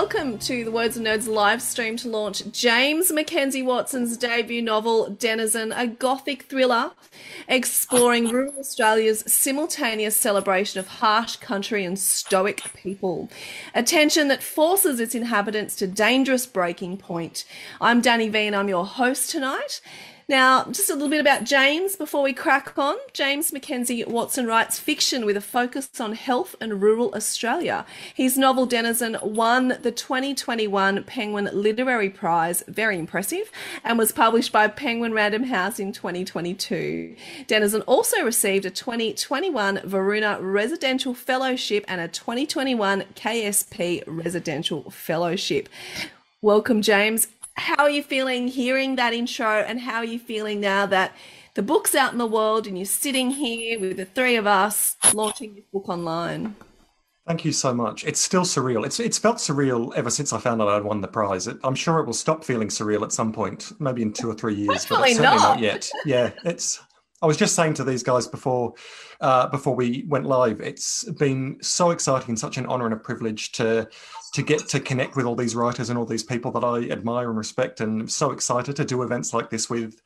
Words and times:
Welcome 0.00 0.38
to 0.38 0.64
the 0.64 0.70
Words 0.70 0.96
and 0.96 1.08
Nerds 1.08 1.26
live 1.26 1.60
stream 1.60 1.96
to 1.96 2.08
launch 2.08 2.52
James 2.52 3.10
Mackenzie 3.10 3.64
Watson's 3.64 4.16
debut 4.16 4.62
novel, 4.62 5.10
Denizen, 5.10 5.72
a 5.72 5.88
gothic 5.88 6.44
thriller 6.44 6.92
exploring 7.48 8.28
rural 8.32 8.54
Australia's 8.60 9.24
simultaneous 9.26 10.14
celebration 10.14 10.78
of 10.78 10.86
harsh 10.86 11.34
country 11.38 11.84
and 11.84 11.98
stoic 11.98 12.62
people. 12.76 13.28
A 13.74 13.82
tension 13.82 14.28
that 14.28 14.40
forces 14.40 15.00
its 15.00 15.16
inhabitants 15.16 15.74
to 15.74 15.88
dangerous 15.88 16.46
breaking 16.46 16.98
point. 16.98 17.44
I'm 17.80 18.00
Danny 18.00 18.28
V 18.28 18.38
and 18.46 18.54
I'm 18.54 18.68
your 18.68 18.86
host 18.86 19.30
tonight. 19.30 19.80
Now, 20.30 20.64
just 20.64 20.90
a 20.90 20.92
little 20.92 21.08
bit 21.08 21.22
about 21.22 21.44
James 21.44 21.96
before 21.96 22.22
we 22.22 22.34
crack 22.34 22.76
on. 22.76 22.96
James 23.14 23.50
Mackenzie 23.50 24.04
Watson 24.04 24.46
writes 24.46 24.78
fiction 24.78 25.24
with 25.24 25.38
a 25.38 25.40
focus 25.40 25.88
on 25.98 26.12
health 26.12 26.54
and 26.60 26.82
rural 26.82 27.14
Australia. 27.14 27.86
His 28.12 28.36
novel 28.36 28.66
Denizen 28.66 29.16
won 29.22 29.78
the 29.80 29.90
2021 29.90 31.04
Penguin 31.04 31.48
Literary 31.50 32.10
Prize, 32.10 32.62
very 32.68 32.98
impressive, 32.98 33.50
and 33.82 33.96
was 33.96 34.12
published 34.12 34.52
by 34.52 34.68
Penguin 34.68 35.14
Random 35.14 35.44
House 35.44 35.80
in 35.80 35.92
2022. 35.94 37.16
Denizen 37.46 37.80
also 37.82 38.22
received 38.22 38.66
a 38.66 38.70
2021 38.70 39.80
Varuna 39.84 40.42
Residential 40.42 41.14
Fellowship 41.14 41.86
and 41.88 42.02
a 42.02 42.08
2021 42.08 43.04
KSP 43.14 44.04
Residential 44.06 44.90
Fellowship. 44.90 45.70
Welcome, 46.42 46.82
James 46.82 47.28
how 47.58 47.82
are 47.82 47.90
you 47.90 48.02
feeling 48.02 48.48
hearing 48.48 48.96
that 48.96 49.12
intro 49.12 49.60
and 49.60 49.80
how 49.80 49.96
are 49.96 50.04
you 50.04 50.18
feeling 50.18 50.60
now 50.60 50.86
that 50.86 51.14
the 51.54 51.62
book's 51.62 51.94
out 51.94 52.12
in 52.12 52.18
the 52.18 52.26
world 52.26 52.66
and 52.66 52.78
you're 52.78 52.86
sitting 52.86 53.30
here 53.30 53.78
with 53.80 53.96
the 53.96 54.04
three 54.04 54.36
of 54.36 54.46
us 54.46 54.96
launching 55.12 55.54
this 55.54 55.64
book 55.72 55.88
online? 55.88 56.54
Thank 57.26 57.44
you 57.44 57.52
so 57.52 57.74
much. 57.74 58.04
It's 58.04 58.20
still 58.20 58.42
surreal. 58.44 58.86
It's 58.86 59.00
it's 59.00 59.18
felt 59.18 59.36
surreal 59.36 59.94
ever 59.94 60.08
since 60.08 60.32
I 60.32 60.38
found 60.38 60.62
out 60.62 60.68
I'd 60.68 60.82
won 60.84 61.02
the 61.02 61.08
prize. 61.08 61.46
It, 61.46 61.58
I'm 61.62 61.74
sure 61.74 61.98
it 61.98 62.06
will 62.06 62.14
stop 62.14 62.42
feeling 62.42 62.68
surreal 62.68 63.02
at 63.02 63.12
some 63.12 63.32
point, 63.32 63.72
maybe 63.80 64.00
in 64.00 64.14
two 64.14 64.30
or 64.30 64.34
three 64.34 64.54
years, 64.54 64.84
Hopefully 64.84 65.10
but 65.14 65.16
certainly 65.16 65.36
not. 65.36 65.56
not 65.56 65.58
yet. 65.60 65.90
Yeah, 66.06 66.30
it's. 66.44 66.80
I 67.20 67.26
was 67.26 67.36
just 67.36 67.54
saying 67.54 67.74
to 67.74 67.84
these 67.84 68.02
guys 68.02 68.26
before 68.26 68.72
uh, 69.20 69.48
before 69.48 69.74
we 69.74 70.04
went 70.08 70.26
live, 70.26 70.60
it's 70.60 71.04
been 71.18 71.58
so 71.60 71.90
exciting 71.90 72.30
and 72.30 72.38
such 72.38 72.56
an 72.56 72.66
honor 72.66 72.84
and 72.84 72.94
a 72.94 72.98
privilege 72.98 73.52
to 73.52 73.88
to 74.34 74.42
get 74.42 74.68
to 74.68 74.78
connect 74.78 75.16
with 75.16 75.24
all 75.24 75.34
these 75.34 75.56
writers 75.56 75.88
and 75.88 75.98
all 75.98 76.04
these 76.04 76.22
people 76.22 76.50
that 76.52 76.62
I 76.62 76.90
admire 76.90 77.28
and 77.30 77.38
respect, 77.38 77.80
and 77.80 78.02
I'm 78.02 78.08
so 78.08 78.30
excited 78.30 78.76
to 78.76 78.84
do 78.84 79.02
events 79.02 79.32
like 79.32 79.50
this 79.50 79.70
with. 79.70 80.00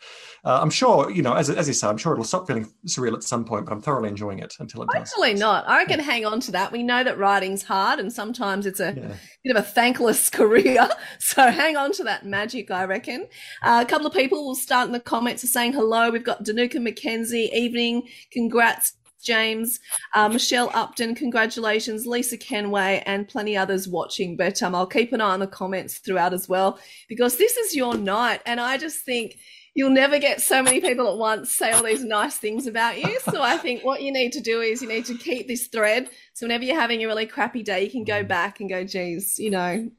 Uh, 0.44 0.60
I'm 0.60 0.70
sure, 0.70 1.10
you 1.10 1.22
know, 1.22 1.34
as, 1.34 1.50
as 1.50 1.68
you 1.68 1.74
say, 1.74 1.86
I'm 1.86 1.96
sure 1.96 2.12
it'll 2.12 2.24
stop 2.24 2.46
feeling 2.46 2.72
surreal 2.86 3.14
at 3.14 3.22
some 3.22 3.44
point, 3.44 3.66
but 3.66 3.72
I'm 3.72 3.80
thoroughly 3.80 4.08
enjoying 4.08 4.38
it 4.38 4.54
until 4.58 4.82
it 4.82 4.88
does. 4.92 5.12
Actually, 5.12 5.34
not. 5.34 5.64
I 5.68 5.84
can 5.84 5.98
yeah. 5.98 6.04
hang 6.04 6.26
on 6.26 6.40
to 6.40 6.52
that. 6.52 6.72
We 6.72 6.82
know 6.82 7.04
that 7.04 7.18
writing's 7.18 7.62
hard, 7.62 7.98
and 7.98 8.12
sometimes 8.12 8.66
it's 8.66 8.80
a 8.80 8.94
yeah. 8.96 9.14
bit 9.44 9.56
of 9.56 9.56
a 9.56 9.62
thankless 9.62 10.30
career. 10.30 10.88
So 11.18 11.50
hang 11.50 11.76
on 11.76 11.92
to 11.92 12.04
that 12.04 12.24
magic, 12.24 12.70
I 12.70 12.84
reckon. 12.84 13.26
Uh, 13.62 13.82
a 13.84 13.88
couple 13.88 14.06
of 14.06 14.12
people 14.12 14.44
will 14.44 14.54
start 14.54 14.86
in 14.86 14.92
the 14.92 15.00
comments 15.00 15.48
saying 15.50 15.72
hello. 15.72 16.10
We've 16.10 16.24
got 16.24 16.44
Dinuka 16.44 16.76
McKenzie, 16.76 17.52
evening. 17.52 18.08
Congrats 18.32 18.94
James, 19.22 19.80
uh, 20.14 20.28
Michelle 20.28 20.70
Upton, 20.74 21.14
congratulations, 21.14 22.06
Lisa 22.06 22.36
Kenway, 22.36 23.02
and 23.06 23.28
plenty 23.28 23.56
others 23.56 23.88
watching. 23.88 24.36
But 24.36 24.62
um, 24.62 24.74
I'll 24.74 24.86
keep 24.86 25.12
an 25.12 25.20
eye 25.20 25.32
on 25.32 25.40
the 25.40 25.46
comments 25.46 25.98
throughout 25.98 26.32
as 26.34 26.48
well 26.48 26.78
because 27.08 27.36
this 27.36 27.56
is 27.56 27.74
your 27.74 27.96
night, 27.96 28.40
and 28.46 28.60
I 28.60 28.78
just 28.78 29.04
think 29.04 29.38
you'll 29.74 29.90
never 29.90 30.18
get 30.18 30.40
so 30.40 30.62
many 30.62 30.80
people 30.80 31.08
at 31.08 31.16
once 31.16 31.50
say 31.50 31.72
all 31.72 31.82
these 31.82 32.04
nice 32.04 32.36
things 32.36 32.66
about 32.66 32.98
you. 32.98 33.18
So 33.20 33.40
I 33.40 33.56
think 33.56 33.84
what 33.84 34.02
you 34.02 34.12
need 34.12 34.32
to 34.32 34.40
do 34.40 34.60
is 34.60 34.82
you 34.82 34.88
need 34.88 35.06
to 35.06 35.16
keep 35.16 35.48
this 35.48 35.68
thread. 35.68 36.10
So 36.34 36.44
whenever 36.44 36.64
you're 36.64 36.78
having 36.78 37.02
a 37.02 37.06
really 37.06 37.26
crappy 37.26 37.62
day, 37.62 37.84
you 37.84 37.90
can 37.90 38.04
go 38.04 38.22
back 38.22 38.60
and 38.60 38.68
go, 38.68 38.84
geez, 38.84 39.38
you 39.38 39.50
know, 39.50 39.90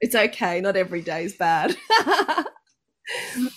it's 0.00 0.14
okay. 0.14 0.60
Not 0.60 0.76
every 0.76 1.02
day 1.02 1.24
is 1.24 1.34
bad. 1.34 1.76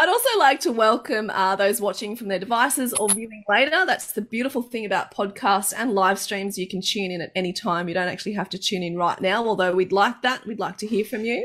I'd 0.00 0.08
also 0.08 0.38
like 0.38 0.60
to 0.60 0.70
welcome 0.70 1.28
uh, 1.30 1.56
those 1.56 1.80
watching 1.80 2.14
from 2.14 2.28
their 2.28 2.38
devices 2.38 2.92
or 2.92 3.08
viewing 3.08 3.42
later. 3.48 3.84
That's 3.84 4.12
the 4.12 4.20
beautiful 4.20 4.62
thing 4.62 4.86
about 4.86 5.12
podcasts 5.12 5.74
and 5.76 5.92
live 5.92 6.20
streams. 6.20 6.56
You 6.56 6.68
can 6.68 6.80
tune 6.80 7.10
in 7.10 7.20
at 7.20 7.32
any 7.34 7.52
time. 7.52 7.88
You 7.88 7.94
don't 7.94 8.06
actually 8.06 8.34
have 8.34 8.48
to 8.50 8.58
tune 8.58 8.84
in 8.84 8.96
right 8.96 9.20
now, 9.20 9.44
although 9.44 9.74
we'd 9.74 9.90
like 9.90 10.22
that. 10.22 10.46
We'd 10.46 10.60
like 10.60 10.76
to 10.78 10.86
hear 10.86 11.04
from 11.04 11.24
you. 11.24 11.44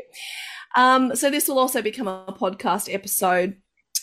Um, 0.76 1.16
so 1.16 1.32
this 1.32 1.48
will 1.48 1.58
also 1.58 1.82
become 1.82 2.08
a 2.08 2.36
podcast 2.40 2.94
episode 2.94 3.56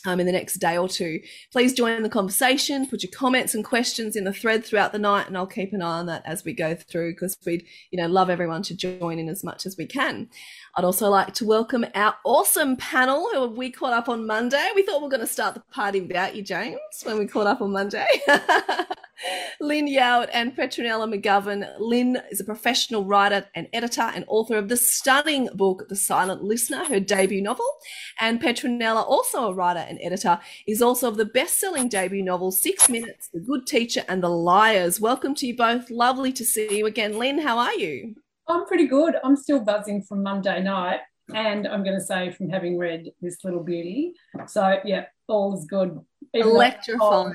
um, 0.06 0.20
in 0.20 0.26
the 0.26 0.32
next 0.32 0.54
day 0.54 0.76
or 0.76 0.88
two. 0.88 1.20
Please 1.52 1.72
join 1.72 2.02
the 2.02 2.08
conversation, 2.08 2.86
put 2.86 3.02
your 3.02 3.12
comments 3.12 3.54
and 3.54 3.64
questions 3.64 4.16
in 4.16 4.24
the 4.24 4.32
thread 4.32 4.64
throughout 4.64 4.92
the 4.92 4.98
night, 4.98 5.26
and 5.26 5.36
I'll 5.36 5.46
keep 5.46 5.72
an 5.72 5.82
eye 5.82 5.98
on 5.98 6.06
that 6.06 6.22
as 6.24 6.44
we 6.44 6.52
go 6.52 6.74
through 6.74 7.12
because 7.12 7.36
we'd, 7.44 7.66
you 7.90 8.00
know, 8.00 8.08
love 8.08 8.30
everyone 8.30 8.62
to 8.64 8.74
join 8.74 9.18
in 9.18 9.28
as 9.28 9.44
much 9.44 9.66
as 9.66 9.76
we 9.76 9.86
can. 9.86 10.28
I'd 10.76 10.84
also 10.84 11.08
like 11.08 11.34
to 11.34 11.44
welcome 11.44 11.84
our 11.94 12.14
awesome 12.24 12.76
panel 12.76 13.28
who 13.32 13.48
we 13.48 13.70
caught 13.70 13.92
up 13.92 14.08
on 14.08 14.26
Monday. 14.26 14.68
We 14.74 14.82
thought 14.82 14.98
we 14.98 15.04
were 15.04 15.10
going 15.10 15.20
to 15.20 15.26
start 15.26 15.54
the 15.54 15.60
party 15.72 16.00
without 16.00 16.36
you, 16.36 16.42
James, 16.42 16.78
when 17.02 17.18
we 17.18 17.26
caught 17.26 17.46
up 17.46 17.60
on 17.60 17.72
Monday. 17.72 18.06
Lynn 19.60 19.86
Yeowart 19.86 20.30
and 20.32 20.56
Petronella 20.56 21.12
McGovern. 21.12 21.68
Lynn 21.78 22.18
is 22.30 22.40
a 22.40 22.44
professional 22.44 23.04
writer 23.04 23.46
and 23.54 23.68
editor 23.72 24.10
and 24.14 24.24
author 24.28 24.56
of 24.56 24.68
the 24.68 24.76
stunning 24.76 25.48
book 25.54 25.88
The 25.88 25.96
Silent 25.96 26.42
Listener, 26.42 26.84
her 26.84 27.00
debut 27.00 27.42
novel. 27.42 27.66
And 28.18 28.40
Petronella, 28.40 29.04
also 29.04 29.48
a 29.48 29.54
writer 29.54 29.80
and 29.80 29.98
editor, 30.02 30.40
is 30.66 30.80
also 30.82 31.08
of 31.08 31.16
the 31.16 31.24
best-selling 31.24 31.88
debut 31.88 32.22
novel 32.22 32.50
Six 32.50 32.88
Minutes, 32.88 33.28
The 33.32 33.40
Good 33.40 33.66
Teacher 33.66 34.04
and 34.08 34.22
The 34.22 34.28
Liars. 34.28 35.00
Welcome 35.00 35.34
to 35.36 35.46
you 35.46 35.56
both. 35.56 35.90
Lovely 35.90 36.32
to 36.32 36.44
see 36.44 36.78
you 36.78 36.86
again. 36.86 37.18
Lynn, 37.18 37.38
how 37.38 37.58
are 37.58 37.74
you? 37.74 38.14
I'm 38.48 38.66
pretty 38.66 38.86
good. 38.86 39.16
I'm 39.22 39.36
still 39.36 39.60
buzzing 39.60 40.02
from 40.02 40.22
Monday 40.22 40.62
night, 40.62 41.00
and 41.34 41.68
I'm 41.68 41.84
going 41.84 41.98
to 41.98 42.04
say 42.04 42.32
from 42.32 42.48
having 42.48 42.78
read 42.78 43.10
this 43.20 43.44
little 43.44 43.62
beauty. 43.62 44.14
So 44.46 44.80
yeah, 44.84 45.04
all 45.28 45.56
is 45.56 45.66
good. 45.66 46.00
Electrifying. 46.32 47.34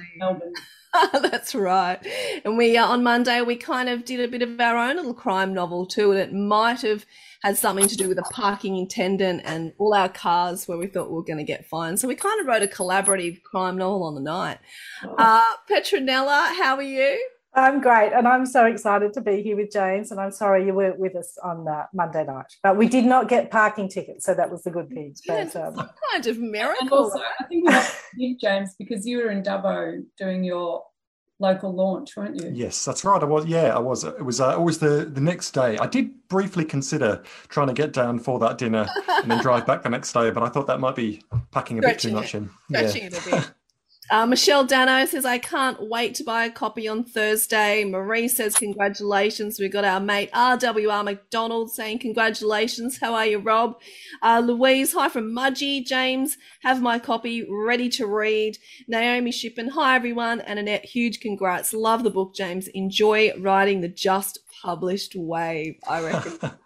That's 1.13 1.53
right. 1.53 1.99
And 2.45 2.57
we 2.57 2.77
uh, 2.77 2.85
on 2.85 3.03
Monday 3.03 3.41
we 3.41 3.55
kind 3.55 3.89
of 3.89 4.05
did 4.05 4.21
a 4.21 4.27
bit 4.27 4.41
of 4.41 4.59
our 4.59 4.77
own 4.77 4.95
little 4.95 5.13
crime 5.13 5.53
novel 5.53 5.85
too, 5.85 6.11
and 6.11 6.19
it 6.19 6.33
might 6.33 6.81
have 6.81 7.05
had 7.41 7.57
something 7.57 7.87
to 7.87 7.97
do 7.97 8.07
with 8.07 8.17
a 8.17 8.23
parking 8.23 8.77
attendant 8.77 9.41
and 9.45 9.73
all 9.77 9.93
our 9.93 10.09
cars 10.09 10.67
where 10.67 10.77
we 10.77 10.87
thought 10.87 11.09
we 11.09 11.15
were 11.15 11.23
going 11.23 11.37
to 11.37 11.43
get 11.43 11.67
fined. 11.67 11.99
So 11.99 12.07
we 12.07 12.15
kind 12.15 12.39
of 12.39 12.47
wrote 12.47 12.63
a 12.63 12.67
collaborative 12.67 13.43
crime 13.43 13.77
novel 13.77 14.03
on 14.03 14.15
the 14.15 14.21
night. 14.21 14.59
Oh. 15.03 15.15
Uh, 15.17 15.43
Petronella, 15.69 16.55
how 16.55 16.75
are 16.75 16.81
you? 16.81 17.21
I'm 17.55 17.79
great, 17.79 18.11
and 18.11 18.27
I'm 18.27 18.45
so 18.45 18.65
excited 18.65 19.13
to 19.13 19.21
be 19.21 19.41
here 19.41 19.55
with 19.55 19.71
James. 19.71 20.11
And 20.11 20.19
I'm 20.19 20.31
sorry 20.31 20.65
you 20.65 20.73
weren't 20.73 20.99
with 20.99 21.15
us 21.15 21.37
on 21.41 21.67
uh, 21.67 21.85
Monday 21.93 22.25
night, 22.25 22.53
but 22.61 22.75
we 22.75 22.87
did 22.89 23.05
not 23.05 23.29
get 23.29 23.49
parking 23.49 23.87
tickets, 23.87 24.25
so 24.25 24.33
that 24.33 24.51
was 24.51 24.63
the 24.63 24.71
good 24.71 24.89
thing. 24.89 25.15
But, 25.25 25.55
yeah, 25.55 25.61
um, 25.61 25.89
kind 26.11 26.27
of 26.27 26.39
miracle. 26.39 26.81
And 26.81 26.91
also, 26.91 27.19
I 27.39 27.43
think 27.45 27.67
we 27.67 27.73
have 27.73 28.01
to 28.19 28.37
James 28.41 28.75
because 28.77 29.05
you 29.05 29.17
were 29.19 29.31
in 29.31 29.41
Dubbo 29.41 30.03
doing 30.17 30.43
your 30.43 30.83
local 31.39 31.73
launch, 31.73 32.15
weren't 32.15 32.41
you? 32.41 32.49
Yes, 32.53 32.83
that's 32.85 33.03
right. 33.03 33.21
I 33.21 33.25
was. 33.25 33.45
Yeah, 33.45 33.75
I 33.75 33.79
was. 33.79 34.03
It 34.03 34.23
was. 34.23 34.41
Uh, 34.41 34.55
it 34.57 34.61
was 34.61 34.79
the 34.79 35.05
the 35.05 35.21
next 35.21 35.51
day. 35.51 35.77
I 35.77 35.87
did 35.87 36.27
briefly 36.27 36.65
consider 36.65 37.23
trying 37.47 37.67
to 37.67 37.73
get 37.73 37.93
down 37.93 38.19
for 38.19 38.39
that 38.39 38.57
dinner 38.57 38.87
and 39.07 39.31
then 39.31 39.41
drive 39.41 39.65
back 39.65 39.83
the 39.83 39.89
next 39.89 40.13
day, 40.13 40.29
but 40.29 40.43
I 40.43 40.49
thought 40.49 40.67
that 40.67 40.79
might 40.79 40.95
be 40.95 41.21
packing 41.51 41.79
a 41.79 41.81
bit 41.81 41.99
too 41.99 42.11
much 42.11 42.35
in. 42.35 42.49
Stretching 42.69 43.01
yeah. 43.03 43.07
it 43.07 43.27
a 43.27 43.29
bit. 43.29 43.51
Uh, 44.11 44.25
Michelle 44.27 44.63
Dano 44.63 45.03
says, 45.05 45.25
I 45.25 45.39
can't 45.39 45.89
wait 45.89 46.13
to 46.15 46.23
buy 46.23 46.45
a 46.45 46.51
copy 46.51 46.87
on 46.87 47.03
Thursday. 47.03 47.83
Marie 47.85 48.27
says, 48.27 48.55
Congratulations. 48.55 49.59
We've 49.59 49.71
got 49.71 49.83
our 49.83 49.99
mate 49.99 50.31
RWR 50.31 51.03
McDonald 51.03 51.71
saying, 51.71 51.99
Congratulations. 51.99 52.99
How 52.99 53.15
are 53.15 53.25
you, 53.25 53.39
Rob? 53.39 53.79
Uh, 54.21 54.43
Louise, 54.45 54.93
hi 54.93 55.09
from 55.09 55.31
Mudgee. 55.33 55.85
James, 55.85 56.37
have 56.61 56.83
my 56.83 56.99
copy 56.99 57.47
ready 57.49 57.89
to 57.89 58.05
read. 58.05 58.57
Naomi 58.87 59.31
Shippen, 59.31 59.69
hi 59.69 59.95
everyone. 59.95 60.39
And 60.41 60.59
Annette, 60.59 60.85
huge 60.85 61.19
congrats. 61.19 61.73
Love 61.73 62.03
the 62.03 62.11
book, 62.11 62.35
James. 62.35 62.67
Enjoy 62.69 63.33
writing 63.39 63.81
the 63.81 63.89
just 63.89 64.39
published 64.61 65.15
wave, 65.15 65.77
I 65.87 66.01
reckon. 66.01 66.51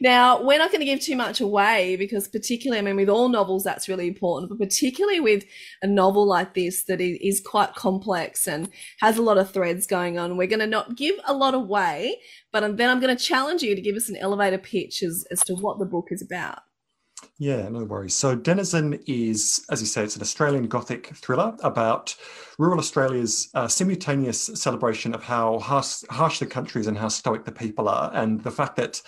Now, 0.00 0.42
we're 0.42 0.58
not 0.58 0.70
going 0.70 0.80
to 0.80 0.86
give 0.86 1.00
too 1.00 1.16
much 1.16 1.40
away 1.40 1.96
because, 1.96 2.28
particularly, 2.28 2.78
I 2.78 2.82
mean, 2.82 2.96
with 2.96 3.08
all 3.08 3.28
novels, 3.28 3.64
that's 3.64 3.88
really 3.88 4.08
important, 4.08 4.50
but 4.50 4.58
particularly 4.58 5.20
with 5.20 5.44
a 5.82 5.86
novel 5.86 6.26
like 6.26 6.54
this 6.54 6.84
that 6.84 7.00
is 7.00 7.40
quite 7.40 7.74
complex 7.74 8.46
and 8.46 8.70
has 9.00 9.18
a 9.18 9.22
lot 9.22 9.38
of 9.38 9.50
threads 9.50 9.86
going 9.86 10.18
on, 10.18 10.36
we're 10.36 10.46
going 10.46 10.60
to 10.60 10.66
not 10.66 10.96
give 10.96 11.16
a 11.24 11.34
lot 11.34 11.54
away, 11.54 12.20
but 12.52 12.60
then 12.76 12.90
I'm 12.90 13.00
going 13.00 13.16
to 13.16 13.22
challenge 13.22 13.62
you 13.62 13.74
to 13.74 13.80
give 13.80 13.96
us 13.96 14.08
an 14.08 14.16
elevator 14.16 14.58
pitch 14.58 15.02
as, 15.02 15.26
as 15.30 15.40
to 15.44 15.54
what 15.54 15.78
the 15.78 15.86
book 15.86 16.08
is 16.10 16.22
about. 16.22 16.60
Yeah, 17.38 17.68
no 17.68 17.84
worries. 17.84 18.14
So, 18.14 18.34
Denizen 18.34 19.00
is, 19.06 19.64
as 19.70 19.80
you 19.80 19.86
say, 19.86 20.04
it's 20.04 20.16
an 20.16 20.22
Australian 20.22 20.68
Gothic 20.68 21.08
thriller 21.16 21.56
about 21.62 22.14
rural 22.58 22.78
Australia's 22.78 23.48
uh, 23.54 23.66
simultaneous 23.66 24.50
celebration 24.54 25.14
of 25.14 25.22
how 25.22 25.58
harsh, 25.58 26.02
harsh 26.10 26.38
the 26.38 26.46
country 26.46 26.82
is 26.82 26.86
and 26.86 26.98
how 26.98 27.08
stoic 27.08 27.44
the 27.44 27.52
people 27.52 27.88
are, 27.88 28.10
and 28.14 28.42
the 28.42 28.50
fact 28.50 28.76
that 28.76 29.00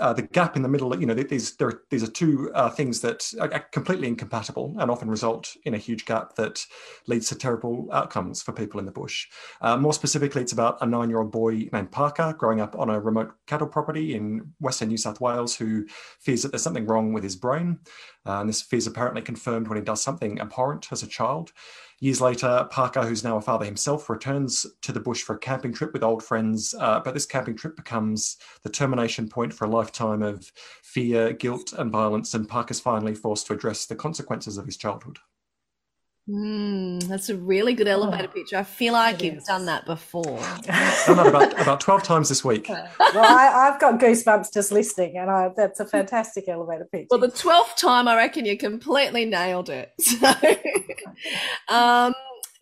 uh, 0.00 0.12
the 0.12 0.22
gap 0.22 0.56
in 0.56 0.62
the 0.62 0.68
middle, 0.68 0.98
you 0.98 1.06
know, 1.06 1.14
these 1.14 1.56
there, 1.56 1.80
these 1.90 2.02
are 2.02 2.10
two 2.10 2.50
uh, 2.54 2.70
things 2.70 3.00
that 3.00 3.32
are 3.40 3.48
completely 3.72 4.08
incompatible 4.08 4.74
and 4.78 4.90
often 4.90 5.08
result 5.08 5.56
in 5.64 5.74
a 5.74 5.78
huge 5.78 6.04
gap 6.04 6.34
that 6.36 6.64
leads 7.06 7.28
to 7.28 7.34
terrible 7.34 7.88
outcomes 7.92 8.42
for 8.42 8.52
people 8.52 8.78
in 8.80 8.86
the 8.86 8.92
bush. 8.92 9.26
Uh, 9.60 9.76
more 9.76 9.92
specifically, 9.92 10.42
it's 10.42 10.52
about 10.52 10.78
a 10.80 10.86
nine-year-old 10.86 11.30
boy 11.30 11.68
named 11.72 11.90
Parker 11.90 12.34
growing 12.38 12.60
up 12.60 12.78
on 12.78 12.90
a 12.90 13.00
remote 13.00 13.32
cattle 13.46 13.66
property 13.66 14.14
in 14.14 14.52
western 14.60 14.88
New 14.88 14.96
South 14.96 15.20
Wales 15.20 15.56
who 15.56 15.86
fears 16.20 16.42
that 16.42 16.52
there's 16.52 16.62
something 16.62 16.86
wrong 16.86 17.12
with 17.12 17.24
his 17.24 17.36
brain. 17.36 17.78
Uh, 18.26 18.40
and 18.40 18.48
this 18.48 18.62
fear 18.62 18.78
is 18.78 18.86
apparently 18.86 19.22
confirmed 19.22 19.68
when 19.68 19.78
he 19.78 19.84
does 19.84 20.02
something 20.02 20.40
abhorrent 20.40 20.88
as 20.90 21.02
a 21.02 21.06
child. 21.06 21.52
Years 21.98 22.20
later, 22.20 22.68
Parker, 22.70 23.02
who's 23.02 23.24
now 23.24 23.38
a 23.38 23.40
father 23.40 23.64
himself, 23.64 24.10
returns 24.10 24.66
to 24.82 24.92
the 24.92 25.00
bush 25.00 25.22
for 25.22 25.34
a 25.34 25.38
camping 25.38 25.72
trip 25.72 25.94
with 25.94 26.02
old 26.02 26.22
friends. 26.22 26.74
Uh, 26.78 27.00
but 27.00 27.14
this 27.14 27.24
camping 27.24 27.56
trip 27.56 27.74
becomes 27.74 28.36
the 28.62 28.68
termination 28.68 29.28
point 29.28 29.52
for 29.52 29.64
a 29.64 29.70
lifetime 29.70 30.22
of 30.22 30.52
fear, 30.82 31.32
guilt, 31.32 31.72
and 31.72 31.90
violence. 31.90 32.34
And 32.34 32.46
Parker's 32.46 32.80
finally 32.80 33.14
forced 33.14 33.46
to 33.46 33.54
address 33.54 33.86
the 33.86 33.96
consequences 33.96 34.58
of 34.58 34.66
his 34.66 34.76
childhood. 34.76 35.18
Mm, 36.28 37.06
that's 37.06 37.28
a 37.28 37.36
really 37.36 37.72
good 37.74 37.86
elevator 37.86 38.28
oh, 38.28 38.34
pitch. 38.34 38.52
I 38.52 38.64
feel 38.64 38.94
like 38.94 39.22
you've 39.22 39.36
is. 39.36 39.44
done 39.44 39.66
that 39.66 39.86
before. 39.86 40.24
done 40.24 41.16
that 41.18 41.26
about, 41.28 41.60
about 41.60 41.80
12 41.80 42.02
times 42.02 42.28
this 42.28 42.44
week. 42.44 42.68
well, 42.68 42.90
I, 42.98 43.70
have 43.70 43.80
got 43.80 44.00
goosebumps 44.00 44.52
just 44.52 44.72
listening, 44.72 45.18
and 45.18 45.30
I, 45.30 45.50
that's 45.56 45.78
a 45.78 45.86
fantastic 45.86 46.48
elevator 46.48 46.88
pitch. 46.90 47.06
Well, 47.10 47.20
the 47.20 47.28
12th 47.28 47.76
time, 47.76 48.08
I 48.08 48.16
reckon 48.16 48.44
you 48.44 48.58
completely 48.58 49.24
nailed 49.24 49.70
it. 49.70 49.92
So, 51.68 51.74
um, 51.74 52.14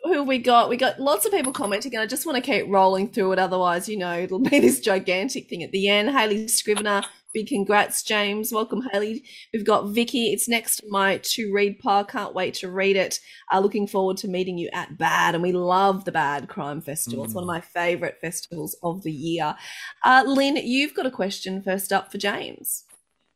who 0.02 0.24
we 0.24 0.38
got? 0.38 0.68
We 0.68 0.76
got 0.76 1.00
lots 1.00 1.24
of 1.24 1.32
people 1.32 1.52
commenting, 1.52 1.94
and 1.94 2.02
I 2.02 2.06
just 2.06 2.26
want 2.26 2.36
to 2.36 2.42
keep 2.42 2.66
rolling 2.68 3.08
through 3.08 3.32
it. 3.32 3.38
Otherwise, 3.38 3.88
you 3.88 3.96
know, 3.96 4.18
it'll 4.18 4.38
be 4.38 4.58
this 4.60 4.80
gigantic 4.80 5.48
thing 5.48 5.62
at 5.62 5.72
the 5.72 5.88
end. 5.88 6.10
Hayley 6.10 6.44
Scrivenor 6.46 7.04
Big 7.34 7.48
congrats, 7.48 8.04
James. 8.04 8.52
Welcome, 8.52 8.80
Hayley. 8.92 9.24
We've 9.52 9.64
got 9.64 9.88
Vicky. 9.88 10.32
It's 10.32 10.48
next 10.48 10.76
to 10.76 10.86
my 10.88 11.18
to 11.18 11.52
read 11.52 11.80
pile. 11.80 12.04
Can't 12.04 12.32
wait 12.32 12.54
to 12.54 12.70
read 12.70 12.94
it. 12.94 13.18
Uh, 13.52 13.58
looking 13.58 13.88
forward 13.88 14.18
to 14.18 14.28
meeting 14.28 14.56
you 14.56 14.70
at 14.72 14.96
BAD. 14.96 15.34
And 15.34 15.42
we 15.42 15.50
love 15.50 16.04
the 16.04 16.12
BAD 16.12 16.48
Crime 16.48 16.80
Festival. 16.80 17.24
Mm. 17.24 17.26
It's 17.26 17.34
one 17.34 17.42
of 17.42 17.48
my 17.48 17.60
favourite 17.60 18.20
festivals 18.20 18.76
of 18.84 19.02
the 19.02 19.10
year. 19.10 19.56
Uh, 20.04 20.22
Lynn, 20.24 20.54
you've 20.58 20.94
got 20.94 21.06
a 21.06 21.10
question 21.10 21.60
first 21.60 21.92
up 21.92 22.12
for 22.12 22.18
James. 22.18 22.84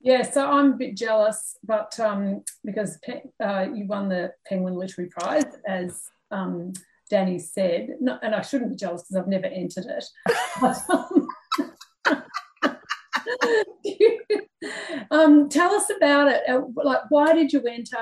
Yeah, 0.00 0.22
so 0.22 0.48
I'm 0.48 0.74
a 0.74 0.76
bit 0.76 0.96
jealous, 0.96 1.56
but 1.64 1.98
um, 1.98 2.44
because 2.64 3.00
uh, 3.42 3.66
you 3.74 3.84
won 3.88 4.08
the 4.08 4.32
Penguin 4.46 4.76
Literary 4.76 5.10
Prize, 5.10 5.56
as 5.66 6.04
um, 6.30 6.72
Danny 7.10 7.40
said, 7.40 7.96
no, 8.00 8.16
and 8.22 8.32
I 8.32 8.42
shouldn't 8.42 8.70
be 8.70 8.76
jealous 8.76 9.02
because 9.02 9.16
I've 9.16 9.26
never 9.26 9.46
entered 9.46 9.86
it. 9.88 10.04
But, 13.40 14.46
um, 15.10 15.48
tell 15.48 15.72
us 15.72 15.90
about 15.96 16.28
it. 16.28 16.42
Uh, 16.48 16.62
like, 16.74 17.02
why 17.10 17.32
did 17.32 17.52
you 17.52 17.62
enter? 17.62 17.96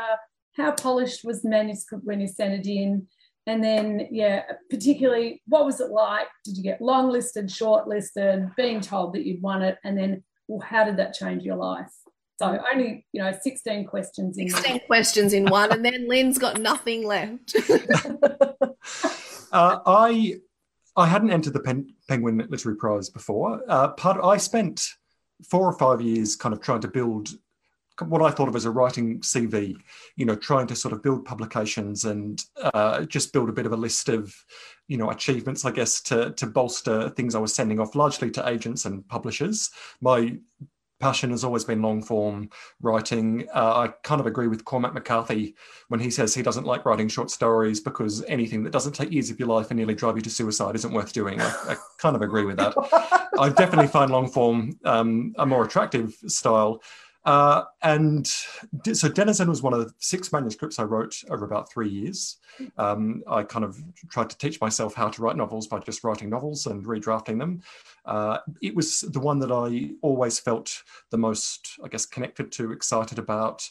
How 0.56 0.72
polished 0.72 1.24
was 1.24 1.42
the 1.42 1.50
manuscript 1.50 2.04
when 2.04 2.20
you 2.20 2.26
sent 2.26 2.54
it 2.54 2.70
in? 2.70 3.06
And 3.46 3.62
then, 3.62 4.08
yeah, 4.10 4.42
particularly, 4.70 5.42
what 5.46 5.64
was 5.64 5.80
it 5.80 5.90
like? 5.90 6.26
Did 6.44 6.56
you 6.56 6.64
get 6.64 6.80
long 6.80 7.10
listed, 7.10 7.50
short 7.50 7.86
listed, 7.86 8.50
being 8.56 8.80
told 8.80 9.14
that 9.14 9.24
you'd 9.24 9.42
won 9.42 9.62
it? 9.62 9.78
And 9.84 9.96
then, 9.96 10.24
well, 10.48 10.60
how 10.60 10.84
did 10.84 10.96
that 10.96 11.14
change 11.14 11.44
your 11.44 11.56
life? 11.56 11.92
So 12.38 12.58
only, 12.72 13.06
you 13.12 13.22
know, 13.22 13.32
16 13.32 13.86
questions 13.86 14.36
in 14.36 14.50
16 14.50 14.72
one. 14.72 14.80
questions 14.86 15.32
in 15.32 15.46
one, 15.46 15.72
and 15.72 15.84
then 15.84 16.06
Lynn's 16.06 16.38
got 16.38 16.60
nothing 16.60 17.06
left. 17.06 17.56
uh, 19.52 19.78
I 19.86 20.34
I 20.96 21.06
hadn't 21.06 21.30
entered 21.30 21.54
the 21.54 21.60
Pen- 21.60 21.94
Penguin 22.08 22.46
Literary 22.50 22.76
Prize 22.76 23.08
before. 23.08 23.62
Uh, 23.68 23.88
part 23.88 24.22
I 24.22 24.36
spent 24.36 24.86
four 25.44 25.66
or 25.66 25.72
five 25.72 26.00
years 26.00 26.36
kind 26.36 26.52
of 26.52 26.60
trying 26.60 26.80
to 26.80 26.88
build 26.88 27.30
what 28.04 28.22
I 28.22 28.30
thought 28.30 28.48
of 28.48 28.56
as 28.56 28.66
a 28.66 28.70
writing 28.70 29.20
CV, 29.20 29.74
you 30.16 30.26
know, 30.26 30.36
trying 30.36 30.66
to 30.66 30.76
sort 30.76 30.92
of 30.92 31.02
build 31.02 31.24
publications 31.24 32.04
and 32.04 32.42
uh, 32.74 33.04
just 33.06 33.32
build 33.32 33.48
a 33.48 33.52
bit 33.52 33.66
of 33.66 33.72
a 33.72 33.76
list 33.76 34.08
of, 34.08 34.34
you 34.86 34.98
know, 34.98 35.10
achievements, 35.10 35.64
I 35.64 35.70
guess, 35.70 36.00
to 36.02 36.32
to 36.32 36.46
bolster 36.46 37.08
things 37.10 37.34
I 37.34 37.38
was 37.38 37.54
sending 37.54 37.80
off 37.80 37.94
largely 37.94 38.30
to 38.32 38.48
agents 38.48 38.84
and 38.84 39.06
publishers. 39.08 39.70
My 40.00 40.36
passion 40.98 41.30
has 41.30 41.44
always 41.44 41.64
been 41.64 41.82
long 41.82 42.02
form 42.02 42.48
writing. 42.80 43.46
Uh, 43.54 43.86
I 43.86 43.88
kind 44.02 44.20
of 44.20 44.26
agree 44.26 44.48
with 44.48 44.64
Cormac 44.64 44.94
McCarthy 44.94 45.54
when 45.88 46.00
he 46.00 46.10
says 46.10 46.34
he 46.34 46.42
doesn't 46.42 46.64
like 46.64 46.84
writing 46.84 47.08
short 47.08 47.30
stories 47.30 47.80
because 47.80 48.24
anything 48.24 48.62
that 48.64 48.72
doesn't 48.72 48.94
take 48.94 49.12
years 49.12 49.30
of 49.30 49.38
your 49.38 49.48
life 49.48 49.70
and 49.70 49.78
nearly 49.78 49.94
drive 49.94 50.16
you 50.16 50.22
to 50.22 50.30
suicide 50.30 50.74
isn't 50.74 50.92
worth 50.92 51.12
doing. 51.12 51.40
I, 51.40 51.46
I 51.68 51.76
kind 51.98 52.16
of 52.16 52.22
agree 52.22 52.44
with 52.44 52.56
that. 52.56 52.74
I 53.38 53.48
definitely 53.50 53.88
find 53.88 54.10
long 54.10 54.28
form 54.28 54.78
um, 54.84 55.34
a 55.38 55.46
more 55.46 55.64
attractive 55.64 56.14
style. 56.26 56.82
Uh, 57.26 57.64
and 57.82 58.26
so 58.26 59.08
Denizen 59.08 59.48
was 59.48 59.60
one 59.60 59.74
of 59.74 59.80
the 59.80 59.92
six 59.98 60.32
manuscripts 60.32 60.78
I 60.78 60.84
wrote 60.84 61.22
over 61.28 61.44
about 61.44 61.70
three 61.70 61.88
years. 61.88 62.36
Um, 62.78 63.24
I 63.26 63.42
kind 63.42 63.64
of 63.64 63.76
tried 64.10 64.30
to 64.30 64.38
teach 64.38 64.60
myself 64.60 64.94
how 64.94 65.08
to 65.08 65.22
write 65.22 65.36
novels 65.36 65.66
by 65.66 65.80
just 65.80 66.04
writing 66.04 66.30
novels 66.30 66.66
and 66.66 66.84
redrafting 66.84 67.38
them. 67.38 67.62
Uh, 68.04 68.38
it 68.62 68.76
was 68.76 69.00
the 69.00 69.18
one 69.18 69.40
that 69.40 69.50
I 69.50 69.90
always 70.02 70.38
felt 70.38 70.82
the 71.10 71.18
most, 71.18 71.78
I 71.84 71.88
guess, 71.88 72.06
connected 72.06 72.52
to, 72.52 72.70
excited 72.70 73.18
about, 73.18 73.68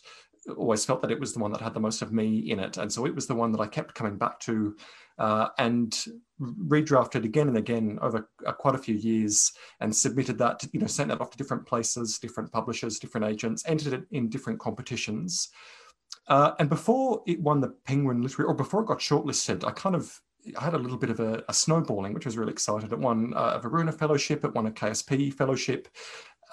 always 0.57 0.83
felt 0.83 1.01
that 1.01 1.11
it 1.11 1.19
was 1.19 1.33
the 1.33 1.39
one 1.39 1.53
that 1.53 1.61
had 1.61 1.73
the 1.73 1.79
most 1.79 2.01
of 2.01 2.11
me 2.11 2.51
in 2.51 2.59
it. 2.59 2.75
And 2.75 2.91
so 2.91 3.05
it 3.05 3.15
was 3.15 3.25
the 3.25 3.35
one 3.35 3.53
that 3.53 3.61
I 3.61 3.67
kept 3.67 3.95
coming 3.95 4.17
back 4.17 4.39
to 4.41 4.75
uh, 5.17 5.47
and 5.57 6.05
redrafted 6.41 7.24
again 7.24 7.48
and 7.48 7.57
again 7.57 7.98
over 8.01 8.29
uh, 8.45 8.51
quite 8.51 8.75
a 8.75 8.79
few 8.79 8.95
years 8.95 9.53
and 9.79 9.95
submitted 9.95 10.38
that, 10.38 10.60
to, 10.60 10.69
you 10.74 10.79
know, 10.79 10.88
sent 10.88 11.10
that 11.10 11.21
off 11.21 11.31
to 11.31 11.38
different 11.38 11.65
places, 11.65 12.19
different 12.19 12.51
publishers, 12.51 13.00
different 13.00 13.25
agents, 13.25 13.63
entered 13.67 13.93
it 13.93 14.03
in 14.12 14.29
different 14.29 14.60
competitions. 14.60 15.50
Uh, 16.27 16.51
and 16.60 16.69
before 16.69 17.21
it 17.27 17.39
won 17.41 17.62
the 17.62 17.69
Penguin 17.86 18.21
Literary, 18.21 18.50
or 18.50 18.53
before 18.53 18.81
it 18.81 18.88
got 18.88 19.00
shortlisted, 19.00 19.65
I 19.65 19.71
kind 19.71 19.95
of 19.95 20.21
I 20.57 20.63
had 20.63 20.75
a 20.75 20.79
little 20.79 20.98
bit 20.98 21.10
of 21.10 21.19
a, 21.19 21.43
a 21.50 21.53
snowballing, 21.53 22.13
which 22.13 22.25
was 22.25 22.38
really 22.38 22.51
excited. 22.51 22.91
It 22.91 23.00
won 23.00 23.33
uh, 23.36 23.53
a 23.55 23.60
Varuna 23.60 23.91
Fellowship, 23.91 24.45
it 24.45 24.53
won 24.53 24.67
a 24.67 24.71
KSP 24.71 25.33
Fellowship, 25.33 25.88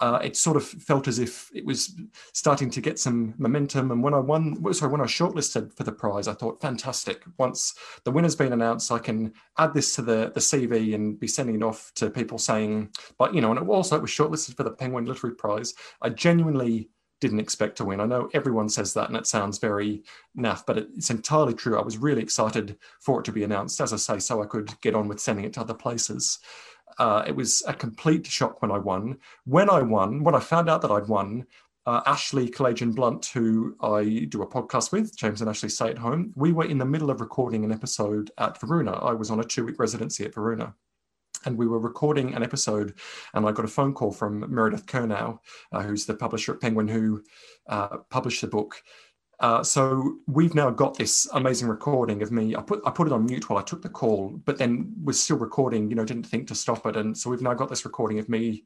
uh, 0.02 0.18
it 0.18 0.36
sort 0.36 0.56
of 0.56 0.64
felt 0.66 1.06
as 1.06 1.20
if 1.20 1.48
it 1.54 1.64
was 1.64 1.94
starting 2.32 2.68
to 2.68 2.80
get 2.80 2.98
some 2.98 3.34
momentum. 3.38 3.92
And 3.92 4.02
when 4.02 4.14
I 4.14 4.18
won, 4.18 4.60
sorry, 4.74 4.90
when 4.90 5.00
I 5.00 5.04
shortlisted 5.04 5.72
for 5.72 5.84
the 5.84 5.92
prize, 5.92 6.26
I 6.26 6.34
thought, 6.34 6.60
fantastic. 6.60 7.22
Once 7.38 7.74
the 8.02 8.10
winner's 8.10 8.34
been 8.34 8.52
announced, 8.52 8.90
I 8.90 8.98
can 8.98 9.32
add 9.58 9.72
this 9.72 9.94
to 9.94 10.02
the, 10.02 10.32
the 10.34 10.40
CV 10.40 10.96
and 10.96 11.20
be 11.20 11.28
sending 11.28 11.54
it 11.54 11.62
off 11.62 11.92
to 11.94 12.10
people 12.10 12.36
saying, 12.36 12.90
but 13.16 13.32
you 13.32 13.40
know, 13.40 13.52
and 13.52 13.60
it 13.60 13.68
also 13.68 13.94
it 13.94 14.02
was 14.02 14.10
shortlisted 14.10 14.56
for 14.56 14.64
the 14.64 14.72
Penguin 14.72 15.04
Literary 15.04 15.36
Prize. 15.36 15.72
I 16.02 16.08
genuinely 16.08 16.90
didn't 17.20 17.38
expect 17.38 17.76
to 17.76 17.84
win. 17.84 18.00
I 18.00 18.06
know 18.06 18.28
everyone 18.34 18.68
says 18.68 18.92
that 18.94 19.06
and 19.06 19.16
it 19.16 19.28
sounds 19.28 19.58
very 19.58 20.02
naff, 20.36 20.66
but 20.66 20.78
it's 20.78 21.10
entirely 21.10 21.54
true. 21.54 21.78
I 21.78 21.84
was 21.84 21.96
really 21.96 22.22
excited 22.22 22.76
for 22.98 23.20
it 23.20 23.24
to 23.26 23.32
be 23.32 23.44
announced, 23.44 23.80
as 23.80 23.92
I 23.92 23.96
say, 23.96 24.18
so 24.18 24.42
I 24.42 24.46
could 24.46 24.74
get 24.80 24.96
on 24.96 25.06
with 25.06 25.20
sending 25.20 25.44
it 25.44 25.52
to 25.52 25.60
other 25.60 25.74
places. 25.74 26.40
Uh, 26.98 27.24
it 27.26 27.34
was 27.34 27.62
a 27.66 27.74
complete 27.74 28.26
shock 28.26 28.62
when 28.62 28.70
I 28.70 28.78
won. 28.78 29.18
When 29.44 29.70
I 29.70 29.82
won, 29.82 30.22
when 30.24 30.34
I 30.34 30.40
found 30.40 30.68
out 30.68 30.82
that 30.82 30.90
I'd 30.90 31.08
won, 31.08 31.46
uh, 31.86 32.00
Ashley 32.06 32.48
Kalagian 32.48 32.94
Blunt, 32.94 33.26
who 33.26 33.76
I 33.80 34.26
do 34.28 34.42
a 34.42 34.46
podcast 34.46 34.92
with, 34.92 35.16
James 35.16 35.40
and 35.40 35.50
Ashley 35.50 35.68
Stay 35.68 35.90
at 35.90 35.98
Home, 35.98 36.32
we 36.36 36.52
were 36.52 36.64
in 36.64 36.78
the 36.78 36.84
middle 36.84 37.10
of 37.10 37.20
recording 37.20 37.64
an 37.64 37.72
episode 37.72 38.30
at 38.38 38.60
Varuna. 38.60 38.92
I 38.92 39.12
was 39.12 39.30
on 39.30 39.40
a 39.40 39.44
two 39.44 39.64
week 39.64 39.78
residency 39.78 40.24
at 40.24 40.34
Varuna. 40.34 40.74
And 41.44 41.58
we 41.58 41.66
were 41.66 41.80
recording 41.80 42.34
an 42.34 42.44
episode, 42.44 42.94
and 43.34 43.44
I 43.44 43.50
got 43.50 43.64
a 43.64 43.68
phone 43.68 43.94
call 43.94 44.12
from 44.12 44.48
Meredith 44.54 44.86
Curnow, 44.86 45.40
uh, 45.72 45.82
who's 45.82 46.06
the 46.06 46.14
publisher 46.14 46.54
at 46.54 46.60
Penguin, 46.60 46.86
who 46.86 47.24
uh, 47.68 47.98
published 48.10 48.42
the 48.42 48.46
book 48.46 48.80
Uh, 49.42 49.62
so 49.64 50.18
we've 50.28 50.54
now 50.54 50.70
got 50.70 50.96
this 50.96 51.28
amazing 51.32 51.66
recording 51.66 52.22
of 52.22 52.30
me. 52.30 52.54
I 52.54 52.62
put 52.62 52.80
I 52.86 52.90
put 52.90 53.08
it 53.08 53.12
on 53.12 53.26
mute 53.26 53.50
while 53.50 53.58
I 53.58 53.62
took 53.62 53.82
the 53.82 53.88
call, 53.88 54.40
but 54.44 54.56
then 54.56 54.94
was 55.02 55.20
still 55.20 55.36
recording. 55.36 55.90
You 55.90 55.96
know, 55.96 56.04
didn't 56.04 56.28
think 56.28 56.46
to 56.48 56.54
stop 56.54 56.86
it, 56.86 56.96
and 56.96 57.18
so 57.18 57.28
we've 57.28 57.42
now 57.42 57.52
got 57.52 57.68
this 57.68 57.84
recording 57.84 58.20
of 58.20 58.28
me 58.28 58.64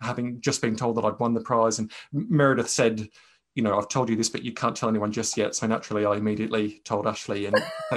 having 0.00 0.40
just 0.40 0.62
been 0.62 0.76
told 0.76 0.96
that 0.96 1.04
I'd 1.04 1.18
won 1.18 1.34
the 1.34 1.42
prize. 1.42 1.78
And 1.78 1.92
Meredith 2.12 2.70
said, 2.70 3.06
you 3.54 3.62
know, 3.62 3.78
I've 3.78 3.88
told 3.88 4.08
you 4.08 4.16
this, 4.16 4.28
but 4.28 4.42
you 4.42 4.52
can't 4.52 4.76
tell 4.76 4.88
anyone 4.88 5.12
just 5.12 5.36
yet. 5.36 5.54
So 5.54 5.66
naturally, 5.66 6.04
I 6.04 6.16
immediately 6.16 6.80
told 6.84 7.06
Ashley, 7.06 7.46
and 7.46 7.56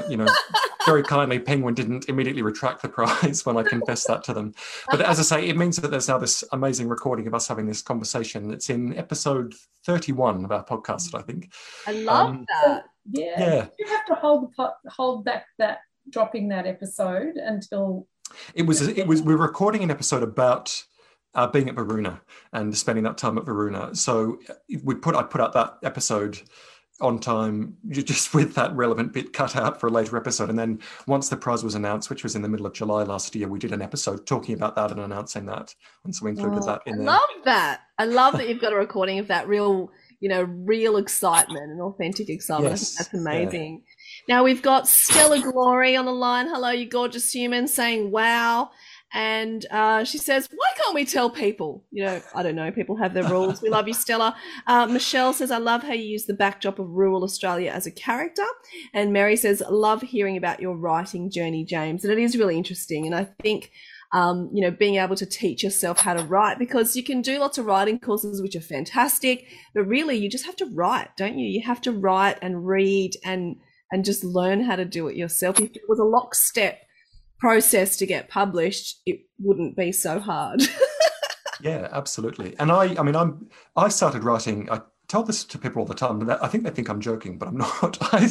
you 0.10 0.18
know, 0.18 0.28
very 0.86 1.04
kindly, 1.04 1.40
Penguin 1.40 1.74
didn't 1.74 2.08
immediately 2.08 2.42
retract 2.44 2.82
the 2.82 2.90
prize 2.90 3.44
when 3.46 3.58
I 3.58 3.64
confessed 3.64 4.08
that 4.08 4.24
to 4.26 4.34
them. 4.34 4.54
But 4.92 5.02
as 5.02 5.20
I 5.20 5.24
say, 5.24 5.48
it 5.48 5.58
means 5.58 5.78
that 5.78 5.90
there's 5.90 6.08
now 6.08 6.18
this 6.20 6.44
amazing 6.52 6.88
recording 6.88 7.28
of 7.28 7.34
us 7.34 7.48
having 7.48 7.66
this 7.66 7.82
conversation. 7.82 8.52
It's 8.54 8.70
in 8.70 8.96
episode 8.98 9.54
31 9.86 10.46
of 10.46 10.52
our 10.52 10.64
podcast, 10.64 11.16
I 11.16 11.22
think. 11.24 11.52
I 11.88 11.92
love 11.94 12.30
Um, 12.30 12.46
that. 12.64 12.84
Yeah. 13.12 13.40
Yeah. 13.40 13.68
You 13.80 13.88
have 13.88 14.06
to 14.06 14.16
hold 14.16 14.44
the 14.44 14.48
pot, 14.56 14.76
hold 14.90 15.26
back 15.26 15.46
that 15.58 15.80
dropping 16.10 16.50
that 16.50 16.68
episode 16.68 17.36
until 17.38 18.08
It 18.54 18.64
was 18.64 18.82
it 18.82 19.08
was 19.08 19.22
we 19.22 19.36
were 19.36 19.42
recording 19.42 19.84
an 19.84 19.92
episode 19.92 20.24
about 20.24 20.84
uh, 21.36 21.48
being 21.48 21.70
at 21.70 21.76
Varuna 21.76 22.22
and 22.54 22.76
spending 22.78 23.04
that 23.04 23.18
time 23.18 23.38
at 23.38 23.46
Varuna. 23.46 23.96
So 23.96 24.40
uh, 24.50 24.54
we 24.84 24.96
put 24.96 25.16
I 25.16 25.24
put 25.24 25.42
out 25.42 25.54
that 25.54 25.78
episode 25.84 26.42
on 27.00 27.20
time 27.20 27.78
just 27.90 28.34
with 28.34 28.56
that 28.56 28.76
relevant 28.76 29.14
bit 29.14 29.32
cut 29.32 29.56
out 29.56 29.80
for 29.80 29.86
a 29.88 29.92
later 29.92 30.18
episode 30.18 30.50
and 30.50 30.58
then 30.58 30.80
once 31.06 31.30
the 31.30 31.38
prize 31.38 31.64
was 31.64 31.76
announced 31.76 32.10
which 32.10 32.24
was 32.24 32.36
in 32.36 32.42
the 32.42 32.50
middle 32.50 32.66
of 32.66 32.74
july 32.74 33.04
last 33.04 33.36
year 33.36 33.48
we 33.48 33.60
did 33.60 33.72
an 33.72 33.84
episode 33.84 34.26
talking 34.26 34.56
about 34.56 34.76
that 34.76 34.90
and 34.90 35.00
announcing 35.00 35.46
that 35.46 35.76
and 36.06 36.16
so 36.16 36.26
we 36.26 36.32
included 36.32 36.58
Oh, 36.58 36.66
that 36.66 36.82
I 36.86 36.90
in 36.90 36.98
there 36.98 37.06
love 37.06 37.22
that. 37.46 37.82
I 37.98 38.06
love 38.06 38.34
that 38.34 38.48
you've 38.48 38.62
got 38.62 38.74
a 38.74 38.76
recording 38.78 39.20
of 39.20 39.28
that 39.28 39.48
real, 39.48 39.92
you 40.20 40.30
know, 40.30 40.44
real 40.44 40.98
excitement 40.98 41.72
and 41.72 41.82
authentic 41.82 42.30
excitement. 42.30 42.72
Yes, 42.72 42.96
that's 42.96 43.14
yeah. 43.14 43.20
amazing. 43.20 43.84
Now 44.28 44.44
we've 44.44 44.62
got 44.62 44.88
Stella 44.88 45.40
Glory 45.42 45.96
on 45.96 46.06
the 46.06 46.12
line. 46.12 46.48
Hello, 46.48 46.70
you 46.70 46.88
gorgeous 46.88 47.32
human, 47.32 47.68
saying 47.68 48.12
wow. 48.12 48.72
And 49.14 49.66
uh, 49.72 50.04
she 50.04 50.18
says, 50.18 50.50
Why 50.54 50.68
can't 50.76 50.94
we 50.94 51.06
tell 51.06 51.30
people? 51.30 51.86
You 51.92 52.06
know, 52.06 52.22
I 52.36 52.44
don't 52.44 52.56
know. 52.56 52.72
People 52.72 52.98
have 52.98 53.14
their 53.14 53.24
rules. 53.24 53.62
We 53.62 53.70
love 53.70 53.88
you, 53.88 53.94
Stella. 53.94 54.36
Uh, 54.68 54.86
Michelle 54.86 55.34
says, 55.34 55.50
I 55.50 55.58
love 55.58 55.84
how 55.84 55.94
you 55.94 56.04
use 56.04 56.26
the 56.26 56.34
backdrop 56.34 56.80
of 56.80 56.90
rural 56.90 57.24
Australia 57.24 57.72
as 57.72 57.88
a 57.88 57.92
character. 57.92 58.46
And 58.94 59.14
Mary 59.14 59.38
says, 59.38 59.64
Love 59.70 60.02
hearing 60.02 60.38
about 60.38 60.60
your 60.60 60.76
writing 60.76 61.30
journey, 61.30 61.64
James. 61.64 62.04
And 62.04 62.12
it 62.12 62.20
is 62.20 62.38
really 62.38 62.58
interesting. 62.58 63.06
And 63.06 63.16
I 63.16 63.30
think 63.42 63.72
um, 64.14 64.50
you 64.54 64.62
know, 64.62 64.72
being 64.72 64.96
able 64.96 65.16
to 65.16 65.26
teach 65.26 65.64
yourself 65.64 66.00
how 66.00 66.14
to 66.14 66.24
write 66.24 66.60
because 66.60 66.96
you 66.96 67.04
can 67.04 67.22
do 67.22 67.40
lots 67.40 67.58
of 67.58 67.66
writing 67.66 68.00
courses, 68.00 68.42
which 68.42 68.56
are 68.56 68.62
fantastic, 68.62 69.48
but 69.74 69.84
really 69.84 70.16
you 70.16 70.30
just 70.30 70.46
have 70.46 70.56
to 70.58 70.66
write, 70.66 71.16
don't 71.18 71.38
you? 71.38 71.46
You 71.48 71.62
have 71.64 71.82
to 71.82 71.92
write 71.92 72.38
and 72.42 72.66
read 72.66 73.18
and 73.24 73.58
and 73.92 74.04
just 74.04 74.24
learn 74.24 74.62
how 74.62 74.76
to 74.76 74.86
do 74.86 75.08
it 75.08 75.16
yourself. 75.16 75.60
If 75.60 75.76
it 75.76 75.84
was 75.88 76.00
a 76.00 76.04
lockstep 76.04 76.87
process 77.40 77.98
to 77.98 78.06
get 78.06 78.30
published, 78.30 79.02
it 79.06 79.22
wouldn't 79.40 79.76
be 79.76 79.92
so 79.92 80.20
hard. 80.20 80.62
yeah 81.62 81.88
absolutely. 81.92 82.56
And 82.60 82.72
i 82.72 82.96
i 83.00 83.04
mean 83.04 83.16
i'm 83.16 83.50
i 83.76 83.90
started 83.90 84.24
writing 84.24 84.70
i 84.72 84.82
tell 85.08 85.24
this 85.24 85.46
to 85.46 85.58
people 85.58 85.80
all 85.80 85.86
the 85.86 85.94
time 85.94 86.20
but 86.20 86.44
i 86.44 86.48
think 86.48 86.64
they 86.64 86.70
think 86.70 86.90
i'm 86.90 87.00
joking 87.00 87.38
but 87.38 87.48
i'm 87.48 87.58
not. 87.82 87.98
I 88.14 88.28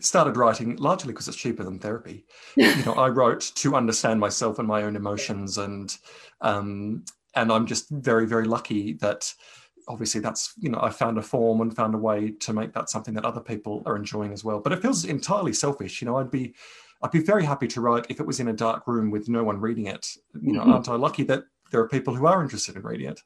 started 0.00 0.36
writing 0.36 0.76
largely 0.76 1.12
because 1.12 1.28
it's 1.28 1.36
cheaper 1.36 1.64
than 1.64 1.78
therapy. 1.78 2.24
You 2.56 2.84
know 2.84 2.94
i 2.94 3.08
wrote 3.08 3.52
to 3.56 3.76
understand 3.76 4.20
myself 4.20 4.58
and 4.58 4.68
my 4.68 4.82
own 4.82 4.96
emotions 4.96 5.58
and 5.58 5.96
um 6.40 7.04
and 7.34 7.52
i'm 7.52 7.66
just 7.66 7.90
very 7.90 8.26
very 8.26 8.44
lucky 8.44 8.94
that 8.94 9.32
obviously 9.88 10.20
that's 10.20 10.54
you 10.58 10.70
know 10.70 10.80
i 10.80 10.90
found 10.90 11.18
a 11.18 11.22
form 11.22 11.60
and 11.60 11.74
found 11.74 11.94
a 11.94 11.98
way 11.98 12.30
to 12.30 12.52
make 12.52 12.72
that 12.74 12.90
something 12.90 13.14
that 13.14 13.24
other 13.24 13.40
people 13.40 13.82
are 13.86 13.96
enjoying 13.96 14.32
as 14.32 14.44
well. 14.44 14.60
But 14.60 14.72
it 14.72 14.82
feels 14.82 15.04
entirely 15.04 15.52
selfish. 15.52 16.00
You 16.00 16.06
know 16.06 16.16
i'd 16.18 16.30
be 16.30 16.54
i'd 17.02 17.10
be 17.10 17.20
very 17.20 17.44
happy 17.44 17.66
to 17.66 17.80
write 17.80 18.06
if 18.08 18.20
it 18.20 18.26
was 18.26 18.40
in 18.40 18.48
a 18.48 18.52
dark 18.52 18.86
room 18.86 19.10
with 19.10 19.28
no 19.28 19.42
one 19.44 19.60
reading 19.60 19.86
it 19.86 20.06
you 20.40 20.52
know 20.52 20.62
Mhm. 20.62 20.72
aren't 20.72 20.88
i 20.88 20.94
lucky 20.94 21.22
that 21.24 21.44
there 21.70 21.80
are 21.80 21.88
people 21.88 22.14
who 22.14 22.26
are 22.26 22.42
interested 22.42 22.76
in 22.76 22.82
reading 22.82 23.08
it 23.08 23.20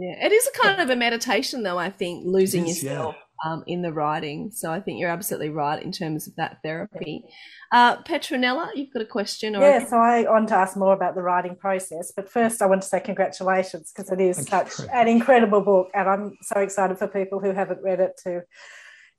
yeah, 0.00 0.26
it 0.26 0.30
is 0.30 0.46
a 0.46 0.58
kind 0.62 0.80
of 0.80 0.90
a 0.90 0.94
meditation, 0.96 1.64
though. 1.64 1.76
I 1.76 1.90
think 1.90 2.24
losing 2.24 2.66
It 2.68 2.70
is, 2.70 2.82
yeah. 2.84 2.90
yourself 2.92 3.16
um, 3.44 3.64
in 3.66 3.82
the 3.82 3.92
writing. 3.92 4.52
So 4.52 4.70
I 4.70 4.78
think 4.80 5.00
you're 5.00 5.10
absolutely 5.10 5.48
right 5.50 5.82
in 5.82 5.90
terms 5.90 6.28
of 6.28 6.36
that 6.36 6.58
therapy. 6.62 7.24
Uh, 7.72 8.00
Petronella, 8.04 8.68
you've 8.76 8.92
got 8.92 9.02
a 9.02 9.06
question? 9.06 9.56
Or 9.56 9.60
Yeah, 9.60 9.84
so 9.84 9.96
I 9.96 10.22
want 10.22 10.48
to 10.50 10.54
ask 10.54 10.76
more 10.76 10.92
about 10.94 11.16
the 11.16 11.22
writing 11.22 11.56
process, 11.56 12.12
but 12.14 12.30
first 12.30 12.62
I 12.62 12.66
want 12.66 12.82
to 12.82 12.88
say 12.88 13.00
congratulations 13.00 13.92
because 13.92 14.12
it 14.12 14.20
is 14.20 14.36
Thank 14.36 14.70
such 14.70 14.86
very 14.86 15.00
an 15.00 15.08
incredible 15.08 15.62
book, 15.62 15.90
and 15.94 16.08
I'm 16.08 16.36
so 16.42 16.60
excited 16.60 16.96
for 16.96 17.08
people 17.08 17.40
who 17.40 17.50
haven't 17.50 17.82
read 17.82 17.98
it 17.98 18.12
to 18.22 18.42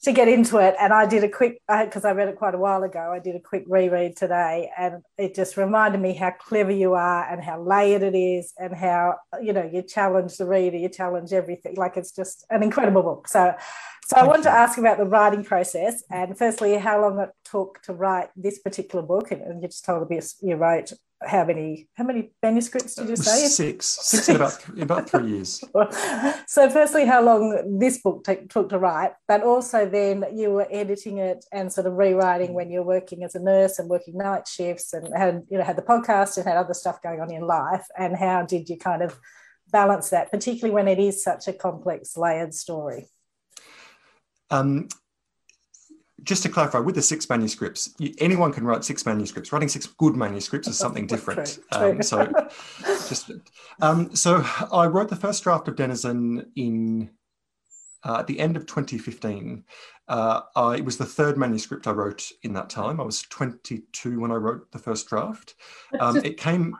to 0.04 0.12
get 0.12 0.28
into 0.28 0.58
it. 0.58 0.76
And 0.80 0.94
I 0.94 1.06
did 1.06 1.24
a 1.24 1.30
quick 1.30 1.62
because 1.68 2.06
I 2.06 2.12
read 2.12 2.30
it 2.30 2.38
quite 2.38 2.56
a 2.56 2.58
while 2.58 2.84
ago. 2.84 3.12
I 3.14 3.20
did 3.20 3.36
a 3.36 3.40
quick 3.40 3.66
reread 3.68 4.16
today, 4.16 4.72
and 4.78 5.04
it 5.18 5.36
just 5.36 5.58
reminded 5.58 6.02
me 6.02 6.14
how 6.14 6.32
clever 6.32 6.72
you 6.72 6.94
are 6.94 7.30
and 7.30 7.44
how 7.44 7.62
layered 7.62 8.04
it 8.04 8.16
is, 8.16 8.54
and 8.58 8.76
how 8.76 9.16
you 9.42 9.54
know 9.54 9.70
you 9.72 9.82
challenge 9.82 10.38
the 10.38 10.46
reader, 10.46 10.78
you 10.78 10.90
challenge 10.90 11.34
everything. 11.34 11.76
Like 11.76 11.98
it's 11.98 12.12
just 12.12 12.46
an 12.50 12.64
incredible 12.64 13.04
book. 13.04 13.28
So. 13.28 13.54
So 14.08 14.16
I 14.16 14.22
Thank 14.22 14.32
wanted 14.32 14.44
to 14.46 14.50
ask 14.50 14.80
about 14.80 14.98
the 14.98 15.06
writing 15.06 15.44
process, 15.44 16.04
and 16.10 16.36
firstly, 16.36 16.76
how 16.80 17.00
long 17.00 17.20
it 17.20 17.30
took 17.46 17.80
to 17.84 17.94
write 17.94 18.30
this 18.36 18.58
particular 18.58 19.06
book. 19.06 19.30
And, 19.30 19.44
and 19.44 19.62
you 19.62 19.68
just 19.68 19.86
told 19.86 20.10
me 20.10 20.20
you 20.42 20.56
wrote 20.56 20.94
how 21.22 21.44
many 21.44 21.88
how 21.96 22.04
many 22.04 22.32
manuscripts 22.42 22.96
did 22.96 23.10
you 23.10 23.16
say? 23.16 23.48
six. 23.48 23.86
Six 23.86 24.30
in 24.30 24.36
about 24.38 24.60
th- 24.60 24.80
about 24.82 25.10
three 25.10 25.30
years. 25.32 25.64
So 26.48 26.70
firstly 26.70 27.06
how 27.06 27.22
long 27.22 27.78
this 27.80 28.02
book 28.02 28.24
take, 28.24 28.50
took 28.50 28.70
to 28.70 28.80
write 28.80 29.12
but 29.28 29.44
also 29.44 29.88
then 29.88 30.26
you 30.34 30.50
were 30.52 30.68
editing 30.72 31.18
it 31.20 31.46
and 31.52 31.72
sort 31.72 31.88
of 31.88 31.94
rewriting 31.94 32.54
when 32.54 32.72
you're 32.72 32.84
working 32.84 33.24
as 33.24 33.36
a 33.36 33.40
nurse 33.40 33.80
and 33.80 33.90
working 33.90 34.18
night 34.18 34.48
shifts 34.48 34.94
and 34.94 35.08
had 35.16 35.44
you 35.50 35.58
know 35.58 35.64
had 35.64 35.78
the 35.78 35.82
podcast 35.82 36.38
and 36.38 36.48
had 36.48 36.58
other 36.58 36.74
stuff 36.74 37.02
going 37.02 37.22
on 37.22 37.32
in 37.32 37.42
life 37.42 37.86
and 37.98 38.16
how 38.16 38.44
did 38.44 38.68
you 38.70 38.78
kind 38.78 39.02
of 39.02 39.20
balance 39.72 40.10
that 40.10 40.32
particularly 40.32 40.74
when 40.74 40.88
it 40.88 41.00
is 41.00 41.24
such 41.24 41.48
a 41.48 41.54
complex 41.54 42.18
layered 42.18 42.54
story? 42.54 43.08
Um, 44.50 44.88
just 46.30 46.44
to 46.44 46.50
clarify, 46.50 46.78
with 46.78 46.94
the 46.94 47.02
six 47.02 47.28
manuscripts, 47.28 47.96
you, 47.98 48.14
anyone 48.20 48.54
can 48.54 48.64
write 48.64 48.84
six 48.84 49.04
manuscripts. 49.04 49.52
Writing 49.52 49.68
six 49.68 49.88
good 49.88 50.16
manuscripts 50.16 50.68
is 50.68 50.78
something 50.78 51.08
different. 51.08 51.58
Um, 51.72 52.04
so, 52.04 52.32
just 53.10 53.32
um, 53.82 54.16
so 54.16 54.46
I 54.72 54.86
wrote 54.86 55.10
the 55.10 55.16
first 55.16 55.44
draft 55.44 55.68
of 55.68 55.76
Denizen 55.76 56.46
in 56.56 57.10
uh, 58.04 58.18
at 58.20 58.28
the 58.28 58.40
end 58.40 58.58
of 58.58 58.68
2015. 58.68 59.64
Uh, 60.08 60.42
I, 60.56 60.76
it 60.76 60.86
was 60.86 60.98
the 60.98 61.06
third 61.06 61.36
manuscript 61.36 61.88
I 61.88 61.92
wrote 61.92 62.32
in 62.44 62.54
that 62.54 62.70
time. 62.70 63.02
I 63.02 63.04
was 63.04 63.24
22 63.24 64.20
when 64.20 64.32
I 64.32 64.36
wrote 64.36 64.72
the 64.72 64.80
first 64.80 65.10
draft. 65.10 65.56
Um, 66.00 66.18
it 66.18 66.38
came. 66.38 66.76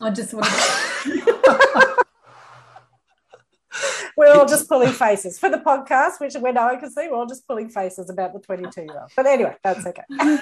I 0.00 0.10
just 0.10 0.32
want 0.32 0.46
to. 0.46 1.90
we're 4.16 4.32
all 4.32 4.46
just 4.46 4.68
pulling 4.68 4.92
faces 4.92 5.38
for 5.38 5.48
the 5.48 5.58
podcast 5.58 6.20
which 6.20 6.34
when 6.34 6.54
no 6.54 6.66
one 6.66 6.78
can 6.78 6.90
see 6.90 7.08
we're 7.08 7.16
all 7.16 7.26
just 7.26 7.46
pulling 7.46 7.68
faces 7.68 8.10
about 8.10 8.32
the 8.32 8.40
22 8.40 8.82
year 8.82 9.00
old 9.00 9.10
but 9.16 9.26
anyway 9.26 9.54
that's 9.62 9.86
okay 9.86 10.02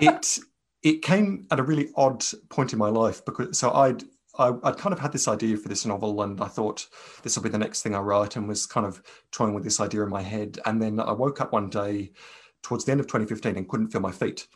it 0.00 0.38
it 0.82 1.02
came 1.02 1.46
at 1.50 1.58
a 1.58 1.62
really 1.62 1.90
odd 1.96 2.24
point 2.48 2.72
in 2.72 2.78
my 2.78 2.88
life 2.88 3.24
because 3.24 3.58
so 3.58 3.72
I'd 3.72 4.04
I, 4.38 4.52
I'd 4.62 4.76
kind 4.76 4.92
of 4.92 4.98
had 4.98 5.12
this 5.12 5.28
idea 5.28 5.56
for 5.56 5.68
this 5.68 5.86
novel 5.86 6.22
and 6.22 6.40
I 6.40 6.48
thought 6.48 6.86
this 7.22 7.36
will 7.36 7.42
be 7.42 7.48
the 7.48 7.58
next 7.58 7.82
thing 7.82 7.94
I 7.94 8.00
write 8.00 8.36
and 8.36 8.48
was 8.48 8.66
kind 8.66 8.86
of 8.86 9.02
toying 9.32 9.54
with 9.54 9.64
this 9.64 9.80
idea 9.80 10.02
in 10.02 10.10
my 10.10 10.22
head. 10.22 10.58
And 10.66 10.80
then 10.80 11.00
I 11.00 11.12
woke 11.12 11.40
up 11.40 11.52
one 11.52 11.70
day 11.70 12.12
towards 12.62 12.84
the 12.84 12.92
end 12.92 13.00
of 13.00 13.06
2015 13.06 13.56
and 13.56 13.68
couldn't 13.68 13.88
feel 13.88 14.00
my 14.00 14.12
feet. 14.12 14.46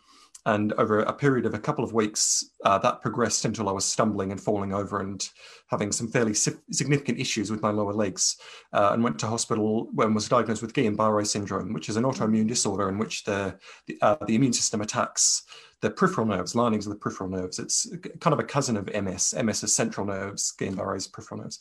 And 0.51 0.73
over 0.75 0.99
a 0.99 1.13
period 1.13 1.47
of 1.47 1.55
a 1.55 1.61
couple 1.61 1.85
of 1.85 1.93
weeks, 1.93 2.45
uh, 2.65 2.77
that 2.79 3.03
progressed 3.03 3.45
until 3.45 3.69
I 3.69 3.73
was 3.73 3.85
stumbling 3.85 4.33
and 4.33 4.41
falling 4.41 4.73
over 4.73 4.99
and 4.99 5.27
having 5.69 5.93
some 5.93 6.09
fairly 6.09 6.35
si- 6.35 6.59
significant 6.73 7.21
issues 7.21 7.53
with 7.53 7.63
my 7.63 7.71
lower 7.71 7.93
legs. 7.93 8.37
Uh, 8.73 8.91
and 8.93 9.05
went 9.05 9.17
to 9.21 9.29
hospital 9.29 9.89
when 9.95 10.13
was 10.13 10.29
diagnosed 10.29 10.61
with 10.61 10.73
Guillain-Barré 10.73 11.25
syndrome, 11.25 11.73
which 11.73 11.89
is 11.89 11.97
an 11.97 12.03
autoimmune 12.03 12.49
disorder 12.49 12.89
in 12.89 12.99
which 12.99 13.23
the 13.23 13.57
the, 13.87 13.97
uh, 14.03 14.17
the 14.27 14.35
immune 14.35 14.53
system 14.53 14.81
attacks 14.81 15.45
the 15.83 15.91
peripheral 15.91 16.27
nerves, 16.27 16.57
linings 16.57 16.85
of 16.85 16.93
the 16.93 16.99
peripheral 16.99 17.31
nerves. 17.31 17.61
It's 17.61 17.89
kind 18.19 18.35
of 18.35 18.41
a 18.41 18.45
cousin 18.45 18.77
of 18.77 18.93
MS. 18.93 19.35
MS 19.41 19.63
is 19.63 19.75
central 19.75 20.05
nerves, 20.05 20.53
Guillain-Barré 20.59 20.97
is 20.97 21.07
peripheral 21.07 21.43
nerves. 21.43 21.61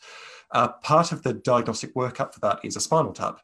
Uh, 0.52 0.70
part 0.70 1.12
of 1.12 1.22
the 1.22 1.34
diagnostic 1.34 1.94
workup 1.94 2.34
for 2.34 2.40
that 2.40 2.60
is 2.64 2.76
a 2.76 2.82
spinal 2.82 3.14
tap, 3.14 3.40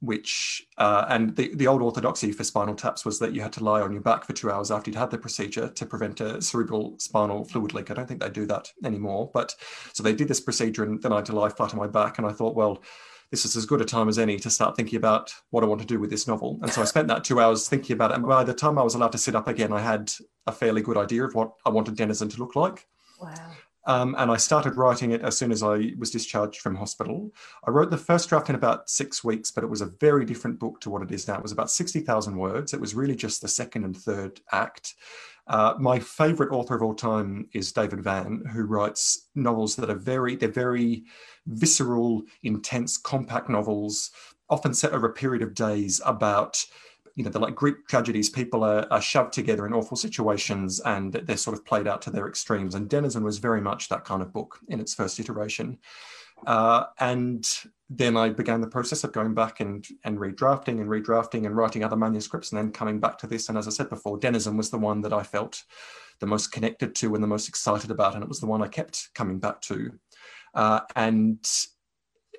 which, 0.00 0.64
uh, 0.76 1.06
and 1.08 1.34
the, 1.36 1.54
the 1.54 1.66
old 1.66 1.82
orthodoxy 1.82 2.30
for 2.30 2.44
spinal 2.44 2.74
taps 2.74 3.04
was 3.04 3.18
that 3.18 3.34
you 3.34 3.42
had 3.42 3.52
to 3.52 3.64
lie 3.64 3.80
on 3.80 3.92
your 3.92 4.00
back 4.00 4.24
for 4.24 4.32
two 4.32 4.50
hours 4.50 4.70
after 4.70 4.90
you'd 4.90 4.98
had 4.98 5.10
the 5.10 5.18
procedure 5.18 5.68
to 5.68 5.86
prevent 5.86 6.20
a 6.20 6.40
cerebral 6.40 6.94
spinal 6.98 7.44
fluid 7.44 7.74
leak. 7.74 7.90
I 7.90 7.94
don't 7.94 8.06
think 8.06 8.20
they 8.20 8.30
do 8.30 8.46
that 8.46 8.70
anymore. 8.84 9.30
But 9.34 9.54
so 9.92 10.02
they 10.02 10.14
did 10.14 10.28
this 10.28 10.40
procedure 10.40 10.84
and 10.84 11.02
then 11.02 11.12
I 11.12 11.16
had 11.16 11.26
to 11.26 11.32
lie 11.32 11.48
flat 11.48 11.72
on 11.72 11.80
my 11.80 11.88
back. 11.88 12.18
And 12.18 12.26
I 12.26 12.32
thought, 12.32 12.54
well, 12.54 12.82
this 13.30 13.44
is 13.44 13.56
as 13.56 13.66
good 13.66 13.80
a 13.80 13.84
time 13.84 14.08
as 14.08 14.18
any 14.18 14.38
to 14.38 14.50
start 14.50 14.76
thinking 14.76 14.96
about 14.96 15.34
what 15.50 15.64
I 15.64 15.66
want 15.66 15.80
to 15.80 15.86
do 15.86 15.98
with 15.98 16.10
this 16.10 16.28
novel. 16.28 16.58
And 16.62 16.72
so 16.72 16.80
I 16.80 16.84
spent 16.84 17.08
that 17.08 17.24
two 17.24 17.40
hours 17.40 17.68
thinking 17.68 17.94
about 17.94 18.12
it. 18.12 18.18
And 18.18 18.26
by 18.26 18.44
the 18.44 18.54
time 18.54 18.78
I 18.78 18.82
was 18.82 18.94
allowed 18.94 19.12
to 19.12 19.18
sit 19.18 19.34
up 19.34 19.48
again, 19.48 19.72
I 19.72 19.80
had 19.80 20.12
a 20.46 20.52
fairly 20.52 20.80
good 20.80 20.96
idea 20.96 21.24
of 21.24 21.34
what 21.34 21.52
I 21.66 21.70
wanted 21.70 21.96
Denizen 21.96 22.30
to 22.30 22.38
look 22.38 22.56
like. 22.56 22.86
wow 23.20 23.52
Um, 23.88 24.14
and 24.18 24.30
I 24.30 24.36
started 24.36 24.76
writing 24.76 25.12
it 25.12 25.22
as 25.22 25.38
soon 25.38 25.50
as 25.50 25.62
I 25.62 25.92
was 25.96 26.10
discharged 26.10 26.60
from 26.60 26.76
hospital. 26.76 27.32
I 27.66 27.70
wrote 27.70 27.90
the 27.90 27.96
first 27.96 28.28
draft 28.28 28.50
in 28.50 28.54
about 28.54 28.90
six 28.90 29.24
weeks, 29.24 29.50
but 29.50 29.64
it 29.64 29.70
was 29.70 29.80
a 29.80 29.86
very 29.98 30.26
different 30.26 30.58
book 30.58 30.78
to 30.82 30.90
what 30.90 31.00
it 31.00 31.10
is 31.10 31.26
now. 31.26 31.36
It 31.36 31.42
was 31.42 31.52
about 31.52 31.70
60,000 31.70 32.36
words. 32.36 32.74
It 32.74 32.80
was 32.80 32.94
really 32.94 33.16
just 33.16 33.40
the 33.40 33.48
second 33.48 33.84
and 33.84 33.96
third 33.96 34.42
act. 34.52 34.94
Uh, 35.46 35.72
my 35.78 35.98
favorite 35.98 36.52
author 36.52 36.76
of 36.76 36.82
all 36.82 36.94
time 36.94 37.48
is 37.54 37.72
David 37.72 38.02
Vann, 38.02 38.44
who 38.52 38.64
writes 38.64 39.30
novels 39.34 39.74
that 39.76 39.88
are 39.88 39.94
very, 39.94 40.36
they're 40.36 40.50
very 40.50 41.04
visceral, 41.46 42.24
intense, 42.42 42.98
compact 42.98 43.48
novels, 43.48 44.10
often 44.50 44.74
set 44.74 44.92
over 44.92 45.06
a 45.06 45.14
period 45.14 45.42
of 45.42 45.54
days 45.54 46.02
about 46.04 46.62
you 47.18 47.24
know, 47.24 47.30
they're 47.30 47.42
like 47.42 47.56
Greek 47.56 47.88
tragedies. 47.88 48.30
People 48.30 48.62
are, 48.62 48.86
are, 48.92 49.02
shoved 49.02 49.32
together 49.32 49.66
in 49.66 49.72
awful 49.72 49.96
situations 49.96 50.78
and 50.78 51.12
they're 51.12 51.36
sort 51.36 51.58
of 51.58 51.64
played 51.64 51.88
out 51.88 52.00
to 52.02 52.10
their 52.10 52.28
extremes. 52.28 52.76
And 52.76 52.88
Denizen 52.88 53.24
was 53.24 53.38
very 53.38 53.60
much 53.60 53.88
that 53.88 54.04
kind 54.04 54.22
of 54.22 54.32
book 54.32 54.60
in 54.68 54.78
its 54.78 54.94
first 54.94 55.18
iteration. 55.18 55.78
Uh, 56.46 56.84
and 57.00 57.44
then 57.90 58.16
I 58.16 58.28
began 58.28 58.60
the 58.60 58.68
process 58.68 59.02
of 59.02 59.10
going 59.10 59.34
back 59.34 59.58
and, 59.58 59.84
and 60.04 60.16
redrafting 60.16 60.80
and 60.80 60.88
redrafting 60.88 61.44
and 61.44 61.56
writing 61.56 61.82
other 61.82 61.96
manuscripts 61.96 62.52
and 62.52 62.58
then 62.58 62.70
coming 62.70 63.00
back 63.00 63.18
to 63.18 63.26
this. 63.26 63.48
And 63.48 63.58
as 63.58 63.66
I 63.66 63.72
said 63.72 63.88
before, 63.88 64.16
Denizen 64.16 64.56
was 64.56 64.70
the 64.70 64.78
one 64.78 65.00
that 65.00 65.12
I 65.12 65.24
felt 65.24 65.64
the 66.20 66.26
most 66.26 66.52
connected 66.52 66.94
to 66.94 67.16
and 67.16 67.22
the 67.22 67.26
most 67.28 67.48
excited 67.48 67.90
about. 67.90 68.14
And 68.14 68.22
it 68.22 68.28
was 68.28 68.38
the 68.38 68.46
one 68.46 68.62
I 68.62 68.68
kept 68.68 69.08
coming 69.16 69.40
back 69.40 69.60
to. 69.62 69.90
Uh, 70.54 70.80
and 70.94 71.44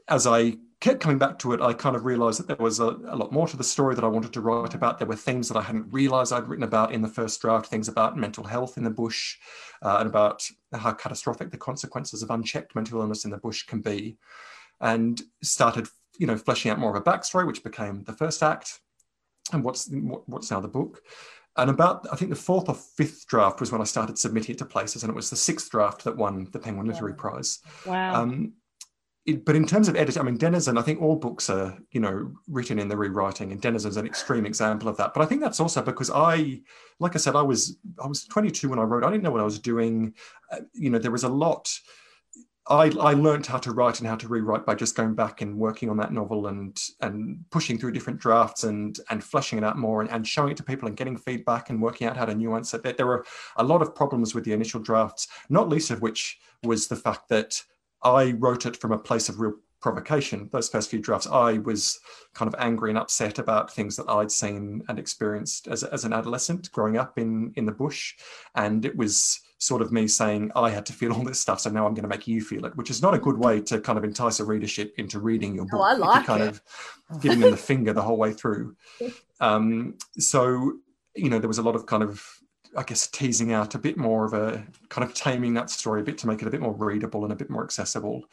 as 0.07 0.25
I 0.25 0.55
kept 0.81 1.01
coming 1.01 1.17
back 1.17 1.37
to 1.39 1.51
it, 1.53 1.61
I 1.61 1.73
kind 1.73 1.95
of 1.95 2.05
realized 2.05 2.39
that 2.39 2.47
there 2.47 2.55
was 2.57 2.79
a, 2.79 2.85
a, 2.85 3.15
lot 3.15 3.33
more 3.33 3.47
to 3.47 3.57
the 3.57 3.63
story 3.63 3.95
that 3.95 4.03
I 4.03 4.07
wanted 4.07 4.31
to 4.33 4.41
write 4.41 4.73
about. 4.73 4.97
There 4.97 5.07
were 5.07 5.15
themes 5.15 5.49
that 5.49 5.57
I 5.57 5.61
hadn't 5.61 5.91
realized 5.91 6.31
I'd 6.31 6.47
written 6.47 6.63
about 6.63 6.93
in 6.93 7.01
the 7.01 7.07
first 7.07 7.41
draft, 7.41 7.67
things 7.67 7.89
about 7.89 8.17
mental 8.17 8.45
health 8.45 8.77
in 8.77 8.83
the 8.83 8.89
bush 8.89 9.37
uh, 9.81 9.97
and 9.99 10.07
about 10.07 10.47
how 10.73 10.93
catastrophic 10.93 11.51
the 11.51 11.57
consequences 11.57 12.23
of 12.23 12.29
unchecked 12.29 12.75
mental 12.75 13.01
illness 13.01 13.25
in 13.25 13.31
the 13.31 13.37
bush 13.37 13.63
can 13.63 13.81
be. 13.81 14.17
And 14.79 15.21
started, 15.43 15.87
you 16.17 16.27
know, 16.27 16.37
fleshing 16.37 16.71
out 16.71 16.79
more 16.79 16.95
of 16.95 16.95
a 16.95 17.01
backstory, 17.01 17.45
which 17.45 17.63
became 17.63 18.03
the 18.05 18.13
first 18.13 18.41
act 18.41 18.79
and 19.51 19.63
what's, 19.63 19.89
what's 20.27 20.49
now 20.49 20.61
the 20.61 20.69
book. 20.69 21.01
And 21.57 21.69
about, 21.69 22.07
I 22.09 22.15
think 22.15 22.29
the 22.29 22.37
fourth 22.37 22.69
or 22.69 22.75
fifth 22.75 23.27
draft 23.27 23.59
was 23.59 23.69
when 23.69 23.81
I 23.81 23.85
started 23.85 24.17
submitting 24.17 24.55
it 24.55 24.59
to 24.59 24.65
places, 24.65 25.03
and 25.03 25.09
it 25.09 25.15
was 25.15 25.29
the 25.29 25.35
sixth 25.35 25.69
draft 25.69 26.05
that 26.05 26.15
won 26.15 26.47
the 26.53 26.59
Penguin 26.59 26.87
Literary 26.87 27.15
Prize. 27.15 27.59
Wow. 27.85 28.21
Um, 28.21 28.53
it, 29.29 29.45
but 29.45 29.55
in 29.55 29.65
terms 29.65 29.87
of 29.87 29.95
editing, 29.95 30.21
I 30.21 30.25
mean, 30.25 30.37
Denizen, 30.37 30.77
I 30.77 30.81
think 30.81 31.01
all 31.01 31.15
books 31.15 31.49
are, 31.49 31.77
you 31.91 31.99
know, 31.99 32.31
written 32.47 32.79
in 32.79 32.87
the 32.87 32.97
rewriting, 32.97 33.51
and 33.51 33.61
Denizen's 33.61 33.97
an 33.97 34.05
extreme 34.05 34.45
example 34.45 34.89
of 34.89 34.97
that. 34.97 35.13
But 35.13 35.21
I 35.21 35.25
think 35.25 35.41
that's 35.41 35.59
also 35.59 35.81
because 35.81 36.09
I, 36.13 36.61
like 36.99 37.15
I 37.15 37.19
said, 37.19 37.35
I 37.35 37.41
was 37.41 37.77
I 38.03 38.07
was 38.07 38.25
22 38.25 38.69
when 38.69 38.79
I 38.79 38.83
wrote. 38.83 39.03
I 39.03 39.11
didn't 39.11 39.23
know 39.23 39.31
what 39.31 39.41
I 39.41 39.45
was 39.45 39.59
doing. 39.59 40.13
Uh, 40.51 40.61
you 40.73 40.89
know, 40.89 40.99
there 40.99 41.11
was 41.11 41.23
a 41.23 41.29
lot. 41.29 41.71
I, 42.67 42.91
I 42.99 43.13
learned 43.13 43.47
how 43.47 43.57
to 43.57 43.71
write 43.71 43.99
and 43.99 44.07
how 44.07 44.15
to 44.17 44.27
rewrite 44.27 44.63
by 44.63 44.75
just 44.75 44.95
going 44.95 45.15
back 45.15 45.41
and 45.41 45.57
working 45.57 45.89
on 45.89 45.97
that 45.97 46.13
novel 46.13 46.47
and 46.47 46.79
and 47.01 47.43
pushing 47.49 47.79
through 47.79 47.93
different 47.93 48.19
drafts 48.19 48.63
and 48.63 48.99
and 49.09 49.23
fleshing 49.23 49.57
it 49.57 49.63
out 49.63 49.77
more 49.77 50.01
and, 50.01 50.11
and 50.11 50.27
showing 50.27 50.51
it 50.51 50.57
to 50.57 50.63
people 50.63 50.87
and 50.87 50.97
getting 50.97 51.17
feedback 51.17 51.69
and 51.69 51.81
working 51.81 52.07
out 52.07 52.17
how 52.17 52.25
to 52.25 52.35
nuance 52.35 52.73
it. 52.73 52.97
There 52.97 53.07
were 53.07 53.25
a 53.57 53.63
lot 53.63 53.81
of 53.81 53.95
problems 53.95 54.35
with 54.35 54.43
the 54.43 54.53
initial 54.53 54.79
drafts, 54.79 55.27
not 55.49 55.69
least 55.69 55.91
of 55.91 56.01
which 56.01 56.39
was 56.63 56.87
the 56.87 56.95
fact 56.95 57.29
that 57.29 57.61
I 58.03 58.31
wrote 58.31 58.65
it 58.65 58.77
from 58.77 58.91
a 58.91 58.97
place 58.97 59.29
of 59.29 59.39
real 59.39 59.53
provocation. 59.81 60.49
Those 60.51 60.69
first 60.69 60.89
few 60.89 60.99
drafts, 60.99 61.27
I 61.27 61.59
was 61.59 61.99
kind 62.33 62.53
of 62.53 62.59
angry 62.59 62.91
and 62.91 62.99
upset 62.99 63.39
about 63.39 63.73
things 63.73 63.95
that 63.95 64.09
I'd 64.09 64.31
seen 64.31 64.83
and 64.87 64.99
experienced 64.99 65.67
as, 65.67 65.83
as 65.83 66.03
an 66.03 66.13
adolescent 66.13 66.71
growing 66.71 66.97
up 66.97 67.17
in, 67.17 67.53
in 67.55 67.65
the 67.65 67.71
bush. 67.71 68.15
And 68.55 68.85
it 68.85 68.95
was 68.95 69.39
sort 69.57 69.81
of 69.81 69.91
me 69.91 70.07
saying, 70.07 70.51
I 70.55 70.69
had 70.69 70.85
to 70.87 70.93
feel 70.93 71.13
all 71.15 71.23
this 71.23 71.39
stuff, 71.39 71.61
so 71.61 71.69
now 71.69 71.85
I'm 71.85 71.93
going 71.93 72.03
to 72.03 72.09
make 72.09 72.27
you 72.27 72.41
feel 72.41 72.65
it, 72.65 72.75
which 72.75 72.89
is 72.89 73.01
not 73.01 73.13
a 73.13 73.19
good 73.19 73.37
way 73.37 73.61
to 73.61 73.79
kind 73.79 73.97
of 73.97 74.03
entice 74.03 74.39
a 74.39 74.45
readership 74.45 74.93
into 74.97 75.19
reading 75.19 75.55
your 75.55 75.65
book. 75.65 75.79
Oh, 75.79 75.83
I 75.83 75.93
like 75.93 76.25
kind 76.25 76.43
it. 76.43 76.49
of 76.49 77.21
giving 77.21 77.39
them 77.39 77.51
the 77.51 77.57
finger 77.57 77.93
the 77.93 78.01
whole 78.01 78.17
way 78.17 78.33
through. 78.33 78.75
Um, 79.41 79.97
so, 80.17 80.73
you 81.15 81.29
know, 81.29 81.39
there 81.39 81.47
was 81.47 81.59
a 81.59 81.63
lot 81.63 81.73
of 81.73 81.85
kind 81.85 82.03
of 82.03 82.38
I 82.75 82.83
guess 82.83 83.07
teasing 83.07 83.51
out 83.51 83.75
a 83.75 83.79
bit 83.79 83.97
more 83.97 84.25
of 84.25 84.33
a 84.33 84.65
kind 84.89 85.07
of 85.07 85.13
taming 85.13 85.53
that 85.55 85.69
story 85.69 86.01
a 86.01 86.03
bit 86.03 86.17
to 86.19 86.27
make 86.27 86.41
it 86.41 86.47
a 86.47 86.51
bit 86.51 86.61
more 86.61 86.73
readable 86.73 87.23
and 87.23 87.33
a 87.33 87.35
bit 87.35 87.49
more 87.49 87.63
accessible. 87.63 88.23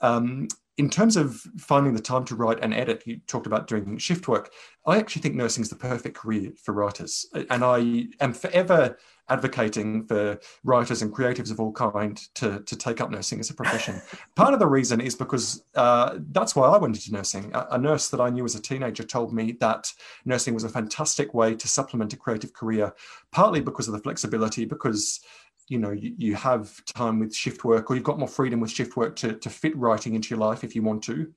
Um, 0.00 0.48
in 0.76 0.88
terms 0.88 1.16
of 1.16 1.36
finding 1.58 1.94
the 1.94 2.00
time 2.00 2.24
to 2.24 2.34
write 2.34 2.58
and 2.62 2.72
edit, 2.72 3.02
you 3.06 3.20
talked 3.26 3.46
about 3.46 3.66
doing 3.66 3.98
shift 3.98 4.28
work. 4.28 4.50
I 4.86 4.98
actually 4.98 5.22
think 5.22 5.34
nursing 5.34 5.62
is 5.62 5.68
the 5.68 5.76
perfect 5.76 6.16
career 6.16 6.52
for 6.62 6.72
writers. 6.72 7.26
And 7.50 7.62
I 7.62 8.06
am 8.20 8.32
forever 8.32 8.96
advocating 9.28 10.06
for 10.06 10.38
writers 10.64 11.02
and 11.02 11.12
creatives 11.12 11.50
of 11.50 11.60
all 11.60 11.72
kind 11.72 12.20
to, 12.34 12.60
to 12.60 12.76
take 12.76 13.00
up 13.00 13.10
nursing 13.10 13.40
as 13.40 13.50
a 13.50 13.54
profession. 13.54 14.00
Part 14.36 14.54
of 14.54 14.58
the 14.58 14.66
reason 14.66 15.00
is 15.00 15.14
because 15.14 15.62
uh, 15.76 16.18
that's 16.32 16.56
why 16.56 16.66
I 16.66 16.78
went 16.78 16.96
into 16.96 17.12
nursing. 17.12 17.50
A, 17.54 17.66
a, 17.72 17.78
nurse 17.78 18.08
that 18.08 18.20
I 18.20 18.30
knew 18.30 18.44
as 18.44 18.54
a 18.54 18.62
teenager 18.62 19.04
told 19.04 19.32
me 19.32 19.52
that 19.60 19.92
nursing 20.24 20.54
was 20.54 20.64
a 20.64 20.68
fantastic 20.68 21.32
way 21.32 21.54
to 21.54 21.68
supplement 21.68 22.12
a 22.12 22.16
creative 22.16 22.52
career, 22.52 22.92
partly 23.30 23.60
because 23.60 23.86
of 23.86 23.92
the 23.92 24.00
flexibility, 24.00 24.64
because 24.64 25.20
you 25.70 25.78
know 25.78 25.92
you, 25.92 26.14
you 26.18 26.34
have 26.34 26.84
time 26.84 27.18
with 27.18 27.34
shift 27.34 27.64
work 27.64 27.90
or 27.90 27.94
you've 27.94 28.04
got 28.04 28.18
more 28.18 28.28
freedom 28.28 28.60
with 28.60 28.70
shift 28.70 28.96
work 28.96 29.16
to, 29.16 29.32
to 29.34 29.48
fit 29.48 29.74
writing 29.76 30.14
into 30.14 30.28
your 30.30 30.40
life 30.40 30.64
if 30.64 30.74
you 30.74 30.82
want 30.82 31.02
to 31.02 31.32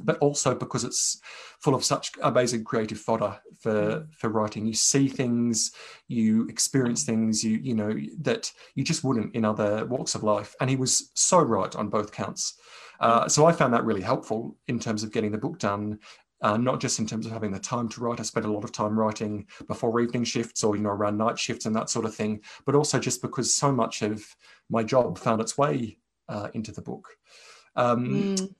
but 0.00 0.16
also 0.18 0.54
because 0.54 0.84
it's 0.84 1.20
full 1.60 1.74
of 1.74 1.84
such 1.84 2.12
amazing 2.22 2.64
creative 2.64 2.98
fodder 2.98 3.38
for 3.60 3.72
mm. 3.72 4.06
for 4.14 4.30
writing 4.30 4.66
you 4.66 4.74
see 4.74 5.06
things 5.08 5.72
you 6.08 6.46
experience 6.48 7.04
things 7.04 7.44
you 7.44 7.58
you 7.58 7.74
know 7.74 7.94
that 8.18 8.50
you 8.74 8.82
just 8.82 9.04
wouldn't 9.04 9.34
in 9.34 9.44
other 9.44 9.84
walks 9.86 10.14
of 10.14 10.22
life 10.22 10.54
and 10.60 10.70
he 10.70 10.76
was 10.76 11.10
so 11.14 11.38
right 11.38 11.76
on 11.76 11.88
both 11.88 12.10
counts 12.10 12.54
uh, 13.00 13.24
mm. 13.24 13.30
so 13.30 13.44
i 13.44 13.52
found 13.52 13.72
that 13.74 13.84
really 13.84 14.02
helpful 14.02 14.56
in 14.68 14.78
terms 14.78 15.02
of 15.02 15.12
getting 15.12 15.32
the 15.32 15.38
book 15.38 15.58
done 15.58 15.98
uh, 16.40 16.56
not 16.56 16.80
just 16.80 16.98
in 16.98 17.06
terms 17.06 17.26
of 17.26 17.32
having 17.32 17.50
the 17.50 17.58
time 17.58 17.88
to 17.90 18.00
write. 18.00 18.20
I 18.20 18.22
spent 18.22 18.46
a 18.46 18.52
lot 18.52 18.64
of 18.64 18.72
time 18.72 18.98
writing 18.98 19.46
before 19.66 20.00
evening 20.00 20.24
shifts 20.24 20.62
or, 20.62 20.76
you 20.76 20.82
know, 20.82 20.90
around 20.90 21.18
night 21.18 21.38
shifts 21.38 21.66
and 21.66 21.74
that 21.76 21.90
sort 21.90 22.04
of 22.04 22.14
thing, 22.14 22.40
but 22.64 22.74
also 22.74 22.98
just 22.98 23.22
because 23.22 23.54
so 23.54 23.72
much 23.72 24.02
of 24.02 24.24
my 24.70 24.82
job 24.82 25.18
found 25.18 25.40
its 25.40 25.58
way 25.58 25.98
uh, 26.28 26.48
into 26.54 26.72
the 26.72 26.82
book. 26.82 27.08
Um, 27.76 28.36
mm. 28.36 28.54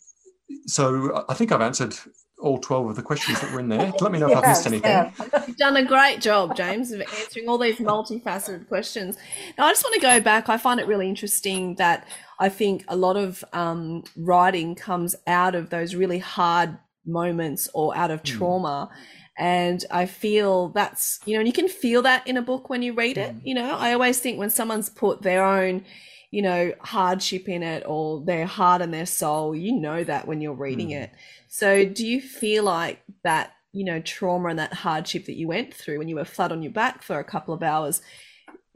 So 0.66 1.24
I 1.28 1.34
think 1.34 1.52
I've 1.52 1.60
answered 1.60 1.94
all 2.38 2.58
12 2.58 2.90
of 2.90 2.96
the 2.96 3.02
questions 3.02 3.40
that 3.40 3.52
were 3.52 3.60
in 3.60 3.68
there. 3.68 3.92
Let 4.00 4.12
me 4.12 4.18
know 4.18 4.26
if 4.26 4.30
yes, 4.30 4.38
I've 4.38 4.48
missed 4.48 4.66
anything. 4.66 4.90
Yeah. 4.90 5.44
You've 5.46 5.56
done 5.56 5.76
a 5.76 5.84
great 5.84 6.20
job, 6.20 6.56
James, 6.56 6.92
of 6.92 7.00
answering 7.00 7.48
all 7.48 7.58
these 7.58 7.76
multifaceted 7.78 8.68
questions. 8.68 9.16
Now, 9.56 9.66
I 9.66 9.70
just 9.70 9.84
want 9.84 9.94
to 9.94 10.00
go 10.00 10.20
back. 10.20 10.48
I 10.48 10.56
find 10.56 10.80
it 10.80 10.86
really 10.86 11.08
interesting 11.08 11.74
that 11.76 12.08
I 12.38 12.48
think 12.48 12.84
a 12.88 12.96
lot 12.96 13.16
of 13.16 13.44
um, 13.52 14.04
writing 14.16 14.74
comes 14.74 15.16
out 15.26 15.54
of 15.54 15.70
those 15.70 15.94
really 15.94 16.18
hard 16.18 16.78
moments 17.08 17.68
or 17.74 17.96
out 17.96 18.10
of 18.10 18.20
hmm. 18.20 18.36
trauma. 18.38 18.90
Mm. 18.90 18.96
And 19.40 19.84
I 19.90 20.06
feel 20.06 20.70
that's, 20.70 21.20
you 21.24 21.34
know, 21.34 21.40
and 21.40 21.46
you 21.46 21.52
can 21.52 21.68
feel 21.68 22.02
that 22.02 22.26
in 22.26 22.36
a 22.36 22.42
book 22.42 22.68
when 22.68 22.82
you 22.82 22.92
read 22.92 23.18
it. 23.18 23.36
Mm. 23.36 23.40
You 23.44 23.54
know, 23.54 23.76
I 23.76 23.92
always 23.92 24.18
think 24.18 24.38
when 24.38 24.50
someone's 24.50 24.88
put 24.88 25.22
their 25.22 25.44
own, 25.44 25.84
you 26.32 26.42
know, 26.42 26.72
hardship 26.80 27.48
in 27.48 27.62
it 27.62 27.84
or 27.86 28.20
their 28.24 28.46
heart 28.46 28.82
and 28.82 28.92
their 28.92 29.06
soul, 29.06 29.54
you 29.54 29.78
know 29.78 30.02
that 30.02 30.26
when 30.26 30.40
you're 30.40 30.54
reading 30.54 30.88
mm. 30.88 31.02
it. 31.02 31.12
So 31.46 31.84
do 31.84 32.04
you 32.04 32.20
feel 32.20 32.64
like 32.64 33.00
that, 33.22 33.52
you 33.72 33.84
know, 33.84 34.00
trauma 34.00 34.48
and 34.48 34.58
that 34.58 34.74
hardship 34.74 35.26
that 35.26 35.36
you 35.36 35.46
went 35.46 35.72
through 35.72 35.98
when 35.98 36.08
you 36.08 36.16
were 36.16 36.24
flat 36.24 36.50
on 36.50 36.62
your 36.62 36.72
back 36.72 37.02
for 37.02 37.20
a 37.20 37.24
couple 37.24 37.54
of 37.54 37.62
hours, 37.62 38.02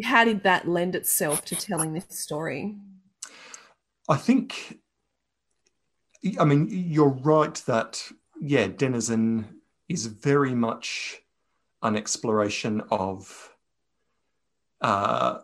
how 0.03 0.25
did 0.25 0.45
that 0.45 0.69
lend 0.69 0.95
itself 0.95 1.45
to 1.47 1.57
telling 1.57 1.93
this 1.93 2.07
story? 2.09 2.77
I 4.09 4.17
think, 4.17 4.79
I 6.39 6.45
mean, 6.45 6.69
you're 6.71 7.09
right 7.09 7.55
that 7.67 8.03
yeah, 8.45 8.67
Denizen 8.67 9.61
is 9.89 10.07
very 10.07 10.55
much 10.55 11.21
an 11.83 11.97
exploration 11.97 12.83
of 12.91 13.51
uh, 14.81 15.39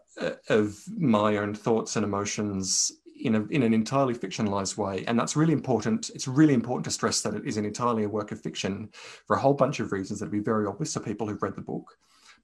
of 0.48 0.76
my 0.96 1.36
own 1.36 1.54
thoughts 1.54 1.94
and 1.94 2.04
emotions 2.04 2.90
in, 3.20 3.36
a, 3.36 3.44
in 3.46 3.62
an 3.62 3.72
entirely 3.72 4.14
fictionalized 4.14 4.76
way. 4.76 5.04
And 5.06 5.16
that's 5.16 5.36
really 5.36 5.52
important. 5.52 6.10
It's 6.12 6.26
really 6.26 6.54
important 6.54 6.84
to 6.86 6.90
stress 6.90 7.20
that 7.20 7.34
it 7.34 7.46
is 7.46 7.56
an 7.56 7.64
entirely 7.64 8.02
a 8.02 8.08
work 8.08 8.32
of 8.32 8.40
fiction 8.40 8.90
for 9.26 9.36
a 9.36 9.40
whole 9.40 9.54
bunch 9.54 9.78
of 9.78 9.92
reasons 9.92 10.18
that 10.18 10.26
would 10.26 10.32
be 10.32 10.40
very 10.40 10.66
obvious 10.66 10.92
to 10.94 11.00
people 11.00 11.28
who've 11.28 11.40
read 11.40 11.54
the 11.54 11.62
book. 11.62 11.96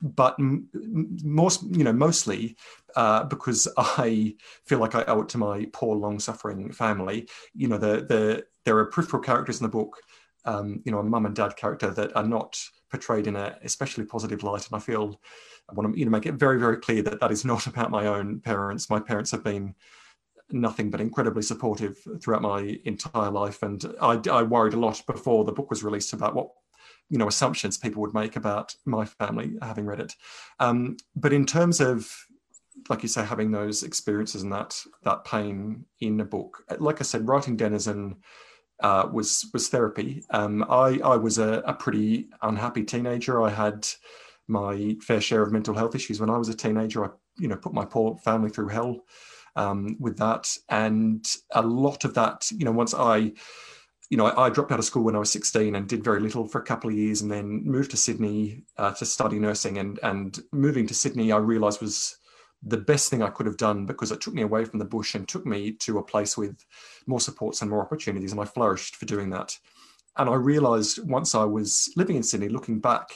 But 0.03 0.37
most, 0.39 1.65
you 1.65 1.83
know, 1.83 1.93
mostly 1.93 2.57
uh, 2.95 3.25
because 3.25 3.67
I 3.77 4.37
feel 4.67 4.79
like 4.79 4.95
I 4.95 5.03
owe 5.07 5.23
it 5.23 5.29
to 5.31 5.39
my 5.39 5.67
poor, 5.73 5.97
long-suffering 5.97 6.71
family. 6.73 7.29
You 7.55 7.69
know, 7.69 7.79
the 7.79 8.05
the 8.07 8.45
there 8.65 8.79
are 8.79 8.87
peripheral 8.87 9.23
characters 9.23 9.61
in 9.61 9.65
the 9.65 9.71
book 9.71 9.97
um, 10.45 10.83
you 10.85 10.93
know, 10.93 10.99
a 10.99 11.03
mum 11.03 11.27
and 11.27 11.35
dad 11.35 11.57
character 11.57 11.91
that 11.91 12.15
are 12.17 12.27
not 12.27 12.59
portrayed 12.91 13.27
in 13.27 13.37
a 13.37 13.59
especially 13.63 14.05
positive 14.05 14.43
light. 14.43 14.67
And 14.67 14.77
I 14.77 14.79
feel 14.79 15.21
I 15.71 15.75
want 15.75 15.93
to 15.93 15.99
you 15.99 16.05
know 16.05 16.11
make 16.11 16.27
it 16.27 16.35
very 16.35 16.59
very 16.59 16.77
clear 16.79 17.03
that 17.03 17.21
that 17.21 17.33
is 17.33 17.45
not 17.45 17.67
about 17.69 17.91
my 17.91 18.07
own 18.07 18.41
parents. 18.41 18.91
My 18.91 19.01
parents 19.01 19.31
have 19.31 19.45
been 19.45 19.75
nothing 20.51 20.91
but 20.91 21.01
incredibly 21.01 21.43
supportive 21.43 21.97
throughout 22.23 22.43
my 22.43 22.79
entire 22.85 23.31
life, 23.31 23.63
and 23.63 23.85
I, 24.01 24.21
I 24.31 24.43
worried 24.43 24.75
a 24.75 24.81
lot 24.81 25.03
before 25.07 25.45
the 25.45 25.53
book 25.53 25.71
was 25.71 25.83
released 25.83 26.13
about 26.13 26.35
what 26.35 26.51
you 27.11 27.19
know 27.19 27.29
assumptions 27.29 27.79
people 27.79 28.01
would 28.03 28.15
make 28.15 28.37
about 28.37 28.75
my 28.85 29.05
family 29.05 29.55
having 29.63 29.87
read 29.87 30.01
it. 30.01 30.15
Um, 30.61 30.97
but 31.17 31.33
in 31.33 31.47
terms 31.47 31.81
of 31.81 32.11
like 32.89 33.03
you 33.03 33.09
say, 33.09 33.25
having 33.25 33.51
those 33.51 33.83
experiences 33.83 34.43
and 34.43 34.53
that 34.53 34.79
that 35.03 35.25
pain 35.25 35.85
in 36.01 36.21
a 36.21 36.25
book. 36.25 36.65
Like 36.79 37.01
I 37.01 37.05
said, 37.05 37.27
writing 37.27 37.57
Denizen 37.57 38.17
uh, 38.83 39.09
was 39.13 39.49
was 39.53 39.69
therapy. 39.69 40.25
Um, 40.31 40.65
I 40.69 40.99
I 41.05 41.17
was 41.17 41.39
a, 41.39 41.63
a, 41.67 41.75
pretty 41.75 42.29
unhappy 42.43 42.85
teenager. 42.85 43.43
I 43.43 43.51
had 43.51 43.87
my 44.49 44.97
fair 45.01 45.21
share 45.21 45.43
of 45.43 45.53
mental 45.53 45.75
health 45.75 45.95
issues 45.95 46.21
when 46.21 46.31
I 46.31 46.39
was 46.39 46.49
a 46.49 46.55
teenager. 46.55 47.05
I 47.05 47.09
you 47.39 47.49
know 47.49 47.57
put 47.57 47.73
my 47.73 47.85
poor 47.85 48.17
family 48.19 48.51
through 48.51 48.69
hell 48.69 49.05
um, 49.57 49.97
with 50.01 50.19
that, 50.19 50.51
and 50.69 51.27
a 51.53 51.63
lot 51.63 52.05
of 52.05 52.15
that. 52.15 52.51
You 52.51 52.65
know, 52.65 52.73
once 52.73 52.95
I 52.95 53.33
you 54.11 54.19
know, 54.19 54.27
I, 54.27 54.47
I, 54.47 54.51
dropped 54.51 54.71
out 54.71 54.79
of 54.79 54.85
school 54.85 55.05
when 55.05 55.17
I 55.17 55.19
was 55.19 55.31
16 55.31 55.75
and 55.75 55.89
did 55.89 56.05
very 56.05 56.21
little 56.21 56.47
for 56.47 56.61
a 56.61 56.65
couple 56.65 56.91
of 56.91 56.97
years, 56.97 57.23
and 57.23 57.31
then 57.31 57.65
moved 57.65 57.91
to 57.93 57.97
Sydney 57.97 58.65
uh, 58.77 58.93
to 58.95 59.07
study 59.07 59.39
nursing. 59.39 59.79
And 59.79 59.99
and 60.03 60.39
moving 60.53 60.87
to 60.89 60.95
Sydney, 60.95 61.33
I 61.33 61.39
realised 61.39 61.81
was 61.81 62.17
the 62.67 62.79
best 62.79 63.11
thing 63.11 63.23
I 63.23 63.31
could 63.31 63.47
have 63.47 63.57
done 63.57 63.87
because 63.87 64.11
it 64.11 64.21
took 64.21 64.35
me 64.35 64.43
away 64.43 64.65
from 64.65 64.79
the 64.79 64.85
bush 64.85 65.15
and 65.15 65.29
took 65.29 65.45
me 65.45 65.73
to 65.73 65.99
a 65.99 66.03
place 66.03 66.37
with 66.37 66.65
more 67.07 67.21
supports 67.21 67.61
and 67.61 67.71
more 67.71 67.83
opportunities. 67.83 68.33
And 68.33 68.41
I 68.41 68.45
flourished 68.45 68.97
for 68.97 69.07
doing 69.07 69.31
that. 69.31 69.57
And 70.17 70.31
I 70.31 70.35
realized 70.35 71.07
once 71.09 71.35
I 71.35 71.45
was 71.45 71.93
living 71.97 72.17
in 72.17 72.23
Sydney, 72.23 72.49
looking 72.49 72.81
back 72.81 73.09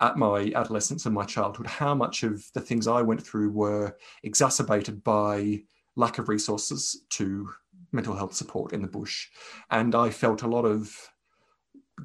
at 0.00 0.16
my 0.16 0.52
adolescence 0.54 1.06
and 1.06 1.14
my 1.14 1.24
childhood, 1.24 1.66
how 1.66 1.94
much 1.94 2.22
of 2.22 2.44
the 2.54 2.60
things 2.60 2.86
I 2.86 3.02
went 3.02 3.24
through 3.24 3.50
were 3.50 3.96
exacerbated 4.22 5.02
by 5.04 5.62
lack 5.96 6.18
of 6.18 6.28
resources 6.28 7.04
to 7.10 7.50
mental 7.92 8.16
health 8.16 8.34
support 8.34 8.72
in 8.72 8.82
the 8.82 8.88
bush. 8.88 9.28
And 9.70 9.94
I 9.94 10.10
felt 10.10 10.42
a 10.42 10.48
lot 10.48 10.64
of 10.64 10.96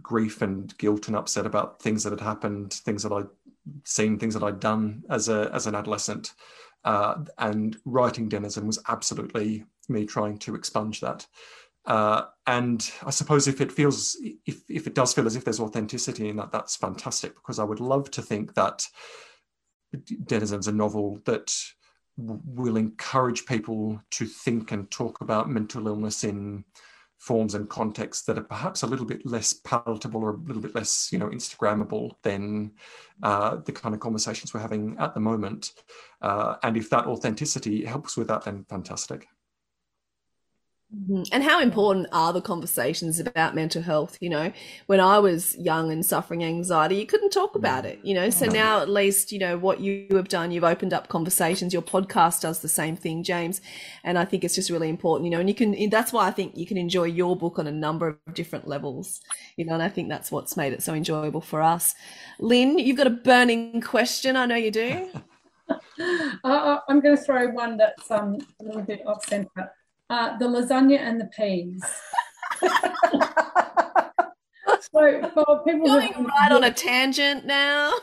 grief 0.02 0.42
and 0.42 0.76
guilt 0.78 1.08
and 1.08 1.16
upset 1.16 1.46
about 1.46 1.82
things 1.82 2.04
that 2.04 2.12
had 2.12 2.22
happened, 2.22 2.74
things 2.74 3.04
that 3.04 3.12
I'd 3.12 3.28
seen, 3.84 4.18
things 4.18 4.34
that 4.36 4.44
I'd 4.44 4.60
done 4.60 5.04
as 5.10 5.30
a 5.30 5.50
as 5.54 5.68
an 5.68 5.76
adolescent. 5.76 6.34
Uh, 6.84 7.26
and 7.38 7.78
writing 7.86 8.30
Denizen 8.30 8.66
was 8.66 8.82
absolutely 8.88 9.66
me 9.90 10.06
trying 10.06 10.38
to 10.40 10.56
expunge 10.56 11.02
that. 11.02 11.26
Uh, 11.86 12.26
and 12.46 12.92
I 13.06 13.10
suppose 13.10 13.48
if 13.48 13.62
it 13.62 13.72
feels, 13.72 14.18
if, 14.46 14.62
if 14.70 14.86
it 14.86 14.94
does 14.94 15.14
feel 15.14 15.26
as 15.26 15.36
if 15.36 15.44
there's 15.44 15.60
authenticity 15.60 16.30
in 16.30 16.38
that, 16.38 16.52
that's 16.52 16.76
fantastic 16.76 17.36
because 17.36 17.60
I 17.60 17.64
would 17.64 17.80
love 17.80 18.12
to 18.12 18.22
think 18.22 18.54
that 18.56 18.86
Denizen's 20.26 20.68
a 20.68 20.72
novel 20.72 21.20
that 21.26 21.54
will 22.18 22.78
encourage 22.78 23.46
people 23.46 24.02
to 24.12 24.26
think 24.26 24.72
and 24.72 24.92
talk 24.92 25.22
about 25.22 25.50
mental 25.50 25.88
illness 25.88 26.24
in 26.24 26.64
forms 27.20 27.54
and 27.54 27.70
contexts 27.70 28.26
that 28.26 28.38
are 28.38 28.44
perhaps 28.44 28.82
a 28.82 28.88
little 28.88 29.06
bit 29.06 29.26
less 29.26 29.54
palatable 29.54 30.24
or 30.24 30.32
a 30.32 30.38
little 30.38 30.62
bit 30.62 30.74
less, 30.74 31.12
you 31.12 31.20
know, 31.20 31.28
Instagrammable 31.28 32.12
than 32.24 32.72
uh, 33.24 33.58
the 33.66 33.72
kind 33.72 33.94
of 33.94 34.02
conversations 34.02 34.54
we're 34.54 34.60
having 34.60 34.96
at 35.00 35.14
the 35.14 35.20
moment. 35.20 35.74
Uh, 36.22 36.56
and 36.64 36.78
if 36.78 36.90
that 36.90 37.06
authenticity 37.06 37.86
helps 37.86 38.16
with 38.16 38.28
that, 38.28 38.44
then 38.46 38.66
fantastic. 38.70 39.28
Mm-hmm. 40.96 41.22
And 41.32 41.44
how 41.44 41.62
important 41.62 42.08
are 42.12 42.34
the 42.34 42.42
conversations 42.42 43.20
about 43.20 43.54
mental 43.54 43.84
health? 43.84 44.18
You 44.22 44.30
know, 44.32 44.52
when 44.88 45.00
I 45.00 45.20
was 45.20 45.56
young 45.56 45.92
and 45.92 46.04
suffering 46.04 46.44
anxiety, 46.44 46.96
you 46.96 47.06
couldn't 47.06 47.30
talk 47.30 47.56
about 47.56 47.86
it, 47.86 48.00
you 48.02 48.16
know. 48.16 48.32
So 48.32 48.48
now 48.48 48.82
at 48.82 48.90
least, 48.90 49.32
you 49.32 49.38
know, 49.38 49.56
what 49.56 49.82
you 49.82 50.08
have 50.14 50.30
done, 50.30 50.50
you've 50.50 50.64
opened 50.64 50.92
up 50.92 51.08
conversations. 51.08 51.74
Your 51.74 51.84
podcast 51.84 52.42
does 52.42 52.62
the 52.62 52.68
same 52.68 52.96
thing, 52.96 53.22
James. 53.22 53.62
And 54.04 54.18
I 54.18 54.26
think 54.26 54.44
it's 54.44 54.56
just 54.56 54.72
really 54.72 54.90
important, 54.90 55.26
you 55.26 55.32
know, 55.32 55.40
and 55.40 55.48
you 55.48 55.54
can, 55.54 55.92
that's 55.92 56.12
why 56.12 56.26
I 56.26 56.32
think 56.32 56.58
you 56.58 56.66
can 56.66 56.78
enjoy 56.78 57.04
your 57.04 57.36
book 57.36 57.60
on 57.60 57.68
a 57.68 57.72
number 57.72 58.08
of 58.08 58.34
different 58.34 58.68
levels, 58.68 59.22
you 59.58 59.66
know, 59.66 59.76
and 59.76 59.84
I 59.84 59.90
think 59.90 60.10
that's 60.10 60.32
what's 60.32 60.58
made 60.58 60.74
it 60.74 60.82
so 60.82 60.96
enjoyable 60.96 61.42
for 61.42 61.62
us. 61.62 61.94
Lynn, 62.40 62.80
you've 62.80 62.98
got 62.98 63.06
a 63.06 63.12
burning 63.12 63.80
question. 63.82 64.36
I 64.36 64.48
know 64.48 64.56
you 64.56 64.72
do. 64.72 65.08
uh, 66.44 66.78
I'm 66.88 67.00
going 67.00 67.16
to 67.16 67.22
throw 67.22 67.50
one 67.50 67.78
that's 67.78 68.10
um, 68.10 68.40
a 68.60 68.64
little 68.64 68.82
bit 68.82 69.06
off 69.06 69.24
centre 69.24 69.72
uh, 70.10 70.38
the 70.38 70.46
lasagna 70.46 70.98
and 71.00 71.20
the 71.22 71.26
peas. 71.26 71.84
so 74.92 75.30
for 75.34 75.64
people 75.64 75.88
going 75.88 76.26
right 76.26 76.52
on 76.52 76.64
a 76.64 76.72
tangent 76.72 77.46
now. 77.46 77.94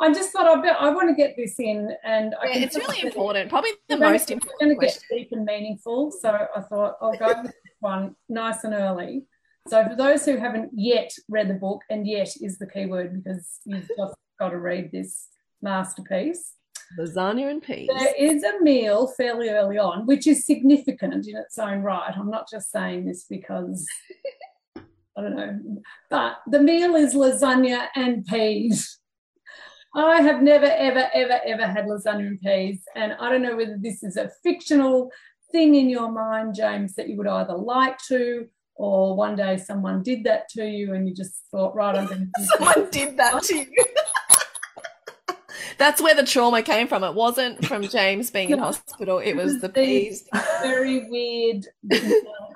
I 0.00 0.12
just 0.12 0.32
thought 0.32 0.46
I 0.46 0.60
bet 0.60 0.76
I 0.80 0.90
want 0.90 1.08
to 1.10 1.14
get 1.14 1.36
this 1.36 1.60
in, 1.60 1.88
and 2.02 2.34
yeah, 2.42 2.58
it's 2.58 2.76
really 2.76 3.02
important. 3.02 3.48
Probably 3.50 3.70
the 3.88 3.96
most 3.98 4.32
important. 4.32 4.52
It's 4.52 4.64
going 4.64 4.80
to 4.80 4.86
get 4.86 4.98
deep 5.08 5.28
and 5.30 5.44
meaningful, 5.44 6.10
so 6.10 6.48
I 6.56 6.60
thought 6.62 6.96
I'll 7.00 7.16
go 7.16 7.28
with 7.28 7.52
this 7.52 7.72
one 7.78 8.16
nice 8.28 8.64
and 8.64 8.74
early. 8.74 9.26
So 9.68 9.88
for 9.88 9.94
those 9.94 10.24
who 10.24 10.38
haven't 10.38 10.70
yet 10.74 11.12
read 11.28 11.48
the 11.48 11.54
book, 11.54 11.82
and 11.88 12.04
yet 12.04 12.34
is 12.40 12.58
the 12.58 12.66
key 12.66 12.86
word 12.86 13.22
because 13.22 13.60
you've 13.64 13.86
just 13.96 14.16
got 14.40 14.48
to 14.48 14.58
read 14.58 14.90
this 14.90 15.28
masterpiece. 15.60 16.54
Lasagna 16.98 17.50
and 17.50 17.62
peas. 17.62 17.88
There 17.88 18.14
is 18.16 18.42
a 18.42 18.60
meal 18.60 19.08
fairly 19.08 19.48
early 19.48 19.78
on, 19.78 20.06
which 20.06 20.26
is 20.26 20.46
significant 20.46 21.26
in 21.26 21.36
its 21.36 21.58
own 21.58 21.80
right. 21.80 22.12
I'm 22.16 22.30
not 22.30 22.48
just 22.50 22.70
saying 22.70 23.06
this 23.06 23.24
because 23.28 23.86
I 25.16 25.20
don't 25.20 25.36
know, 25.36 25.58
but 26.10 26.38
the 26.46 26.60
meal 26.60 26.94
is 26.94 27.14
lasagna 27.14 27.88
and 27.94 28.24
peas. 28.26 28.98
I 29.94 30.22
have 30.22 30.42
never, 30.42 30.66
ever, 30.66 31.10
ever, 31.12 31.40
ever 31.44 31.66
had 31.66 31.86
lasagna 31.86 32.26
and 32.26 32.40
peas. 32.40 32.82
And 32.96 33.12
I 33.20 33.28
don't 33.30 33.42
know 33.42 33.56
whether 33.56 33.76
this 33.78 34.02
is 34.02 34.16
a 34.16 34.30
fictional 34.42 35.10
thing 35.50 35.74
in 35.74 35.90
your 35.90 36.10
mind, 36.10 36.54
James, 36.54 36.94
that 36.94 37.08
you 37.08 37.18
would 37.18 37.26
either 37.26 37.54
like 37.54 37.98
to, 38.08 38.46
or 38.74 39.14
one 39.14 39.36
day 39.36 39.58
someone 39.58 40.02
did 40.02 40.24
that 40.24 40.48
to 40.50 40.64
you 40.64 40.94
and 40.94 41.06
you 41.06 41.14
just 41.14 41.42
thought, 41.50 41.74
right, 41.74 41.94
I'm 41.94 42.06
going 42.06 42.30
to. 42.34 42.44
someone 42.56 42.90
did 42.90 43.18
that 43.18 43.42
to 43.44 43.56
you. 43.58 43.66
That's 45.82 46.00
where 46.00 46.14
the 46.14 46.24
trauma 46.24 46.62
came 46.62 46.86
from. 46.86 47.02
It 47.02 47.14
wasn't 47.14 47.66
from 47.66 47.82
James 47.82 48.30
being 48.30 48.50
in 48.50 48.58
hospital. 48.68 49.18
It 49.18 49.34
was 49.34 49.60
the 49.60 49.68
peas. 49.68 50.28
Very 50.62 51.08
weird 51.10 51.66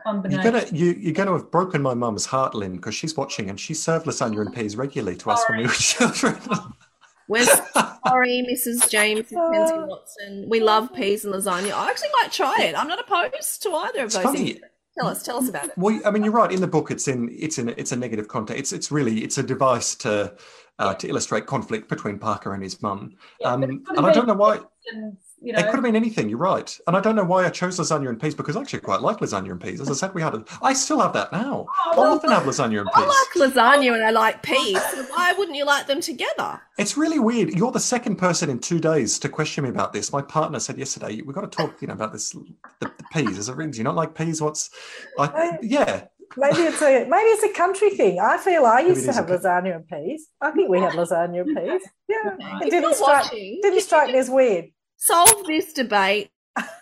combination. 0.05 0.45
You're 0.45 0.53
gonna, 0.53 0.65
you, 0.71 0.93
you're 0.93 1.13
going 1.13 1.27
to 1.27 1.33
have 1.33 1.51
broken 1.51 1.83
my 1.83 1.93
mum's 1.93 2.25
heart, 2.25 2.55
Lynn, 2.55 2.77
because 2.77 2.95
she's 2.95 3.17
watching 3.17 3.51
and 3.51 3.59
she 3.59 3.75
served 3.75 4.07
lasagna 4.07 4.43
and 4.43 4.55
peas 4.55 4.77
regularly 4.77 5.17
to 5.19 5.31
us 5.33 5.43
when 5.49 5.59
we 5.59 5.67
were 5.67 5.73
children. 5.73 6.39
We're 7.29 7.45
sorry, 7.45 8.47
Mrs. 8.49 8.89
James 8.89 9.33
Mackenzie 9.33 9.75
Watson. 9.75 10.47
We 10.49 10.61
love 10.61 10.95
peas 10.95 11.25
and 11.25 11.35
lasagna. 11.35 11.73
I 11.73 11.91
actually 11.91 12.11
might 12.23 12.31
try 12.31 12.57
it. 12.61 12.79
I'm 12.79 12.87
not 12.87 13.01
opposed 13.01 13.61
to 13.65 13.73
either 13.73 13.99
of 13.99 14.05
it's 14.05 14.15
those 14.15 14.23
funny. 14.23 14.53
things. 14.53 14.61
Tell 14.97 15.09
us, 15.09 15.23
tell 15.25 15.39
us 15.39 15.49
about 15.49 15.65
it. 15.65 15.73
Well, 15.77 16.01
I 16.07 16.13
mean, 16.13 16.23
you're 16.23 16.33
right. 16.33 16.51
In 16.51 16.61
the 16.61 16.67
book, 16.69 16.91
it's 16.91 17.07
in 17.07 17.29
it's 17.37 17.59
in 17.59 17.69
it's 17.71 17.93
a 17.93 17.97
negative 17.97 18.29
context. 18.29 18.61
It's 18.61 18.73
it's 18.73 18.91
really 18.93 19.25
it's 19.25 19.37
a 19.37 19.43
device 19.43 19.95
to 19.97 20.35
uh, 20.79 20.95
to 20.95 21.09
illustrate 21.09 21.47
conflict 21.47 21.89
between 21.89 22.19
Parker 22.19 22.55
and 22.55 22.63
his 22.63 22.81
mum. 22.83 23.15
Yeah, 23.41 23.53
um, 23.53 23.63
and 23.63 23.87
I 23.99 24.13
don't 24.13 24.27
know 24.27 24.35
why. 24.35 24.61
And, 24.93 25.17
you 25.41 25.53
know, 25.53 25.59
it 25.59 25.65
could 25.65 25.75
have 25.75 25.83
been 25.83 25.97
anything. 25.97 26.29
You're 26.29 26.39
right, 26.39 26.79
and 26.87 26.97
I 26.97 27.01
don't 27.01 27.17
know 27.17 27.25
why 27.25 27.45
I 27.45 27.51
chose 27.51 27.79
lasagna 27.79 28.09
and 28.09 28.21
peas 28.21 28.35
because 28.35 28.57
I 28.57 28.61
actually 28.61 28.81
quite 28.81 29.01
like 29.01 29.19
lasagna 29.19 29.51
and 29.51 29.61
peas. 29.61 29.81
As 29.81 29.91
I 29.91 29.95
said, 29.95 30.15
we 30.15 30.23
had. 30.23 30.35
I 30.63 30.73
still 30.73 31.01
have 31.01 31.13
that 31.15 31.33
now. 31.33 31.67
Oh, 31.87 32.03
I 32.03 32.15
often 32.15 32.31
have 32.31 32.45
lasagna 32.45 32.81
and 32.81 32.91
peas. 32.95 33.05
I 33.05 33.43
like 33.43 33.53
lasagna 33.53 33.95
and 33.95 34.05
I 34.05 34.11
like 34.11 34.43
peas. 34.43 34.83
So 34.93 35.05
why 35.05 35.35
wouldn't 35.37 35.57
you 35.57 35.65
like 35.65 35.87
them 35.87 36.01
together? 36.01 36.61
It's 36.79 36.97
really 36.97 37.19
weird. 37.19 37.51
You're 37.51 37.73
the 37.73 37.81
second 37.81 38.17
person 38.17 38.51
in 38.51 38.59
two 38.59 38.79
days 38.79 39.19
to 39.21 39.29
question 39.29 39.65
me 39.65 39.71
about 39.71 39.93
this. 39.93 40.13
My 40.13 40.23
partner 40.23 40.59
said 40.59 40.79
yesterday 40.79 41.21
we've 41.23 41.35
got 41.35 41.51
to 41.51 41.57
talk, 41.57 41.81
you 41.81 41.89
know, 41.89 41.95
about 41.95 42.13
this 42.13 42.31
the, 42.31 42.47
the 42.81 43.05
peas. 43.13 43.39
Is 43.39 43.49
it 43.49 43.57
do 43.57 43.79
you 43.79 43.85
not 43.85 43.97
like 43.97 44.15
peas? 44.15 44.41
What's 44.41 44.71
I, 45.19 45.59
yeah. 45.63 46.05
Maybe 46.37 46.63
it's 46.63 46.83
a 46.83 47.07
maybe 47.07 47.29
it's 47.31 47.43
a 47.43 47.53
country 47.53 47.91
thing. 47.91 48.19
I 48.21 48.39
feel 48.39 48.65
I 48.65 48.81
used 48.81 49.05
to 49.07 49.13
have 49.13 49.27
lasagna 49.27 49.77
and 49.77 49.89
peas. 49.89 50.29
I 50.41 50.51
think 50.51 50.69
we 50.69 50.81
had 50.81 50.93
lasagna 50.93 51.43
and 51.43 51.57
peas. 51.57 51.83
Yeah, 52.09 52.37
it 52.63 52.71
didn't 52.71 52.95
strike 52.95 53.31
didn't 53.31 53.81
strike 53.81 54.13
me 54.13 54.19
as 54.19 54.31
weird. 54.31 54.67
Solve 54.97 55.45
this 55.47 55.73
debate. 55.73 56.31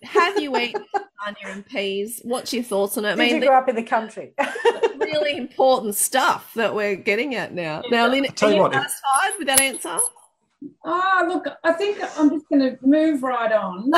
Have 0.02 0.38
you 0.38 0.54
eaten 0.56 0.84
lasagna 0.94 1.52
and 1.52 1.66
peas? 1.66 2.20
What's 2.24 2.52
your 2.52 2.62
thoughts 2.62 2.98
on 2.98 3.06
it? 3.06 3.16
Did 3.16 3.20
I 3.20 3.24
mean, 3.24 3.42
you 3.42 3.48
grow 3.48 3.56
up 3.56 3.68
in 3.68 3.76
the 3.76 3.82
country? 3.82 4.34
really 4.98 5.38
important 5.38 5.94
stuff 5.94 6.52
that 6.54 6.74
we're 6.74 6.96
getting 6.96 7.34
at 7.34 7.54
now. 7.54 7.82
Now, 7.90 8.06
Lynn, 8.06 8.26
are 8.26 8.50
you, 8.50 8.56
you 8.56 8.72
satisfied 8.72 9.32
with 9.38 9.46
that 9.46 9.60
answer? 9.60 9.98
Oh, 10.84 11.24
look, 11.28 11.46
I 11.62 11.72
think 11.72 11.98
I'm 12.18 12.30
just 12.30 12.48
going 12.48 12.60
to 12.60 12.78
move 12.82 13.22
right 13.22 13.52
on. 13.52 13.90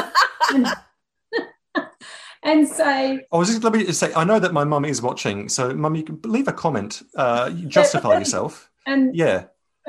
And 2.47 2.67
say. 2.67 3.27
I 3.31 3.37
was 3.37 3.49
just 3.49 3.63
let 3.65 3.73
me 3.73 3.93
say, 3.93 4.13
I 4.15 4.25
know 4.25 4.39
that 4.39 4.53
my 4.53 4.65
mum 4.65 4.85
is 4.85 5.03
watching, 5.03 5.49
so 5.49 5.75
mum, 5.75 5.95
you 5.97 6.05
can 6.05 6.21
leave 6.25 6.49
a 6.49 6.53
comment, 6.53 7.03
uh, 7.17 7.51
justify 7.51 8.19
yourself. 8.19 8.71
And 8.87 9.15
yeah. 9.15 9.47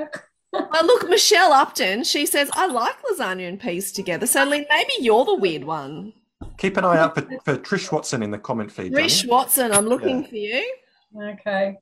well, 0.51 0.85
look, 0.85 1.07
Michelle 1.07 1.53
Upton, 1.53 2.03
she 2.03 2.25
says, 2.25 2.49
I 2.53 2.67
like 2.67 2.95
lasagna 3.03 3.47
and 3.47 3.59
peas 3.59 3.91
together. 3.91 4.25
So, 4.25 4.43
Lynn, 4.43 4.65
maybe 4.69 4.93
you're 4.99 5.23
the 5.23 5.35
weird 5.35 5.63
one. 5.63 6.13
Keep 6.57 6.77
an 6.77 6.85
eye 6.85 6.97
out 6.97 7.15
for, 7.15 7.21
for 7.45 7.57
Trish 7.57 7.91
Watson 7.91 8.23
in 8.23 8.31
the 8.31 8.39
comment 8.39 8.71
feed. 8.71 8.91
Trish 8.91 9.27
Watson, 9.27 9.71
I'm 9.71 9.85
looking 9.85 10.23
yeah. 10.23 10.27
for 10.27 10.35
you. 10.35 10.75
Okay. 11.31 11.77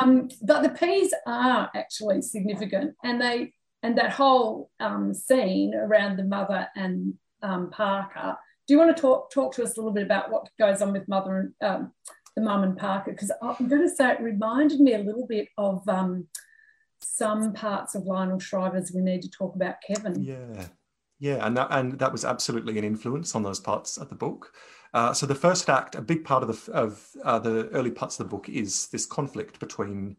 Um, 0.00 0.28
but 0.42 0.62
the 0.62 0.70
peas 0.70 1.12
are 1.26 1.70
actually 1.74 2.22
significant, 2.22 2.94
and 3.02 3.20
they 3.20 3.52
and 3.82 3.98
that 3.98 4.12
whole 4.12 4.70
um, 4.80 5.12
scene 5.12 5.74
around 5.74 6.16
the 6.16 6.24
mother 6.24 6.68
and 6.76 7.14
um, 7.42 7.70
Parker 7.70 8.36
do 8.66 8.74
you 8.74 8.78
want 8.78 8.94
to 8.94 9.00
talk 9.00 9.30
talk 9.30 9.54
to 9.54 9.62
us 9.62 9.76
a 9.76 9.80
little 9.80 9.92
bit 9.92 10.04
about 10.04 10.30
what 10.30 10.48
goes 10.58 10.82
on 10.82 10.92
with 10.92 11.08
mother 11.08 11.52
and 11.60 11.68
um, 11.68 11.92
the 12.36 12.42
mum 12.42 12.62
and 12.62 12.76
Parker? 12.76 13.12
Because 13.12 13.32
I'm 13.42 13.68
going 13.68 13.82
to 13.82 13.94
say 13.94 14.12
it 14.12 14.20
reminded 14.20 14.80
me 14.80 14.94
a 14.94 14.98
little 14.98 15.26
bit 15.26 15.48
of 15.58 15.86
um, 15.88 16.26
some 17.00 17.52
parts 17.52 17.94
of 17.94 18.04
Lionel 18.04 18.38
Shriver's 18.38 18.92
We 18.92 19.02
Need 19.02 19.22
to 19.22 19.30
Talk 19.30 19.54
About 19.54 19.76
Kevin. 19.86 20.22
Yeah. 20.22 20.66
Yeah, 21.20 21.46
and 21.46 21.56
that 21.56 21.68
and 21.70 21.98
that 22.00 22.12
was 22.12 22.24
absolutely 22.24 22.76
an 22.76 22.84
influence 22.84 23.34
on 23.34 23.42
those 23.42 23.60
parts 23.60 23.96
of 23.96 24.08
the 24.08 24.14
book. 24.14 24.52
Uh, 24.92 25.12
so 25.12 25.26
the 25.26 25.34
first 25.34 25.70
act, 25.70 25.94
a 25.94 26.02
big 26.02 26.24
part 26.24 26.42
of 26.42 26.48
the 26.48 26.72
of 26.72 27.08
uh, 27.24 27.38
the 27.38 27.68
early 27.68 27.90
parts 27.90 28.18
of 28.18 28.26
the 28.26 28.30
book 28.30 28.48
is 28.48 28.88
this 28.88 29.06
conflict 29.06 29.58
between 29.60 30.16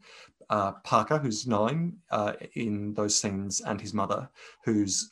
uh, 0.49 0.71
Parker, 0.84 1.17
who's 1.17 1.47
nine 1.47 1.97
uh, 2.12 2.34
in 2.55 2.93
those 2.93 3.19
scenes, 3.19 3.62
and 3.62 3.79
his 3.79 3.93
mother, 3.93 4.29
who's 4.63 5.12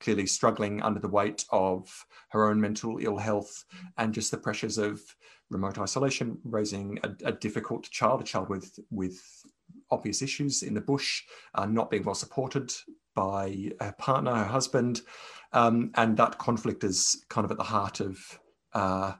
clearly 0.00 0.26
struggling 0.26 0.82
under 0.82 1.00
the 1.00 1.08
weight 1.08 1.44
of 1.50 2.06
her 2.30 2.48
own 2.48 2.60
mental 2.60 2.98
ill 3.00 3.16
health 3.16 3.64
and 3.96 4.14
just 4.14 4.30
the 4.30 4.38
pressures 4.38 4.78
of 4.78 5.00
remote 5.50 5.78
isolation, 5.78 6.38
raising 6.44 6.98
a, 7.02 7.10
a 7.24 7.32
difficult 7.32 7.84
child, 7.90 8.20
a 8.20 8.24
child 8.24 8.48
with 8.48 8.78
with 8.90 9.20
obvious 9.90 10.22
issues 10.22 10.62
in 10.62 10.74
the 10.74 10.80
bush, 10.80 11.22
uh, 11.54 11.66
not 11.66 11.90
being 11.90 12.04
well 12.04 12.14
supported 12.14 12.72
by 13.14 13.72
her 13.80 13.94
partner, 13.98 14.34
her 14.34 14.44
husband, 14.44 15.02
um, 15.52 15.90
and 15.94 16.16
that 16.16 16.38
conflict 16.38 16.84
is 16.84 17.24
kind 17.28 17.44
of 17.44 17.50
at 17.50 17.56
the 17.56 17.64
heart 17.64 18.00
of 18.00 18.18
uh, 18.74 19.12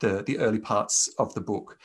the 0.00 0.22
the 0.24 0.38
early 0.38 0.58
parts 0.58 1.08
of 1.18 1.32
the 1.34 1.40
book. 1.40 1.78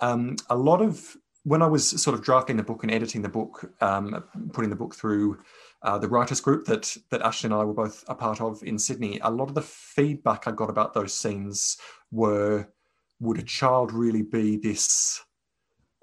Um, 0.00 0.36
a 0.50 0.56
lot 0.56 0.82
of 0.82 1.16
when 1.44 1.62
I 1.62 1.66
was 1.66 2.02
sort 2.02 2.14
of 2.14 2.24
drafting 2.24 2.56
the 2.56 2.64
book 2.64 2.82
and 2.82 2.92
editing 2.92 3.22
the 3.22 3.28
book, 3.28 3.70
um, 3.80 4.24
putting 4.52 4.70
the 4.70 4.76
book 4.76 4.96
through 4.96 5.38
uh, 5.86 5.96
the 5.96 6.08
writers 6.08 6.40
group 6.40 6.66
that 6.66 6.94
that 7.10 7.22
Ashley 7.22 7.46
and 7.46 7.54
I 7.54 7.64
were 7.64 7.72
both 7.72 8.04
a 8.08 8.14
part 8.14 8.40
of 8.40 8.62
in 8.64 8.76
Sydney, 8.76 9.20
a 9.22 9.30
lot 9.30 9.48
of 9.48 9.54
the 9.54 9.62
feedback 9.62 10.46
I 10.46 10.50
got 10.50 10.68
about 10.68 10.92
those 10.92 11.14
scenes 11.14 11.78
were, 12.10 12.68
would 13.20 13.38
a 13.38 13.42
child 13.42 13.92
really 13.92 14.22
be 14.22 14.56
this 14.56 15.22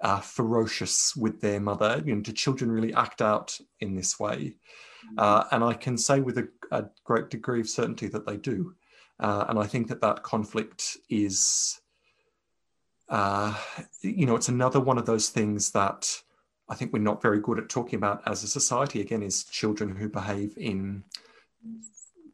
uh, 0.01 0.21
ferocious 0.21 1.15
with 1.17 1.41
their 1.41 1.59
mother? 1.59 2.01
You 2.05 2.15
know, 2.15 2.21
do 2.21 2.31
children 2.31 2.71
really 2.71 2.93
act 2.93 3.21
out 3.21 3.59
in 3.81 3.93
this 3.93 4.17
way? 4.17 4.55
Uh, 5.17 5.43
and 5.51 5.65
I 5.65 5.73
can 5.73 5.97
say 5.97 6.21
with 6.21 6.37
a, 6.37 6.47
a, 6.71 6.85
great 7.03 7.29
degree 7.29 7.59
of 7.59 7.67
certainty 7.67 8.07
that 8.07 8.25
they 8.25 8.37
do. 8.37 8.73
Uh, 9.19 9.45
and 9.49 9.59
I 9.59 9.67
think 9.67 9.89
that 9.89 9.99
that 9.99 10.23
conflict 10.23 10.95
is, 11.09 11.81
uh, 13.09 13.53
you 14.01 14.25
know, 14.25 14.37
it's 14.37 14.47
another 14.47 14.79
one 14.79 14.97
of 14.97 15.05
those 15.05 15.27
things 15.27 15.71
that 15.71 16.22
I 16.73 16.75
think 16.75 16.91
we're 16.91 16.99
not 16.99 17.21
very 17.21 17.39
good 17.39 17.59
at 17.59 17.69
talking 17.69 17.97
about 17.97 18.23
as 18.25 18.41
a 18.43 18.47
society. 18.47 18.99
Again, 18.99 19.21
is 19.21 19.43
children 19.43 19.95
who 19.95 20.09
behave 20.09 20.57
in 20.57 21.03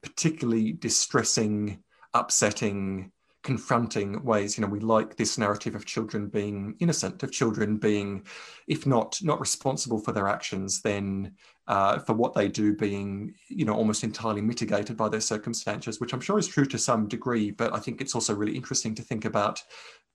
particularly 0.02 0.72
distressing, 0.72 1.84
upsetting, 2.14 3.12
confronting 3.44 4.24
ways. 4.24 4.58
You 4.58 4.62
know, 4.62 4.72
we 4.72 4.80
like 4.80 5.18
this 5.18 5.38
narrative 5.38 5.76
of 5.76 5.86
children 5.86 6.30
being 6.30 6.78
innocent, 6.80 7.22
of 7.22 7.34
children 7.34 7.76
being, 7.76 8.26
if 8.66 8.88
not 8.88 9.20
not 9.22 9.42
responsible 9.42 10.00
for 10.00 10.14
their 10.14 10.30
actions, 10.30 10.82
then 10.82 11.34
uh, 11.68 12.00
for 12.00 12.14
what 12.14 12.34
they 12.34 12.48
do 12.48 12.74
being, 12.74 13.34
you 13.50 13.66
know, 13.66 13.76
almost 13.76 14.06
entirely 14.06 14.42
mitigated 14.42 14.96
by 14.96 15.10
their 15.10 15.20
circumstances, 15.20 16.00
which 16.00 16.14
I'm 16.14 16.22
sure 16.22 16.40
is 16.40 16.48
true 16.48 16.66
to 16.68 16.78
some 16.78 17.10
degree. 17.10 17.52
But 17.52 17.74
I 17.74 17.80
think 17.80 18.00
it's 18.00 18.16
also 18.16 18.34
really 18.34 18.56
interesting 18.56 18.96
to 18.96 19.04
think 19.04 19.26
about, 19.26 19.62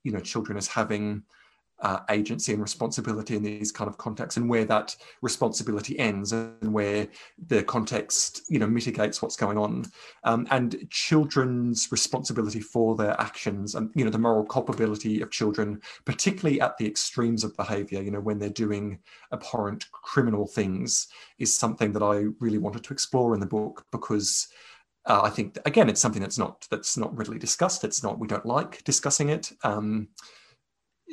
you 0.03 0.13
know, 0.13 0.21
children 0.21 0.57
as 0.57 0.67
having 0.67 1.25
uh, 1.81 2.01
agency 2.11 2.53
and 2.53 2.63
responsibility 2.63 3.37
in 3.37 3.43
these 3.43 3.73
kind 3.73 3.89
of 3.89 3.99
contexts 3.99 4.37
and 4.37 4.49
where 4.49 4.65
that 4.65 4.97
responsibility 5.23 5.99
ends 5.99 6.33
and 6.33 6.73
where 6.73 7.07
the 7.47 7.63
context 7.65 8.43
you 8.49 8.59
know 8.59 8.67
mitigates 8.67 9.21
what's 9.21 9.37
going 9.37 9.59
on 9.59 9.85
um, 10.23 10.47
and 10.51 10.87
children's 10.91 11.91
responsibility 11.91 12.61
for 12.61 12.97
their 12.97 13.21
actions 13.21 13.75
and 13.75 13.91
you 13.95 14.05
know 14.05 14.11
the 14.11 14.19
moral 14.19 14.45
culpability 14.45 15.21
of 15.21 15.31
children 15.31 15.81
particularly 16.05 16.61
at 16.61 16.77
the 16.79 16.87
extremes 16.87 17.45
of 17.45 17.57
behavior 17.57 18.01
you 18.01 18.11
know 18.11 18.21
when 18.21 18.39
they're 18.39 18.49
doing 18.49 18.99
abhorrent 19.33 19.91
criminal 19.91 20.47
things 20.47 21.09
is 21.39 21.55
something 21.55 21.93
that 21.93 22.03
i 22.03 22.25
really 22.41 22.59
wanted 22.59 22.85
to 22.85 22.93
explore 22.93 23.35
in 23.35 23.41
the 23.41 23.47
book 23.47 23.85
because 23.91 24.49
uh, 25.07 25.21
I 25.23 25.29
think 25.29 25.59
again, 25.67 25.91
it's 25.91 26.01
something 26.01 26.23
that's 26.23 26.39
not 26.39 26.67
that's 26.71 26.97
not 26.97 27.15
readily 27.15 27.39
discussed. 27.39 27.85
It's 27.85 28.03
not 28.03 28.19
we 28.19 28.27
don't 28.27 28.47
like 28.47 28.83
discussing 28.85 29.29
it. 29.29 29.53
Um, 29.63 30.09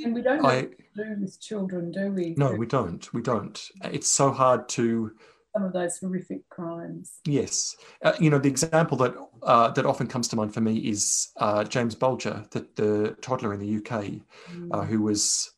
and 0.03 0.13
we 0.13 0.21
don't 0.21 0.45
I, 0.45 0.67
do 0.95 1.15
with 1.19 1.39
children, 1.41 1.91
do 1.91 2.11
we? 2.11 2.35
No, 2.37 2.53
we 2.53 2.65
don't. 2.65 3.11
We 3.13 3.21
don't. 3.21 3.61
It's 3.83 4.09
so 4.09 4.31
hard 4.31 4.67
to 4.69 5.11
some 5.53 5.63
of 5.63 5.73
those 5.73 5.97
horrific 5.99 6.47
crimes. 6.49 7.19
Yes, 7.25 7.75
uh, 8.03 8.13
you 8.19 8.29
know 8.29 8.39
the 8.39 8.49
example 8.49 8.97
that 8.97 9.15
uh, 9.43 9.69
that 9.71 9.85
often 9.85 10.07
comes 10.07 10.27
to 10.29 10.35
mind 10.35 10.53
for 10.53 10.61
me 10.61 10.77
is 10.77 11.29
uh, 11.37 11.63
James 11.63 11.95
Bulger, 11.95 12.45
the, 12.51 12.65
the 12.75 13.15
toddler 13.21 13.53
in 13.53 13.59
the 13.59 13.77
UK, 13.77 13.91
uh, 13.91 14.51
mm. 14.51 14.87
who 14.87 15.01
was 15.01 15.51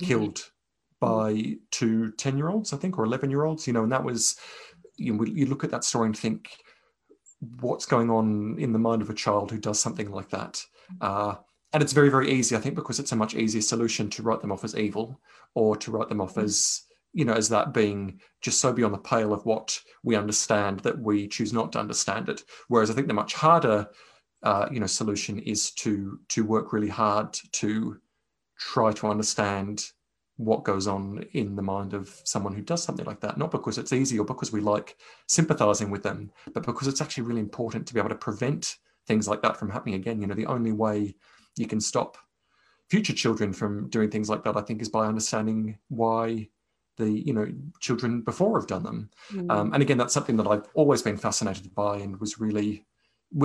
killed 0.00 0.50
by 1.00 1.56
two 1.70 2.12
10 2.12 2.36
year 2.36 2.48
olds, 2.48 2.72
I 2.72 2.76
think, 2.76 2.98
or 2.98 3.04
11 3.04 3.30
year 3.30 3.44
olds. 3.44 3.66
You 3.66 3.72
know, 3.72 3.82
and 3.82 3.92
that 3.92 4.04
was 4.04 4.36
you, 4.96 5.14
know, 5.14 5.24
you 5.24 5.46
look 5.46 5.64
at 5.64 5.70
that 5.70 5.84
story 5.84 6.06
and 6.06 6.16
think, 6.16 6.50
what's 7.60 7.86
going 7.86 8.10
on 8.10 8.56
in 8.58 8.72
the 8.72 8.78
mind 8.78 9.02
of 9.02 9.10
a 9.10 9.14
child 9.14 9.50
who 9.50 9.58
does 9.58 9.80
something 9.80 10.10
like 10.10 10.28
that? 10.30 10.62
And 11.72 11.82
it's 11.82 11.92
very 11.92 12.08
very 12.08 12.30
easy 12.30 12.56
i 12.56 12.60
think 12.60 12.74
because 12.74 12.98
it's 12.98 13.12
a 13.12 13.16
much 13.16 13.34
easier 13.34 13.62
solution 13.62 14.10
to 14.10 14.22
write 14.22 14.40
them 14.40 14.52
off 14.52 14.64
as 14.64 14.76
evil 14.76 15.20
or 15.54 15.76
to 15.76 15.90
write 15.90 16.08
them 16.08 16.20
off 16.20 16.34
mm. 16.34 16.42
as 16.42 16.82
you 17.12 17.24
know 17.24 17.32
as 17.32 17.48
that 17.48 17.72
being 17.72 18.20
just 18.40 18.60
so 18.60 18.72
beyond 18.72 18.94
the 18.94 18.98
pale 18.98 19.32
of 19.32 19.44
what 19.44 19.80
we 20.02 20.16
understand 20.16 20.80
that 20.80 20.98
we 20.98 21.28
choose 21.28 21.52
not 21.52 21.72
to 21.72 21.78
understand 21.78 22.28
it. 22.28 22.44
Whereas 22.68 22.90
i 22.90 22.94
think 22.94 23.08
the 23.08 23.14
much 23.14 23.34
harder 23.34 23.88
uh, 24.42 24.66
you 24.70 24.80
know 24.80 24.86
solution 24.86 25.38
is 25.40 25.70
to 25.72 26.18
to 26.28 26.44
work 26.44 26.72
really 26.72 26.88
hard 26.88 27.32
to 27.52 27.98
try 28.58 28.92
to 28.92 29.08
understand 29.08 29.84
what 30.36 30.64
goes 30.64 30.86
on 30.86 31.22
in 31.34 31.54
the 31.54 31.62
mind 31.62 31.92
of 31.92 32.18
someone 32.24 32.54
who 32.54 32.62
does 32.62 32.82
something 32.82 33.04
like 33.04 33.20
that. 33.20 33.36
Not 33.36 33.50
because 33.50 33.76
it's 33.76 33.92
easy 33.92 34.18
or 34.18 34.24
because 34.24 34.52
we 34.52 34.62
like 34.62 34.96
sympathizing 35.28 35.90
with 35.90 36.02
them 36.02 36.30
but 36.54 36.64
because 36.64 36.88
it's 36.88 37.02
actually 37.02 37.24
really 37.24 37.40
important 37.40 37.86
to 37.86 37.92
be 37.92 38.00
able 38.00 38.08
to 38.08 38.14
prevent 38.14 38.78
things 39.06 39.28
like 39.28 39.42
that 39.42 39.58
from 39.58 39.68
happening 39.68 39.96
again. 39.96 40.20
You 40.20 40.26
know 40.26 40.34
the 40.34 40.46
only 40.46 40.72
way 40.72 41.14
you 41.60 41.66
can 41.66 41.80
stop 41.80 42.16
future 42.88 43.12
children 43.12 43.52
from 43.52 43.88
doing 43.90 44.10
things 44.10 44.28
like 44.28 44.42
that 44.42 44.56
i 44.56 44.60
think 44.60 44.80
is 44.80 44.88
by 44.88 45.06
understanding 45.06 45.78
why 45.88 46.48
the 46.96 47.10
you 47.10 47.32
know 47.32 47.46
children 47.80 48.22
before 48.22 48.58
have 48.58 48.66
done 48.66 48.82
them 48.82 49.10
mm. 49.32 49.50
um, 49.50 49.72
and 49.72 49.82
again 49.82 49.98
that's 49.98 50.14
something 50.14 50.36
that 50.36 50.46
i've 50.46 50.66
always 50.74 51.02
been 51.02 51.16
fascinated 51.16 51.72
by 51.74 51.96
and 51.98 52.18
was 52.18 52.40
really 52.40 52.84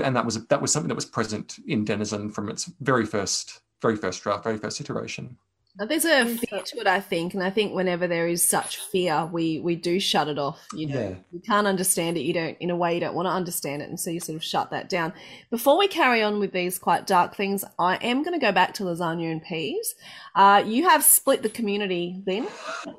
and 0.04 0.15
that 0.15 0.25
was 0.25 0.45
that 0.47 0.62
was 0.62 0.71
something 0.71 0.88
that 0.88 0.95
was 0.95 1.06
present 1.06 1.58
in 1.67 1.86
denizen 1.86 2.32
from 2.32 2.49
its 2.49 2.71
very 2.80 3.06
first 3.06 3.62
very 3.82 3.95
first 3.95 4.23
draft 4.23 4.43
very 4.43 4.58
first 4.58 4.82
iteration 4.82 5.38
there's 5.77 6.05
a 6.05 6.25
fear 6.25 6.61
to 6.61 6.77
it, 6.79 6.88
I 6.88 7.01
think, 7.01 7.33
and 7.33 7.43
I 7.43 7.49
think 7.49 7.73
whenever 7.73 8.07
there 8.07 8.27
is 8.27 8.47
such 8.47 8.77
fear, 8.77 9.25
we 9.25 9.59
we 9.59 9.75
do 9.75 9.99
shut 9.99 10.29
it 10.29 10.39
off. 10.39 10.65
You 10.73 10.88
know, 10.88 11.01
yeah. 11.01 11.15
you 11.31 11.41
can't 11.41 11.67
understand 11.67 12.17
it. 12.17 12.21
You 12.21 12.33
don't, 12.33 12.57
in 12.59 12.69
a 12.69 12.75
way, 12.75 12.93
you 12.93 13.01
don't 13.01 13.13
want 13.13 13.25
to 13.25 13.31
understand 13.31 13.81
it, 13.81 13.89
and 13.89 13.99
so 13.99 14.09
you 14.09 14.21
sort 14.21 14.38
of 14.38 14.43
shut 14.43 14.71
that 14.71 14.88
down. 14.88 15.11
Before 15.49 15.77
we 15.77 15.88
carry 15.88 16.23
on 16.23 16.39
with 16.39 16.53
these 16.53 16.79
quite 16.79 17.05
dark 17.05 17.35
things, 17.35 17.65
I 17.77 17.95
am 17.97 18.23
going 18.23 18.39
to 18.39 18.45
go 18.45 18.53
back 18.53 18.73
to 18.75 18.83
lasagna 18.83 19.29
and 19.31 19.43
peas. 19.43 19.95
Uh, 20.33 20.63
you 20.65 20.88
have 20.88 21.03
split 21.03 21.43
the 21.43 21.49
community, 21.49 22.21
then. 22.25 22.47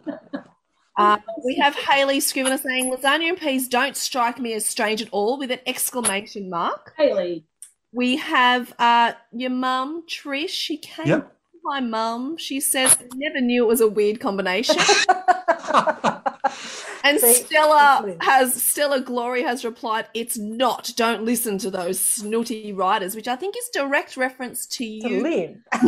Uh, 0.99 1.19
we 1.45 1.55
have 1.57 1.75
Hayley 1.75 2.21
Scrivenor 2.21 2.59
saying 2.59 2.91
lasagna 2.91 3.29
and 3.29 3.39
peas 3.39 3.69
don't 3.69 3.95
strike 3.95 4.39
me 4.39 4.55
as 4.55 4.65
strange 4.65 5.03
at 5.03 5.11
all 5.11 5.39
with 5.39 5.51
an 5.51 5.59
exclamation 5.67 6.49
mark. 6.49 6.95
Hayley. 6.97 7.45
We 7.93 8.17
have 8.17 8.73
uh, 8.79 9.13
your 9.31 9.51
mum, 9.51 10.05
Trish. 10.09 10.49
She 10.49 10.79
came 10.79 11.07
yep 11.07 11.36
my 11.67 11.81
mum. 11.81 12.37
She 12.39 12.61
says, 12.61 12.97
I 12.99 13.05
never 13.17 13.41
knew 13.41 13.65
it 13.65 13.69
was 13.69 13.81
a 13.81 13.89
weird 13.89 14.21
combination. 14.21 14.77
and 17.05 17.21
See, 17.21 17.35
Stella 17.35 18.17
has 18.21 18.63
Stella 18.63 19.01
Glory 19.01 19.43
has 19.43 19.65
replied, 19.65 20.07
"It's 20.15 20.39
not. 20.39 20.93
Don't 20.97 21.25
listen 21.25 21.59
to 21.59 21.71
those 21.71 22.01
snooty 22.01 22.73
writers," 22.73 23.15
which 23.15 23.29
I 23.29 23.37
think 23.37 23.55
is 23.57 23.69
direct 23.73 24.17
reference 24.17 24.67
to 24.67 24.85
you. 24.85 25.09
To 25.09 25.23
Lynn. 25.23 25.63
I 25.73 25.83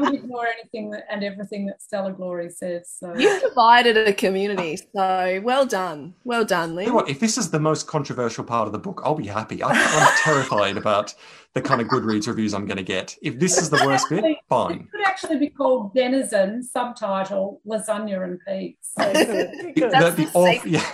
would 0.00 0.14
ignore 0.14 0.46
anything 0.46 0.90
that, 0.90 1.04
and 1.10 1.24
everything 1.24 1.66
that 1.66 1.82
Stella 1.82 2.12
Glory 2.12 2.50
says. 2.50 2.90
So 2.98 3.14
you 3.14 3.38
provided 3.40 3.96
a 3.96 4.12
community, 4.12 4.76
so 4.76 5.40
well 5.44 5.66
done, 5.66 6.14
well 6.24 6.44
done, 6.44 6.74
Lynn. 6.74 6.86
You 6.86 6.90
know 6.90 6.96
what, 6.96 7.08
if 7.08 7.20
this 7.20 7.38
is 7.38 7.50
the 7.50 7.60
most 7.60 7.86
controversial 7.86 8.44
part 8.44 8.66
of 8.66 8.72
the 8.72 8.78
book, 8.78 9.00
I'll 9.04 9.14
be 9.14 9.26
happy. 9.26 9.62
I, 9.62 9.70
I'm 9.70 10.12
terrified 10.18 10.76
about 10.76 11.14
the 11.54 11.62
kind 11.62 11.80
of 11.80 11.86
Goodreads 11.88 12.26
reviews 12.26 12.52
I'm 12.52 12.66
going 12.66 12.76
to 12.76 12.82
get. 12.82 13.16
If 13.22 13.38
this 13.38 13.56
is 13.58 13.70
the 13.70 13.82
worst 13.86 14.08
bit, 14.10 14.24
fine. 14.48 14.80
It 14.80 14.90
could 14.90 15.06
actually 15.06 15.38
be 15.38 15.48
called 15.48 15.94
Denizen, 15.94 16.62
subtitle 16.62 17.60
Lasagna 17.66 18.24
and 18.24 18.40
Peas. 18.46 18.74
So 18.80 19.12
That's 19.12 20.16
the, 20.16 20.24
the 20.24 20.30
off, 20.34 20.66
yeah. 20.66 20.84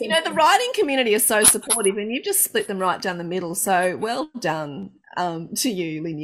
you 0.00 0.08
know, 0.08 0.22
the 0.24 0.32
writing 0.32 0.70
community 0.74 1.14
is 1.14 1.24
so 1.26 1.42
supportive, 1.44 1.98
and 1.98 2.12
you've 2.12 2.24
just 2.24 2.42
split 2.42 2.68
them 2.68 2.78
right 2.78 3.02
down 3.02 3.18
the 3.18 3.24
middle. 3.24 3.54
So 3.54 3.96
well 3.96 4.30
done 4.38 4.90
um, 5.16 5.54
to 5.56 5.70
you, 5.70 6.02
Lynn 6.02 6.18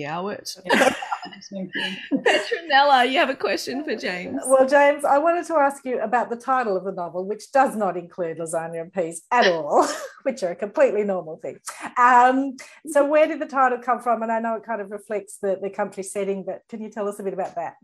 Yeowart. 1.52 1.96
Petronella, 2.12 3.10
you 3.10 3.18
have 3.18 3.30
a 3.30 3.34
question 3.34 3.84
for 3.84 3.96
James. 3.96 4.40
Well, 4.46 4.68
James, 4.68 5.04
I 5.04 5.18
wanted 5.18 5.46
to 5.46 5.54
ask 5.54 5.84
you 5.84 6.00
about 6.00 6.30
the 6.30 6.36
title 6.36 6.76
of 6.76 6.84
the 6.84 6.92
novel, 6.92 7.24
which 7.26 7.52
does 7.52 7.76
not 7.76 7.96
include 7.96 8.38
lasagna 8.38 8.80
and 8.80 8.92
peas 8.92 9.22
at 9.30 9.46
all, 9.52 9.86
which 10.22 10.42
are 10.42 10.50
a 10.50 10.56
completely 10.56 11.04
normal 11.04 11.36
thing. 11.36 11.58
Um, 11.96 12.56
so, 12.86 13.04
where 13.06 13.26
did 13.26 13.40
the 13.40 13.46
title 13.46 13.78
come 13.78 14.00
from? 14.00 14.22
And 14.22 14.32
I 14.32 14.40
know 14.40 14.54
it 14.56 14.64
kind 14.64 14.80
of 14.80 14.90
reflects 14.90 15.38
the, 15.38 15.58
the 15.60 15.70
country 15.70 16.02
setting, 16.02 16.44
but 16.44 16.62
can 16.68 16.82
you 16.82 16.90
tell 16.90 17.08
us 17.08 17.18
a 17.18 17.22
bit 17.22 17.34
about 17.34 17.54
that? 17.56 17.76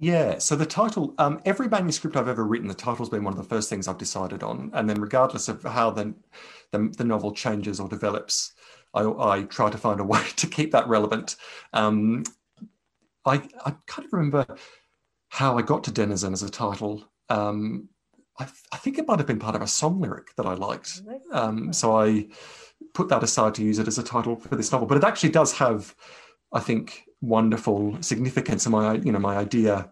Yeah, 0.00 0.38
so 0.38 0.56
the 0.56 0.66
title, 0.66 1.14
um, 1.18 1.40
every 1.44 1.68
manuscript 1.68 2.16
I've 2.16 2.28
ever 2.28 2.44
written, 2.44 2.68
the 2.68 2.74
title's 2.74 3.08
been 3.08 3.24
one 3.24 3.32
of 3.32 3.38
the 3.38 3.48
first 3.48 3.70
things 3.70 3.86
I've 3.86 3.96
decided 3.96 4.42
on. 4.42 4.70
And 4.74 4.90
then, 4.90 5.00
regardless 5.00 5.48
of 5.48 5.62
how 5.62 5.90
the, 5.90 6.14
the, 6.72 6.92
the 6.96 7.04
novel 7.04 7.32
changes 7.32 7.78
or 7.78 7.88
develops, 7.88 8.52
I, 8.92 9.02
I, 9.02 9.42
try 9.42 9.70
to 9.70 9.78
find 9.78 10.00
a 10.00 10.04
way 10.04 10.22
to 10.36 10.46
keep 10.46 10.72
that 10.72 10.88
relevant. 10.88 11.36
Um, 11.72 12.24
I, 13.26 13.42
I 13.64 13.74
kind 13.86 14.06
of 14.06 14.12
remember 14.12 14.46
how 15.28 15.58
I 15.58 15.62
got 15.62 15.84
to 15.84 15.90
Denizen 15.90 16.32
as 16.32 16.42
a 16.42 16.50
title. 16.50 17.04
Um, 17.28 17.88
I, 18.38 18.46
I, 18.72 18.76
think 18.76 18.98
it 18.98 19.06
might 19.06 19.18
have 19.18 19.26
been 19.26 19.38
part 19.38 19.56
of 19.56 19.62
a 19.62 19.66
song 19.66 20.00
lyric 20.00 20.34
that 20.36 20.46
I 20.46 20.54
liked. 20.54 21.02
Um, 21.32 21.72
so 21.72 21.98
I 21.98 22.28
put 22.92 23.08
that 23.08 23.22
aside 23.22 23.54
to 23.54 23.64
use 23.64 23.78
it 23.78 23.88
as 23.88 23.98
a 23.98 24.02
title 24.02 24.36
for 24.36 24.56
this 24.56 24.70
novel. 24.70 24.86
But 24.86 24.98
it 24.98 25.04
actually 25.04 25.30
does 25.30 25.52
have, 25.54 25.94
I 26.52 26.60
think, 26.60 27.04
wonderful 27.20 27.96
significance. 28.02 28.66
And 28.66 28.72
my, 28.72 28.94
you 28.94 29.12
know, 29.12 29.18
my 29.18 29.36
idea 29.36 29.90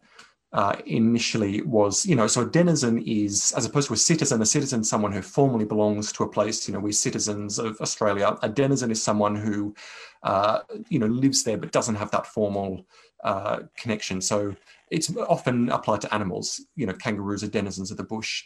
uh, 0.52 0.76
initially 0.84 1.62
was, 1.62 2.04
you 2.04 2.14
know, 2.14 2.26
so 2.26 2.42
a 2.42 2.50
denizen 2.50 3.02
is, 3.06 3.52
as 3.56 3.64
opposed 3.64 3.88
to 3.88 3.94
a 3.94 3.96
citizen, 3.96 4.42
a 4.42 4.46
citizen 4.46 4.84
someone 4.84 5.12
who 5.12 5.22
formally 5.22 5.64
belongs 5.64 6.12
to 6.12 6.24
a 6.24 6.28
place. 6.28 6.68
You 6.68 6.74
know, 6.74 6.80
we're 6.80 6.92
citizens 6.92 7.58
of 7.58 7.80
Australia. 7.80 8.36
A 8.42 8.48
denizen 8.48 8.90
is 8.90 9.02
someone 9.02 9.34
who, 9.34 9.74
uh, 10.22 10.60
you 10.88 10.98
know, 10.98 11.06
lives 11.06 11.42
there 11.42 11.56
but 11.56 11.72
doesn't 11.72 11.94
have 11.94 12.10
that 12.10 12.26
formal 12.26 12.86
uh, 13.24 13.60
connection. 13.78 14.20
So 14.20 14.54
it's 14.90 15.14
often 15.16 15.70
applied 15.70 16.02
to 16.02 16.14
animals. 16.14 16.60
You 16.76 16.86
know, 16.86 16.92
kangaroos 16.92 17.42
are 17.42 17.48
denizens 17.48 17.90
of 17.90 17.96
the 17.96 18.04
bush. 18.04 18.44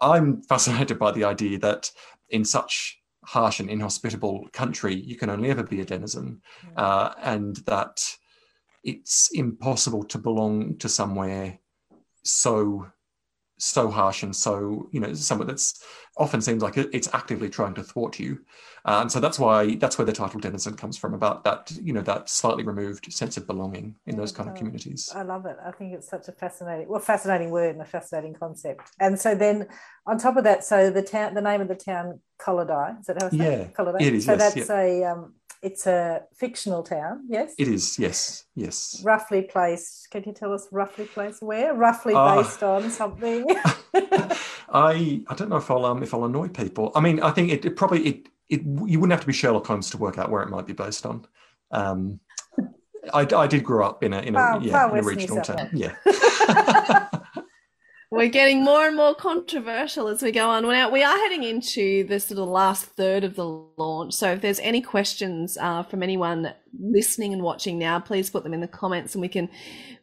I'm 0.00 0.42
fascinated 0.42 0.98
by 0.98 1.12
the 1.12 1.24
idea 1.24 1.58
that 1.60 1.90
in 2.30 2.44
such 2.44 2.98
harsh 3.24 3.60
and 3.60 3.70
inhospitable 3.70 4.48
country, 4.52 4.94
you 4.94 5.16
can 5.16 5.30
only 5.30 5.50
ever 5.50 5.62
be 5.62 5.80
a 5.80 5.84
denizen, 5.84 6.42
uh, 6.76 7.14
and 7.22 7.56
that 7.66 8.16
it's 8.84 9.30
impossible 9.32 10.04
to 10.04 10.18
belong 10.18 10.76
to 10.78 10.88
somewhere 10.88 11.58
so 12.22 12.86
so 13.56 13.88
harsh 13.88 14.22
and 14.22 14.34
so 14.34 14.88
you 14.90 15.00
know 15.00 15.14
somewhere 15.14 15.46
that's 15.46 15.82
often 16.16 16.40
seems 16.40 16.62
like 16.62 16.76
it's 16.76 17.08
actively 17.12 17.48
trying 17.48 17.74
to 17.74 17.82
thwart 17.82 18.20
you. 18.20 18.38
Uh, 18.84 18.98
and 19.00 19.10
so 19.10 19.18
that's 19.18 19.38
why 19.38 19.74
that's 19.76 19.96
where 19.98 20.04
the 20.04 20.12
title 20.12 20.38
denizen 20.38 20.74
comes 20.74 20.96
from 20.96 21.14
about 21.14 21.42
that 21.42 21.72
you 21.82 21.92
know 21.92 22.02
that 22.02 22.28
slightly 22.28 22.62
removed 22.62 23.10
sense 23.12 23.36
of 23.36 23.46
belonging 23.46 23.94
in 24.06 24.16
those 24.16 24.32
kind 24.32 24.48
of 24.48 24.54
communities. 24.54 25.10
I 25.14 25.22
love 25.22 25.46
it. 25.46 25.56
I 25.64 25.70
think 25.70 25.94
it's 25.94 26.08
such 26.08 26.28
a 26.28 26.32
fascinating 26.32 26.88
well 26.88 27.00
fascinating 27.00 27.50
word 27.50 27.74
and 27.74 27.82
a 27.82 27.86
fascinating 27.86 28.34
concept. 28.34 28.90
And 29.00 29.18
so 29.18 29.34
then 29.34 29.68
on 30.06 30.18
top 30.18 30.36
of 30.36 30.44
that 30.44 30.64
so 30.64 30.90
the 30.90 31.02
town 31.02 31.34
the 31.34 31.40
name 31.40 31.60
of 31.60 31.68
the 31.68 31.74
town 31.74 32.20
Kollodi, 32.40 33.00
is 33.00 33.06
that 33.06 33.20
how 33.20 33.28
it's 33.28 33.36
yeah 33.36 33.68
it 34.00 34.14
is 34.14 34.26
so 34.26 34.32
yes, 34.32 34.54
that's 34.54 34.68
yeah. 34.68 34.80
a 34.80 35.04
um, 35.04 35.34
it's 35.64 35.86
a 35.86 36.22
fictional 36.34 36.82
town, 36.82 37.24
yes? 37.26 37.54
It 37.58 37.68
is, 37.68 37.98
yes, 37.98 38.44
yes. 38.54 39.00
Roughly 39.02 39.42
placed, 39.42 40.10
can 40.10 40.22
you 40.26 40.32
tell 40.32 40.52
us 40.52 40.68
roughly 40.70 41.06
placed 41.06 41.42
where? 41.42 41.72
Roughly 41.74 42.14
Uh, 42.14 42.42
based 42.42 42.62
on 42.62 42.90
something? 42.90 43.46
I 43.94 45.22
I 45.28 45.34
don't 45.34 45.48
know 45.48 45.56
if 45.56 45.70
I'll 45.70 45.84
um 45.86 46.02
if 46.02 46.12
I'll 46.12 46.24
annoy 46.24 46.48
people. 46.48 46.92
I 46.94 47.00
mean, 47.00 47.20
I 47.20 47.30
think 47.30 47.50
it, 47.50 47.64
it 47.64 47.76
probably 47.76 48.06
it 48.06 48.28
it 48.48 48.60
you 48.62 49.00
wouldn't 49.00 49.12
have 49.12 49.20
to 49.22 49.26
be 49.26 49.32
Sherlock 49.32 49.66
Holmes 49.66 49.88
to 49.90 49.96
work 49.98 50.18
out 50.18 50.30
where 50.30 50.42
it 50.42 50.50
might 50.50 50.66
be 50.66 50.74
based 50.74 51.06
on. 51.06 51.26
Um, 51.70 52.20
I, 53.14 53.26
I 53.34 53.46
did 53.46 53.64
grow 53.64 53.86
up 53.86 54.02
in 54.02 54.12
a 54.12 54.20
in 54.20 54.34
a 54.34 54.38
Far- 54.38 54.60
yeah 54.60 54.90
in 54.90 54.98
a 54.98 55.02
regional 55.02 55.40
town. 55.40 55.70
Yeah. 55.72 55.94
We're 58.16 58.28
getting 58.28 58.62
more 58.62 58.86
and 58.86 58.96
more 58.96 59.12
controversial 59.12 60.06
as 60.06 60.22
we 60.22 60.30
go 60.30 60.48
on. 60.48 60.62
Now 60.62 60.88
we 60.88 61.02
are 61.02 61.16
heading 61.16 61.42
into 61.42 62.04
the 62.04 62.20
sort 62.20 62.38
of 62.38 62.48
last 62.48 62.84
third 62.84 63.24
of 63.24 63.34
the 63.34 63.44
launch. 63.44 64.14
So 64.14 64.30
if 64.30 64.40
there's 64.40 64.60
any 64.60 64.80
questions 64.80 65.58
uh, 65.60 65.82
from 65.82 66.00
anyone 66.00 66.54
listening 66.78 67.32
and 67.32 67.42
watching 67.42 67.76
now, 67.76 67.98
please 67.98 68.30
put 68.30 68.44
them 68.44 68.54
in 68.54 68.60
the 68.60 68.68
comments, 68.68 69.16
and 69.16 69.22
we 69.22 69.26
can 69.26 69.48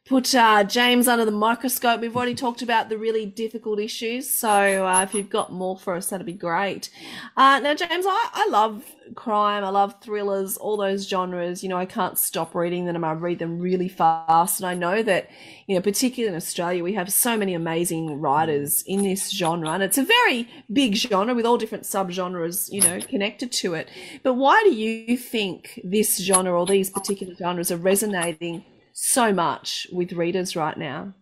put 0.06 0.34
uh, 0.34 0.64
James 0.64 1.08
under 1.08 1.26
the 1.26 1.32
microscope. 1.32 2.02
We've 2.02 2.16
already 2.16 2.36
talked 2.36 2.62
about 2.62 2.90
the 2.90 2.98
really 2.98 3.26
difficult 3.26 3.80
issues, 3.80 4.30
so 4.30 4.86
uh, 4.86 5.04
if 5.04 5.14
you've 5.14 5.30
got 5.30 5.52
more 5.52 5.78
for 5.78 5.96
us, 5.96 6.10
that'd 6.10 6.26
be 6.26 6.34
great. 6.34 6.90
Uh, 7.38 7.60
now, 7.60 7.76
James, 7.76 8.06
I, 8.08 8.30
I 8.34 8.48
love 8.50 8.84
crime, 9.16 9.64
I 9.64 9.70
love 9.70 10.02
thrillers, 10.02 10.58
all 10.58 10.76
those 10.76 11.08
genres. 11.08 11.64
You 11.64 11.70
know, 11.70 11.78
I 11.78 11.86
can't 11.86 12.18
stop 12.18 12.56
reading 12.56 12.86
them. 12.86 13.04
I 13.04 13.12
read 13.12 13.40
them 13.40 13.60
really 13.60 13.88
fast, 13.88 14.60
and 14.60 14.68
I 14.68 14.74
know 14.74 15.04
that 15.04 15.30
you 15.68 15.76
know, 15.76 15.82
particularly 15.82 16.30
in 16.30 16.36
Australia, 16.36 16.84
we 16.84 16.94
have 16.94 17.12
so 17.12 17.38
many 17.38 17.54
amazing 17.54 18.20
writers 18.20 18.84
in 18.88 19.04
this 19.04 19.30
genre, 19.30 19.70
and 19.70 19.84
it's 19.84 19.98
a 19.98 20.04
very 20.04 20.50
big 20.72 20.96
genre 20.96 21.36
with 21.36 21.46
all 21.46 21.58
different 21.58 21.84
subgenres, 21.84 22.72
you 22.72 22.82
know, 22.82 23.00
connected 23.02 23.52
to 23.54 23.76
it. 23.76 23.90
But 24.24 24.34
why 24.34 24.62
do 24.64 24.74
you 24.74 25.16
think 25.18 25.80
this 25.84 26.18
genre 26.18 26.60
or 26.60 26.66
these 26.66 26.90
particular 26.90 27.36
genres 27.36 27.72
are 27.72 27.78
resonating 27.78 28.66
so 28.94 29.34
much 29.34 29.88
with 29.92 30.14
readers 30.14 30.56
right 30.56 30.78
now? 30.78 31.14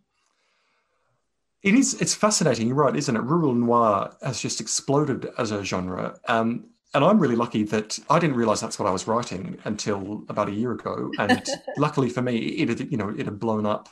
It 1.62 1.76
is. 1.76 2.00
It's 2.02 2.16
fascinating. 2.16 2.68
You're 2.68 2.78
right, 2.78 2.96
isn't 2.96 3.16
it? 3.16 3.22
Rural 3.22 3.54
noir 3.54 4.16
has 4.24 4.42
just 4.42 4.62
exploded 4.62 5.30
as 5.38 5.52
a 5.52 5.64
genre, 5.64 6.18
um, 6.28 6.70
and 6.94 7.04
I'm 7.04 7.20
really 7.20 7.36
lucky 7.36 7.64
that 7.64 8.00
I 8.10 8.18
didn't 8.18 8.38
realize 8.38 8.62
that's 8.62 8.80
what 8.80 8.88
I 8.88 8.92
was 8.92 9.08
writing 9.08 9.58
until 9.66 10.24
about 10.30 10.48
a 10.48 10.54
year 10.54 10.72
ago. 10.72 11.12
And 11.20 11.46
luckily 11.78 12.10
for 12.10 12.22
me, 12.22 12.38
it 12.38 12.70
had 12.70 12.92
you 12.92 12.98
know 12.98 13.10
it 13.10 13.26
had 13.26 13.40
blown 13.40 13.66
up 13.66 13.90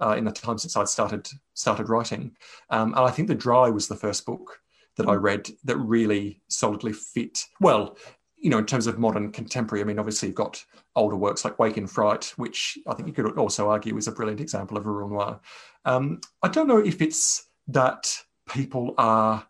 uh, 0.00 0.16
in 0.16 0.24
the 0.24 0.32
time 0.32 0.58
since 0.58 0.76
I'd 0.76 0.88
started 0.88 1.28
started 1.54 1.88
writing. 1.88 2.36
Um, 2.70 2.94
and 2.94 3.04
I 3.04 3.10
think 3.10 3.28
The 3.28 3.34
Dry 3.34 3.70
was 3.70 3.88
the 3.88 3.96
first 3.96 4.26
book 4.26 4.60
that 4.96 5.08
I 5.08 5.14
read 5.14 5.48
that 5.64 5.76
really 5.76 6.42
solidly 6.48 6.92
fit 6.92 7.44
well. 7.60 7.96
You 8.44 8.50
know, 8.50 8.58
in 8.58 8.66
terms 8.66 8.86
of 8.86 8.98
modern 8.98 9.32
contemporary, 9.32 9.82
I 9.82 9.86
mean, 9.86 9.98
obviously 9.98 10.28
you've 10.28 10.36
got 10.36 10.62
older 10.94 11.16
works 11.16 11.44
like 11.44 11.58
Wake 11.58 11.78
in 11.78 11.86
Fright, 11.86 12.32
which 12.36 12.78
I 12.86 12.94
think 12.94 13.08
you 13.08 13.14
could 13.14 13.38
also 13.38 13.70
argue 13.70 13.96
is 13.96 14.06
a 14.06 14.12
brilliant 14.12 14.40
example 14.40 14.76
of 14.76 14.84
a 14.84 14.90
rural 14.90 15.08
noir. 15.08 15.40
Um, 15.86 16.20
I 16.42 16.48
don't 16.48 16.68
know 16.68 16.78
if 16.78 17.00
it's 17.00 17.48
that 17.68 18.14
people 18.46 18.94
are 18.98 19.46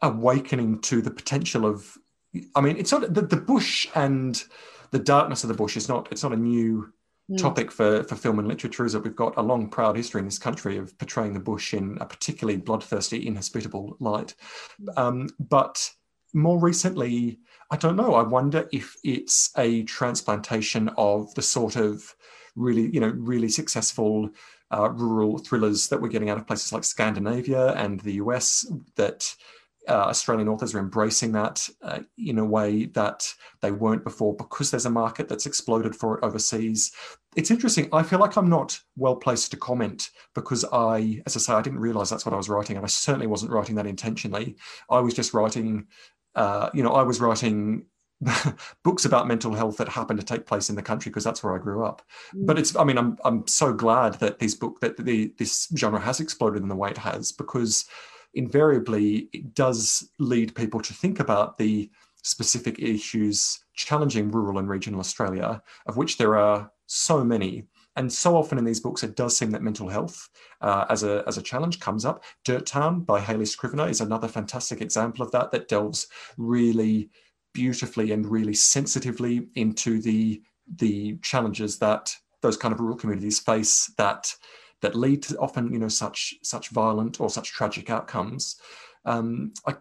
awakening 0.00 0.80
to 0.82 1.02
the 1.02 1.10
potential 1.10 1.66
of. 1.66 1.98
I 2.54 2.60
mean, 2.60 2.76
it's 2.76 2.92
not 2.92 3.12
the, 3.12 3.22
the 3.22 3.36
bush 3.36 3.88
and 3.94 4.42
the 4.92 4.98
darkness 5.00 5.42
of 5.44 5.48
the 5.48 5.54
bush 5.54 5.76
is 5.76 5.88
not. 5.88 6.08
It's 6.12 6.22
not 6.22 6.32
a 6.32 6.36
new 6.36 6.92
topic 7.38 7.72
for, 7.72 8.04
for 8.04 8.14
film 8.14 8.38
and 8.38 8.48
literature. 8.48 8.84
Is 8.84 8.92
that 8.92 9.04
we've 9.04 9.16
got 9.16 9.36
a 9.36 9.42
long, 9.42 9.68
proud 9.68 9.96
history 9.96 10.20
in 10.20 10.26
this 10.26 10.38
country 10.38 10.76
of 10.76 10.96
portraying 10.98 11.32
the 11.32 11.40
bush 11.40 11.74
in 11.74 11.98
a 12.00 12.06
particularly 12.06 12.58
bloodthirsty, 12.58 13.26
inhospitable 13.26 13.96
light. 14.00 14.34
Um, 14.96 15.28
but 15.40 15.90
more 16.32 16.58
recently, 16.58 17.38
I 17.70 17.76
don't 17.76 17.96
know. 17.96 18.14
I 18.14 18.22
wonder 18.22 18.68
if 18.72 18.96
it's 19.04 19.50
a 19.56 19.82
transplantation 19.84 20.90
of 20.96 21.34
the 21.34 21.42
sort 21.42 21.76
of 21.76 22.14
really, 22.56 22.90
you 22.92 23.00
know, 23.00 23.14
really 23.16 23.48
successful 23.48 24.30
uh, 24.72 24.90
rural 24.90 25.38
thrillers 25.38 25.88
that 25.88 26.00
we're 26.00 26.08
getting 26.08 26.30
out 26.30 26.38
of 26.38 26.46
places 26.46 26.72
like 26.72 26.84
Scandinavia 26.84 27.72
and 27.74 28.00
the 28.00 28.14
US 28.14 28.66
that 28.96 29.34
uh, 29.88 29.92
Australian 29.92 30.48
authors 30.48 30.74
are 30.74 30.78
embracing 30.78 31.32
that 31.32 31.68
uh, 31.82 32.00
in 32.16 32.38
a 32.38 32.44
way 32.44 32.86
that 32.86 33.26
they 33.60 33.72
weren't 33.72 34.04
before 34.04 34.36
because 34.36 34.70
there's 34.70 34.86
a 34.86 34.90
market 34.90 35.28
that's 35.28 35.46
exploded 35.46 35.94
for 35.96 36.16
it 36.16 36.24
overseas. 36.24 36.92
It's 37.34 37.50
interesting. 37.50 37.88
I 37.92 38.02
feel 38.02 38.20
like 38.20 38.36
I'm 38.36 38.48
not 38.48 38.78
well 38.96 39.16
placed 39.16 39.50
to 39.50 39.56
comment 39.56 40.10
because 40.34 40.64
I, 40.72 41.20
as 41.26 41.36
I 41.36 41.40
say, 41.40 41.52
I 41.54 41.62
didn't 41.62 41.80
realize 41.80 42.10
that's 42.10 42.24
what 42.24 42.34
I 42.34 42.36
was 42.36 42.48
writing, 42.48 42.76
and 42.76 42.84
I 42.84 42.88
certainly 42.88 43.26
wasn't 43.26 43.52
writing 43.52 43.74
that 43.76 43.86
intentionally. 43.86 44.56
I 44.88 45.00
was 45.00 45.14
just 45.14 45.34
writing, 45.34 45.86
uh, 46.34 46.70
you 46.74 46.82
know, 46.82 46.92
I 46.92 47.02
was 47.02 47.20
writing 47.20 47.84
books 48.84 49.04
about 49.04 49.26
mental 49.26 49.52
health 49.52 49.76
that 49.78 49.88
happened 49.88 50.20
to 50.20 50.26
take 50.26 50.46
place 50.46 50.70
in 50.70 50.76
the 50.76 50.82
country 50.82 51.10
because 51.10 51.24
that's 51.24 51.42
where 51.42 51.54
I 51.54 51.58
grew 51.58 51.84
up. 51.84 52.02
But 52.34 52.58
it's, 52.58 52.76
I 52.76 52.84
mean, 52.84 52.98
I'm 52.98 53.18
I'm 53.24 53.46
so 53.46 53.72
glad 53.72 54.14
that 54.14 54.38
this 54.38 54.54
book 54.54 54.80
that 54.80 54.96
the 54.96 55.34
this 55.38 55.68
genre 55.76 56.00
has 56.00 56.20
exploded 56.20 56.62
in 56.62 56.68
the 56.68 56.76
way 56.76 56.90
it 56.90 56.98
has 56.98 57.32
because 57.32 57.84
invariably 58.34 59.28
it 59.32 59.54
does 59.54 60.08
lead 60.18 60.54
people 60.54 60.80
to 60.80 60.94
think 60.94 61.20
about 61.20 61.58
the 61.58 61.90
specific 62.22 62.78
issues 62.78 63.58
challenging 63.74 64.30
rural 64.30 64.58
and 64.58 64.68
regional 64.68 65.00
Australia, 65.00 65.62
of 65.86 65.96
which 65.96 66.18
there 66.18 66.36
are 66.36 66.70
so 66.86 67.24
many. 67.24 67.64
And 67.96 68.12
so 68.12 68.36
often 68.36 68.58
in 68.58 68.64
these 68.64 68.80
books, 68.80 69.02
it 69.02 69.16
does 69.16 69.36
seem 69.36 69.50
that 69.50 69.62
mental 69.62 69.88
health 69.88 70.28
uh, 70.60 70.86
as, 70.88 71.02
a, 71.02 71.22
as 71.26 71.36
a 71.36 71.42
challenge 71.42 71.78
comes 71.78 72.04
up. 72.04 72.24
Dirt 72.44 72.64
Town 72.66 73.00
by 73.00 73.20
Hayley 73.20 73.44
Scrivenor 73.44 73.90
is 73.90 74.00
another 74.00 74.28
fantastic 74.28 74.80
example 74.80 75.24
of 75.24 75.30
that, 75.32 75.50
that 75.50 75.68
delves 75.68 76.06
really 76.38 77.10
beautifully 77.52 78.12
and 78.12 78.26
really 78.26 78.54
sensitively 78.54 79.48
into 79.56 80.00
the, 80.00 80.42
the 80.76 81.18
challenges 81.22 81.78
that 81.78 82.14
those 82.40 82.56
kind 82.56 82.74
of 82.74 82.80
rural 82.80 82.96
communities 82.96 83.38
face 83.38 83.90
that 83.96 84.34
that 84.82 84.96
lead 84.96 85.22
to 85.22 85.38
often 85.38 85.72
you 85.72 85.78
know 85.78 85.88
such 85.88 86.34
such 86.42 86.70
violent 86.70 87.20
or 87.20 87.30
such 87.30 87.52
tragic 87.52 87.88
outcomes. 87.88 88.60
Um, 89.04 89.52
I, 89.66 89.76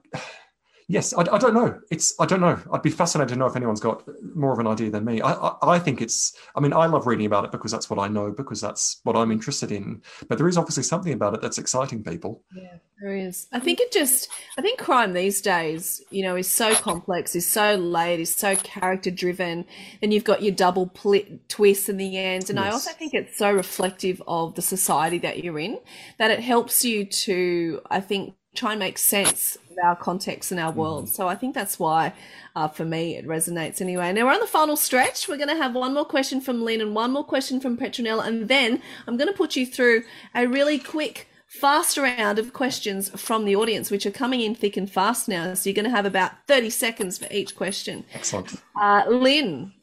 Yes, 0.87 1.13
I, 1.13 1.21
I, 1.21 1.37
don't 1.37 1.53
know. 1.53 1.79
It's 1.89 2.13
I 2.19 2.25
don't 2.25 2.41
know. 2.41 2.59
I'd 2.71 2.81
be 2.81 2.89
fascinated 2.89 3.29
to 3.29 3.35
know 3.37 3.45
if 3.45 3.55
anyone's 3.55 3.79
got 3.79 4.03
more 4.35 4.51
of 4.51 4.59
an 4.59 4.67
idea 4.67 4.89
than 4.89 5.05
me. 5.05 5.21
I, 5.21 5.33
I, 5.33 5.75
I 5.75 5.79
think 5.79 6.01
it's. 6.01 6.35
I 6.55 6.59
mean, 6.59 6.73
I 6.73 6.85
love 6.85 7.07
reading 7.07 7.25
about 7.25 7.45
it 7.45 7.51
because 7.51 7.71
that's 7.71 7.89
what 7.89 7.99
I 7.99 8.07
know, 8.07 8.31
because 8.31 8.61
that's 8.61 8.99
what 9.03 9.15
I'm 9.15 9.31
interested 9.31 9.71
in. 9.71 10.01
But 10.27 10.37
there 10.37 10.47
is 10.47 10.57
obviously 10.57 10.83
something 10.83 11.13
about 11.13 11.33
it 11.33 11.41
that's 11.41 11.57
exciting 11.57 12.03
people. 12.03 12.43
Yeah, 12.55 12.77
there 13.01 13.15
is. 13.15 13.47
I 13.51 13.59
think 13.59 13.79
it 13.79 13.91
just. 13.91 14.29
I 14.57 14.61
think 14.61 14.79
crime 14.79 15.13
these 15.13 15.41
days, 15.41 16.01
you 16.09 16.23
know, 16.23 16.35
is 16.35 16.49
so 16.49 16.75
complex, 16.75 17.35
is 17.35 17.47
so 17.47 17.75
layered, 17.75 18.19
is 18.19 18.33
so 18.33 18.55
character 18.57 19.11
driven, 19.11 19.65
and 20.01 20.13
you've 20.13 20.23
got 20.23 20.41
your 20.41 20.53
double 20.53 20.87
pl- 20.87 21.39
twist 21.47 21.89
in 21.89 21.97
the 21.97 22.17
end. 22.17 22.49
And 22.49 22.59
yes. 22.59 22.67
I 22.67 22.71
also 22.71 22.91
think 22.91 23.13
it's 23.13 23.37
so 23.37 23.51
reflective 23.51 24.21
of 24.27 24.55
the 24.55 24.61
society 24.61 25.19
that 25.19 25.43
you're 25.43 25.59
in 25.59 25.79
that 26.17 26.31
it 26.31 26.39
helps 26.39 26.83
you 26.83 27.05
to. 27.05 27.81
I 27.89 28.01
think 28.01 28.35
try 28.53 28.71
and 28.71 28.79
make 28.79 28.97
sense 28.97 29.57
of 29.69 29.77
our 29.83 29.95
context 29.95 30.51
and 30.51 30.59
our 30.59 30.71
world. 30.71 31.05
Mm-hmm. 31.05 31.13
So 31.13 31.27
I 31.27 31.35
think 31.35 31.55
that's 31.55 31.79
why, 31.79 32.13
uh, 32.55 32.67
for 32.67 32.83
me, 32.83 33.15
it 33.15 33.25
resonates 33.25 33.81
anyway. 33.81 34.11
Now 34.11 34.25
we're 34.25 34.33
on 34.33 34.39
the 34.39 34.47
final 34.47 34.75
stretch. 34.75 35.27
We're 35.27 35.37
going 35.37 35.49
to 35.49 35.55
have 35.55 35.73
one 35.73 35.93
more 35.93 36.05
question 36.05 36.41
from 36.41 36.63
Lynn 36.63 36.81
and 36.81 36.93
one 36.93 37.11
more 37.11 37.23
question 37.23 37.59
from 37.59 37.77
Petronella, 37.77 38.25
and 38.25 38.47
then 38.47 38.81
I'm 39.07 39.17
going 39.17 39.29
to 39.29 39.37
put 39.37 39.55
you 39.55 39.65
through 39.65 40.03
a 40.35 40.47
really 40.47 40.79
quick. 40.79 41.27
Fast 41.47 41.97
round 41.97 42.39
of 42.39 42.53
questions 42.53 43.09
from 43.09 43.43
the 43.43 43.57
audience, 43.57 43.91
which 43.91 44.05
are 44.05 44.11
coming 44.11 44.39
in 44.39 44.55
thick 44.55 44.77
and 44.77 44.89
fast 44.89 45.27
now. 45.27 45.53
So 45.53 45.69
you're 45.69 45.75
going 45.75 45.83
to 45.83 45.91
have 45.91 46.05
about 46.05 46.31
30 46.47 46.69
seconds 46.69 47.17
for 47.17 47.27
each 47.29 47.57
question. 47.57 48.05
Excellent. 48.13 48.55
Uh, 48.73 49.03
Lynn, 49.09 49.73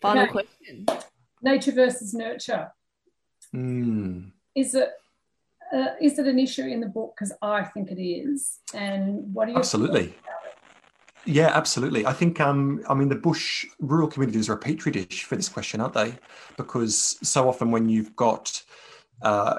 final 0.00 0.22
okay. 0.22 0.32
question. 0.32 0.86
Nature 1.42 1.72
versus 1.72 2.14
nurture. 2.14 2.72
Mm. 3.54 4.30
Is 4.56 4.74
it 4.74 4.88
uh, 5.72 5.94
is 6.00 6.18
it 6.18 6.26
an 6.26 6.38
issue 6.38 6.66
in 6.66 6.80
the 6.80 6.86
book? 6.86 7.14
Because 7.16 7.32
I 7.42 7.64
think 7.64 7.90
it 7.90 8.02
is. 8.02 8.58
And 8.74 9.32
what 9.32 9.46
do 9.46 9.52
you 9.52 9.58
absolutely? 9.58 10.14
Yeah, 11.26 11.50
absolutely. 11.52 12.06
I 12.06 12.12
think 12.12 12.40
um, 12.40 12.82
I 12.88 12.94
mean 12.94 13.08
the 13.08 13.14
bush 13.14 13.66
rural 13.78 14.08
communities 14.08 14.48
are 14.48 14.54
a 14.54 14.58
petri 14.58 14.90
dish 14.92 15.24
for 15.24 15.36
this 15.36 15.48
question, 15.48 15.80
aren't 15.80 15.94
they? 15.94 16.14
Because 16.56 17.18
so 17.22 17.48
often 17.48 17.70
when 17.70 17.88
you've 17.88 18.16
got 18.16 18.62
uh, 19.22 19.58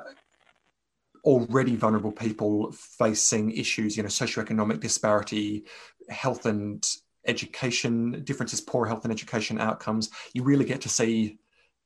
already 1.23 1.75
vulnerable 1.75 2.11
people 2.11 2.71
facing 2.71 3.51
issues, 3.51 3.95
you 3.95 4.03
know, 4.03 4.09
socioeconomic 4.09 4.79
disparity, 4.79 5.65
health 6.09 6.45
and 6.45 6.87
education 7.27 8.23
differences, 8.23 8.59
poor 8.59 8.85
health 8.85 9.03
and 9.05 9.13
education 9.13 9.59
outcomes, 9.59 10.09
you 10.33 10.43
really 10.43 10.65
get 10.65 10.81
to 10.81 10.89
see, 10.89 11.37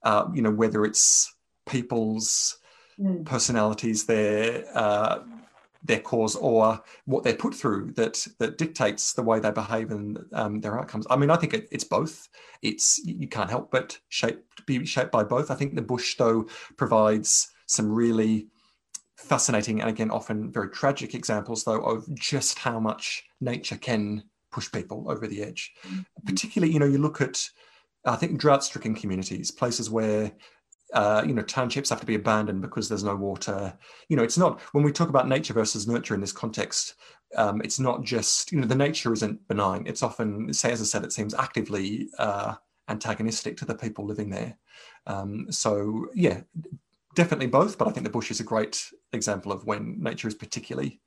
uh, 0.03 0.25
you 0.33 0.41
know, 0.41 0.51
whether 0.51 0.85
it's 0.85 1.33
people's 1.67 2.57
mm. 2.99 3.25
personalities, 3.25 4.05
their 4.05 4.65
uh, 4.73 5.19
their 5.83 5.99
cause, 5.99 6.35
or 6.35 6.81
what 7.05 7.23
they're 7.23 7.35
put 7.35 7.53
through 7.53 7.91
that 7.93 8.25
that 8.39 8.57
dictates 8.57 9.13
the 9.13 9.23
way 9.23 9.39
they 9.39 9.51
behave 9.51 9.91
and 9.91 10.19
um, 10.33 10.61
their 10.61 10.79
outcomes. 10.79 11.05
I 11.09 11.15
mean, 11.15 11.29
I 11.29 11.35
think 11.35 11.53
it, 11.53 11.67
it's 11.71 11.83
both. 11.83 12.27
It's 12.61 12.99
you 13.05 13.27
can't 13.27 13.49
help 13.49 13.71
but 13.71 13.97
shape 14.09 14.43
be 14.65 14.85
shaped 14.85 15.11
by 15.11 15.23
both. 15.23 15.51
I 15.51 15.55
think 15.55 15.75
the 15.75 15.81
bush 15.81 16.15
though 16.17 16.47
provides 16.77 17.49
some 17.67 17.91
really 17.91 18.47
fascinating 19.17 19.79
and 19.79 19.89
again 19.89 20.11
often 20.11 20.51
very 20.51 20.69
tragic 20.69 21.15
examples 21.15 21.63
though 21.63 21.81
of 21.81 22.13
just 22.15 22.59
how 22.59 22.79
much 22.79 23.23
nature 23.39 23.77
can 23.77 24.23
push 24.51 24.71
people 24.71 25.09
over 25.09 25.27
the 25.27 25.43
edge. 25.43 25.73
Mm-hmm. 25.83 26.01
Particularly, 26.25 26.73
you 26.73 26.79
know, 26.79 26.85
you 26.85 26.97
look 26.97 27.21
at 27.21 27.49
I 28.05 28.15
think 28.15 28.39
drought-stricken 28.39 28.95
communities, 28.95 29.49
places 29.51 29.89
where 29.89 30.31
uh, 30.95 31.21
you 31.27 31.33
know, 31.33 31.41
townships 31.41 31.89
have 31.89 31.99
to 31.99 32.05
be 32.05 32.15
abandoned 32.15 32.61
because 32.61 32.87
there's 32.87 33.03
no 33.03 33.15
water. 33.15 33.77
You 34.07 34.15
know, 34.15 34.23
it's 34.23 34.37
not 34.37 34.61
when 34.71 34.83
we 34.83 34.93
talk 34.93 35.09
about 35.09 35.27
nature 35.27 35.53
versus 35.53 35.87
nurture 35.87 36.15
in 36.15 36.21
this 36.21 36.31
context. 36.31 36.95
Um, 37.35 37.61
it's 37.61 37.79
not 37.79 38.03
just 38.03 38.51
you 38.51 38.61
know 38.61 38.67
the 38.67 38.75
nature 38.75 39.11
isn't 39.11 39.45
benign. 39.49 39.85
It's 39.85 40.01
often, 40.01 40.53
say 40.53 40.71
as 40.71 40.81
I 40.81 40.85
said, 40.85 41.03
it 41.03 41.11
seems 41.11 41.33
actively 41.33 42.07
uh, 42.17 42.55
antagonistic 42.87 43.57
to 43.57 43.65
the 43.65 43.75
people 43.75 44.05
living 44.05 44.29
there. 44.29 44.57
Um, 45.05 45.51
so 45.51 46.07
yeah, 46.15 46.41
definitely 47.13 47.47
both. 47.47 47.77
But 47.77 47.89
I 47.89 47.91
think 47.91 48.05
the 48.05 48.09
bush 48.09 48.31
is 48.31 48.39
a 48.39 48.45
great 48.45 48.89
example 49.11 49.51
of 49.51 49.65
when 49.65 50.01
nature 50.01 50.29
is 50.29 50.35
particularly 50.35 51.01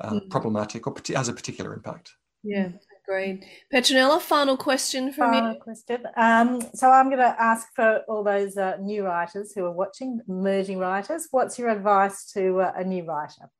uh, 0.00 0.10
mm. 0.10 0.30
problematic 0.30 0.86
or 0.86 0.94
has 1.14 1.28
a 1.28 1.32
particular 1.32 1.72
impact. 1.72 2.12
Yeah. 2.42 2.68
Great. 3.10 3.44
Petronella, 3.74 4.20
final 4.20 4.56
question 4.56 5.12
from 5.12 5.32
final 5.32 5.54
you. 5.54 5.58
question. 5.58 6.06
Um, 6.16 6.62
so 6.76 6.92
I'm 6.92 7.06
going 7.06 7.18
to 7.18 7.42
ask 7.42 7.66
for 7.74 8.04
all 8.06 8.22
those 8.22 8.56
uh, 8.56 8.76
new 8.80 9.04
writers 9.04 9.52
who 9.52 9.64
are 9.64 9.72
watching, 9.72 10.20
emerging 10.28 10.78
writers, 10.78 11.26
what's 11.32 11.58
your 11.58 11.70
advice 11.70 12.30
to 12.34 12.60
uh, 12.60 12.72
a 12.76 12.84
new 12.84 13.02
writer? 13.02 13.50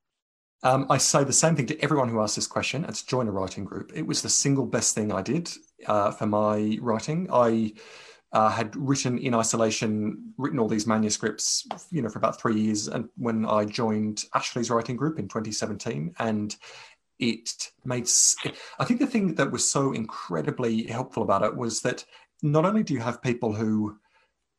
Um, 0.62 0.86
I 0.88 0.98
say 0.98 1.24
the 1.24 1.32
same 1.32 1.56
thing 1.56 1.66
to 1.66 1.82
everyone 1.82 2.08
who 2.08 2.20
asks 2.20 2.36
this 2.36 2.46
question. 2.46 2.84
It's 2.84 3.02
join 3.02 3.26
a 3.26 3.32
writing 3.32 3.64
group. 3.64 3.90
It 3.92 4.06
was 4.06 4.22
the 4.22 4.28
single 4.28 4.66
best 4.66 4.94
thing 4.94 5.10
I 5.10 5.20
did 5.20 5.50
uh, 5.84 6.12
for 6.12 6.26
my 6.26 6.78
writing. 6.80 7.26
I 7.32 7.72
uh, 8.32 8.50
had 8.50 8.76
written 8.76 9.18
in 9.18 9.34
isolation, 9.34 10.32
written 10.38 10.60
all 10.60 10.68
these 10.68 10.86
manuscripts, 10.86 11.66
you 11.90 12.02
know, 12.02 12.08
for 12.08 12.18
about 12.18 12.40
three 12.40 12.60
years. 12.60 12.86
And 12.86 13.08
when 13.16 13.44
I 13.44 13.64
joined 13.64 14.24
Ashley's 14.34 14.70
writing 14.70 14.96
group 14.96 15.18
in 15.18 15.26
2017, 15.26 16.14
and 16.20 16.54
it 17.20 17.70
made 17.84 18.08
i 18.78 18.84
think 18.84 19.00
the 19.00 19.06
thing 19.06 19.34
that 19.34 19.50
was 19.50 19.68
so 19.68 19.92
incredibly 19.92 20.84
helpful 20.84 21.22
about 21.22 21.42
it 21.42 21.54
was 21.54 21.80
that 21.80 22.04
not 22.42 22.64
only 22.64 22.82
do 22.82 22.94
you 22.94 23.00
have 23.00 23.22
people 23.22 23.52
who 23.52 23.96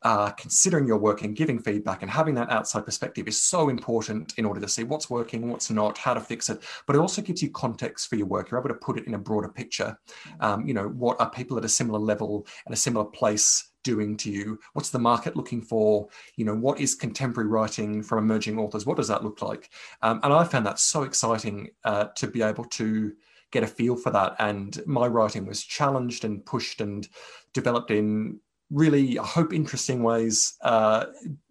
are 0.03 0.32
considering 0.34 0.88
your 0.88 0.97
work 0.97 1.22
and 1.22 1.36
giving 1.36 1.59
feedback 1.59 2.01
and 2.01 2.09
having 2.09 2.34
that 2.34 2.49
outside 2.49 2.86
perspective 2.86 3.28
is 3.28 3.41
so 3.41 3.70
important 3.70 4.34
in 4.38 4.45
order 4.45 4.59
to 4.59 4.68
see 4.68 4.84
what's 4.84 5.09
working 5.09 5.49
what's 5.49 5.70
not 5.70 5.97
how 5.97 6.14
to 6.14 6.20
fix 6.20 6.49
it 6.49 6.64
but 6.88 6.95
it 6.95 6.99
also 6.99 7.22
gives 7.22 7.41
you 7.41 7.51
context 7.51 8.09
for 8.09 8.16
your 8.16 8.26
work. 8.26 8.49
You're 8.49 8.59
able 8.59 8.70
to 8.70 8.76
put 8.76 8.97
it 8.97 9.05
in 9.05 9.14
a 9.14 9.20
broader 9.20 9.49
picture. 9.49 9.97
Um, 10.39 10.68
you 10.68 10.74
know 10.74 10.88
what 10.88 11.20
are 11.22 11.30
people 11.30 11.57
at 11.57 11.66
a 11.66 11.70
similar 11.70 11.99
level 11.99 12.47
and 12.66 12.74
a 12.74 12.78
similar 12.78 13.05
place 13.05 13.70
doing 13.84 14.17
to 14.17 14.32
you? 14.32 14.59
What's 14.73 14.89
the 14.89 14.99
market 14.99 15.36
looking 15.36 15.61
for? 15.61 16.07
You 16.36 16.45
know, 16.45 16.55
what 16.55 16.79
is 16.79 16.95
contemporary 16.95 17.49
writing 17.49 18.03
from 18.03 18.19
emerging 18.19 18.59
authors? 18.59 18.86
What 18.86 18.97
does 18.97 19.07
that 19.07 19.23
look 19.23 19.41
like? 19.41 19.69
Um, 20.01 20.19
and 20.23 20.34
I 20.34 20.43
found 20.43 20.65
that 20.65 20.79
so 20.79 21.03
exciting 21.03 21.69
uh, 21.84 22.05
to 22.15 22.27
be 22.27 22.41
able 22.41 22.65
to 22.65 23.13
get 23.51 23.63
a 23.63 23.67
feel 23.67 23.95
for 23.95 24.11
that. 24.11 24.36
And 24.39 24.82
my 24.86 25.07
writing 25.07 25.45
was 25.45 25.63
challenged 25.63 26.25
and 26.25 26.45
pushed 26.45 26.82
and 26.82 27.07
developed 27.53 27.91
in 27.91 28.39
really, 28.69 29.19
I 29.19 29.25
hope, 29.25 29.53
interesting 29.53 30.01
ways. 30.01 30.53
Uh, 30.61 31.05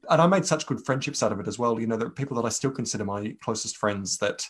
and 0.08 0.20
I 0.20 0.26
made 0.26 0.46
such 0.46 0.66
good 0.66 0.84
friendships 0.84 1.22
out 1.22 1.32
of 1.32 1.40
it 1.40 1.46
as 1.46 1.58
well. 1.58 1.78
You 1.78 1.86
know, 1.86 1.96
there 1.96 2.08
are 2.08 2.10
people 2.12 2.36
that 2.36 2.46
I 2.46 2.50
still 2.50 2.70
consider 2.70 3.04
my 3.04 3.36
closest 3.42 3.76
friends 3.76 4.18
that 4.18 4.46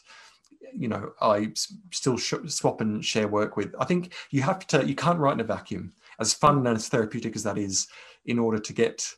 you 0.72 0.88
know 0.88 1.10
I 1.20 1.52
still 1.92 2.16
swap 2.16 2.80
and 2.80 3.04
share 3.04 3.28
work 3.28 3.56
with. 3.56 3.74
I 3.78 3.84
think 3.84 4.14
you 4.30 4.42
have 4.42 4.66
to 4.68 4.86
you 4.86 4.94
can't 4.94 5.18
write 5.18 5.34
in 5.34 5.40
a 5.40 5.44
vacuum 5.44 5.92
as 6.20 6.34
fun 6.34 6.58
and 6.66 6.76
as 6.76 6.88
therapeutic 6.88 7.34
as 7.34 7.42
that 7.44 7.58
is, 7.58 7.88
in 8.24 8.38
order 8.38 8.58
to 8.58 8.72
get 8.72 9.08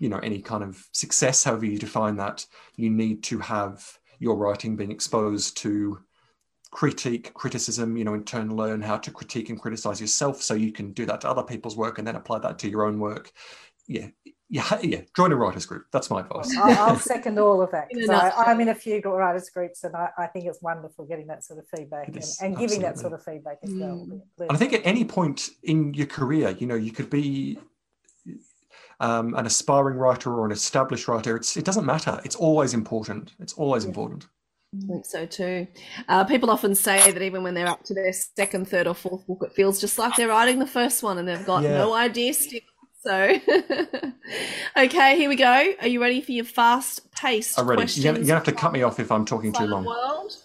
you 0.00 0.08
know 0.08 0.18
any 0.18 0.40
kind 0.40 0.64
of 0.64 0.88
success, 0.92 1.44
however 1.44 1.66
you 1.66 1.78
define 1.78 2.16
that, 2.16 2.46
you 2.76 2.90
need 2.90 3.22
to 3.24 3.38
have 3.38 3.98
your 4.18 4.36
writing 4.36 4.76
being 4.76 4.90
exposed 4.90 5.56
to 5.58 5.98
critique, 6.70 7.32
criticism, 7.34 7.96
you 7.96 8.04
know, 8.04 8.14
in 8.14 8.24
turn 8.24 8.54
learn 8.54 8.82
how 8.82 8.96
to 8.98 9.10
critique 9.10 9.50
and 9.50 9.60
criticize 9.60 10.00
yourself 10.00 10.42
so 10.42 10.54
you 10.54 10.72
can 10.72 10.92
do 10.92 11.06
that 11.06 11.20
to 11.20 11.28
other 11.28 11.42
people's 11.42 11.76
work 11.76 11.98
and 11.98 12.06
then 12.06 12.16
apply 12.16 12.38
that 12.38 12.58
to 12.58 12.68
your 12.68 12.84
own 12.84 12.98
work. 12.98 13.30
Yeah, 13.86 14.08
yeah, 14.48 14.78
yeah, 14.82 15.00
join 15.14 15.32
a 15.32 15.36
writers 15.36 15.66
group. 15.66 15.86
That's 15.92 16.10
my 16.10 16.20
advice. 16.20 16.56
I'll, 16.56 16.98
second 16.98 17.38
all 17.38 17.60
of 17.60 17.70
that. 17.72 17.88
So 18.04 18.12
I, 18.12 18.50
am 18.50 18.60
in 18.60 18.68
a 18.68 18.74
few 18.74 19.00
writers 19.00 19.50
groups, 19.50 19.84
and 19.84 19.94
I, 19.96 20.08
I, 20.16 20.26
think 20.26 20.46
it's 20.46 20.62
wonderful 20.62 21.04
getting 21.04 21.26
that 21.28 21.44
sort 21.44 21.58
of 21.58 21.66
feedback 21.68 22.08
and, 22.08 22.24
and, 22.40 22.56
giving 22.56 22.80
that 22.82 22.98
sort 22.98 23.12
of 23.12 23.24
feedback 23.24 23.58
as 23.62 23.72
well. 23.74 24.06
Mm. 24.08 24.20
And 24.40 24.50
I 24.50 24.56
think 24.56 24.72
at 24.72 24.82
any 24.84 25.04
point 25.04 25.50
in 25.62 25.94
your 25.94 26.06
career, 26.06 26.50
you 26.58 26.66
know, 26.66 26.74
you 26.74 26.92
could 26.92 27.10
be 27.10 27.58
um, 29.00 29.34
an 29.34 29.46
aspiring 29.46 29.96
writer 29.96 30.32
or 30.32 30.46
an 30.46 30.52
established 30.52 31.08
writer. 31.08 31.36
It's, 31.36 31.56
it 31.56 31.64
doesn't 31.64 31.84
matter. 31.84 32.20
It's 32.24 32.36
always 32.36 32.72
important. 32.72 33.32
It's 33.40 33.52
always 33.54 33.84
yeah. 33.84 33.88
important. 33.88 34.26
I 34.74 34.86
think 34.86 35.06
so 35.06 35.26
too. 35.26 35.66
Uh, 36.08 36.24
people 36.24 36.50
often 36.50 36.74
say 36.74 37.10
that 37.10 37.22
even 37.22 37.42
when 37.42 37.54
they're 37.54 37.68
up 37.68 37.84
to 37.84 37.94
their 37.94 38.12
second, 38.12 38.68
third, 38.68 38.86
or 38.86 38.94
fourth 38.94 39.26
book, 39.26 39.42
it 39.42 39.52
feels 39.52 39.80
just 39.80 39.98
like 39.98 40.16
they're 40.16 40.28
writing 40.28 40.58
the 40.58 40.66
first 40.66 41.02
one 41.02 41.18
and 41.18 41.26
they've 41.26 41.46
got 41.46 41.62
yeah. 41.62 41.78
no 41.78 41.94
idea 41.94 42.34
still 42.34 42.60
so, 43.06 43.38
okay, 44.76 45.16
here 45.16 45.28
we 45.28 45.36
go. 45.36 45.74
Are 45.80 45.86
you 45.86 46.00
ready 46.00 46.20
for 46.20 46.32
your 46.32 46.44
fast-paced 46.44 47.56
I'm 47.56 47.68
ready. 47.68 47.84
You're 47.92 48.12
gonna, 48.12 48.18
you're 48.18 48.26
gonna 48.26 48.34
have 48.34 48.44
to 48.44 48.52
cut 48.52 48.72
me 48.72 48.82
off 48.82 48.98
if 48.98 49.12
I'm 49.12 49.24
talking 49.24 49.52
too 49.52 49.66
long. 49.66 49.84
World. 49.84 50.36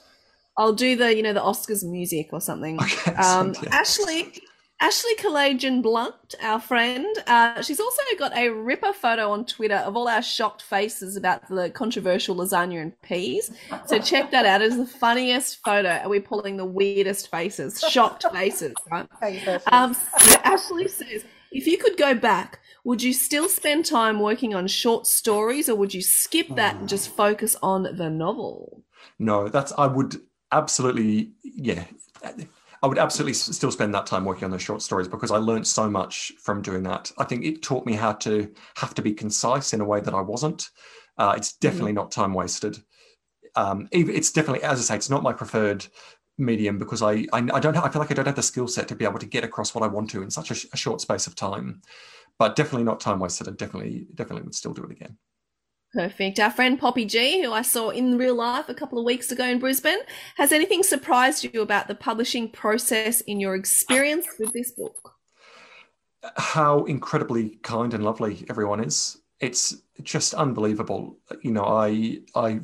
I'll 0.58 0.74
do 0.74 0.96
the, 0.96 1.16
you 1.16 1.24
know, 1.24 1.34
the 1.34 1.40
Oscars 1.40 1.84
music 1.84 2.30
or 2.32 2.40
something. 2.40 2.80
Okay, 2.80 3.14
um, 3.16 3.56
yeah. 3.64 3.70
Ashley, 3.72 4.44
Ashley 4.80 5.16
Kalagian 5.16 5.82
Blunt, 5.82 6.36
our 6.44 6.60
friend, 6.60 7.08
uh, 7.26 7.64
she's 7.64 7.80
also 7.80 8.02
got 8.20 8.38
a 8.38 8.50
ripper 8.50 8.94
photo 8.94 9.32
on 9.32 9.46
Twitter 9.46 9.78
of 9.78 9.98
all 9.98 10.08
our 10.08 10.22
shocked 10.22 10.62
faces 10.62 11.16
about 11.16 11.48
the 11.50 11.72
controversial 11.72 12.36
lasagna 12.36 12.80
and 12.80 13.02
peas. 13.02 13.50
So 13.88 13.98
check 13.98 14.30
that 14.30 14.46
out. 14.46 14.62
It's 14.62 14.78
the 14.78 14.86
funniest 14.86 15.64
photo, 15.66 15.90
and 15.90 16.12
we're 16.12 16.22
pulling 16.22 16.58
the 16.58 16.66
weirdest 16.66 17.32
faces, 17.32 17.80
shocked 17.90 18.24
faces, 18.32 18.76
right? 18.92 19.08
Um, 19.72 19.96
so 19.96 20.40
Ashley 20.44 20.88
says, 20.88 21.26
if 21.52 21.68
you 21.68 21.78
could 21.78 21.98
go 21.98 22.14
back, 22.14 22.60
would 22.84 23.04
you 23.04 23.14
still 23.14 23.48
spend 23.48 23.86
time 23.86 24.20
working 24.20 24.56
on 24.56 24.68
short 24.68 25.06
stories 25.06 25.70
or 25.70 25.76
would 25.76 25.94
you 25.94 26.02
skip 26.02 26.48
that 26.56 26.78
and 26.78 26.90
just 26.90 27.10
focus 27.10 27.56
on 27.62 27.84
the 27.84 28.10
novel? 28.10 28.84
No, 29.20 29.50
that's, 29.50 29.72
I 29.78 29.88
would 29.88 30.16
absolutely, 30.52 31.32
yeah. 31.44 31.86
I 32.84 32.88
would 32.88 32.98
absolutely 32.98 33.34
still 33.34 33.72
spend 33.72 33.94
that 33.94 34.08
time 34.08 34.26
working 34.26 34.46
on 34.46 34.52
those 34.52 34.64
short 34.64 34.82
stories 34.82 35.08
because 35.08 35.30
I 35.30 35.38
learned 35.38 35.68
so 35.68 35.88
much 35.88 36.34
from 36.40 36.64
doing 36.64 36.82
that. 36.84 37.12
I 37.20 37.26
think 37.26 37.46
it 37.46 37.62
taught 37.62 37.86
me 37.86 37.94
how 37.94 38.14
to 38.14 38.52
have 38.78 38.96
to 38.96 39.04
be 39.04 39.14
concise 39.14 39.74
in 39.74 39.82
a 39.82 39.86
way 39.86 40.00
that 40.00 40.16
I 40.16 40.22
wasn't. 40.22 40.70
Uh, 41.18 41.36
it's 41.38 41.54
definitely 41.54 41.94
not 41.94 42.12
time 42.12 42.34
wasted. 42.34 42.80
Um, 43.56 43.88
it's 43.92 44.32
definitely, 44.32 44.64
as 44.64 44.80
I 44.80 44.82
say, 44.82 44.96
it's 44.96 45.10
not 45.10 45.22
my 45.22 45.34
preferred 45.34 45.86
medium 46.42 46.78
because 46.78 47.02
I 47.02 47.26
I, 47.34 47.48
I 47.54 47.60
don't 47.60 47.78
I 47.78 47.90
feel 47.90 48.02
like 48.02 48.12
I 48.12 48.16
don't 48.16 48.26
have 48.26 48.36
the 48.36 48.44
skill 48.44 48.68
set 48.68 48.88
to 48.90 48.96
be 48.96 49.06
able 49.06 49.20
to 49.20 49.26
get 49.26 49.44
across 49.44 49.74
what 49.74 49.84
I 49.84 49.88
want 49.88 50.10
to 50.12 50.22
in 50.22 50.32
such 50.32 50.52
a, 50.52 50.56
sh- 50.56 50.68
a 50.74 50.78
short 50.78 51.02
space 51.02 51.28
of 51.28 51.36
time. 51.36 51.82
But 52.38 52.56
definitely 52.56 52.86
not 52.86 53.00
time 53.00 53.20
wasted. 53.20 53.48
and 53.48 53.58
definitely 53.58 54.08
definitely 54.16 54.44
would 54.44 54.56
still 54.56 54.74
do 54.74 54.84
it 54.84 54.92
again. 54.92 55.18
Perfect. 55.94 56.40
Our 56.40 56.50
friend 56.50 56.80
Poppy 56.80 57.04
G, 57.04 57.44
who 57.44 57.52
I 57.52 57.64
saw 57.64 57.90
in 57.90 58.18
real 58.18 58.36
life 58.36 58.70
a 58.70 58.74
couple 58.74 58.98
of 58.98 59.04
weeks 59.04 59.30
ago 59.30 59.44
in 59.44 59.60
Brisbane, 59.60 60.00
has 60.38 60.54
anything 60.54 60.84
surprised 60.84 61.44
you 61.44 61.62
about 61.62 61.90
the 61.90 61.96
publishing 61.96 62.50
process 62.50 63.20
in 63.22 63.42
your 63.42 63.56
experience 63.56 64.26
ah. 64.30 64.36
with 64.40 64.54
this 64.54 64.72
book? 64.72 65.16
how 66.38 66.84
incredibly 66.86 67.50
kind 67.64 67.94
and 67.94 68.04
lovely 68.04 68.46
everyone 68.50 68.84
is. 68.84 69.18
It's 69.40 69.76
just 70.04 70.34
unbelievable. 70.34 71.18
You 71.42 71.52
know, 71.52 71.66
I 71.66 72.20
I 72.36 72.60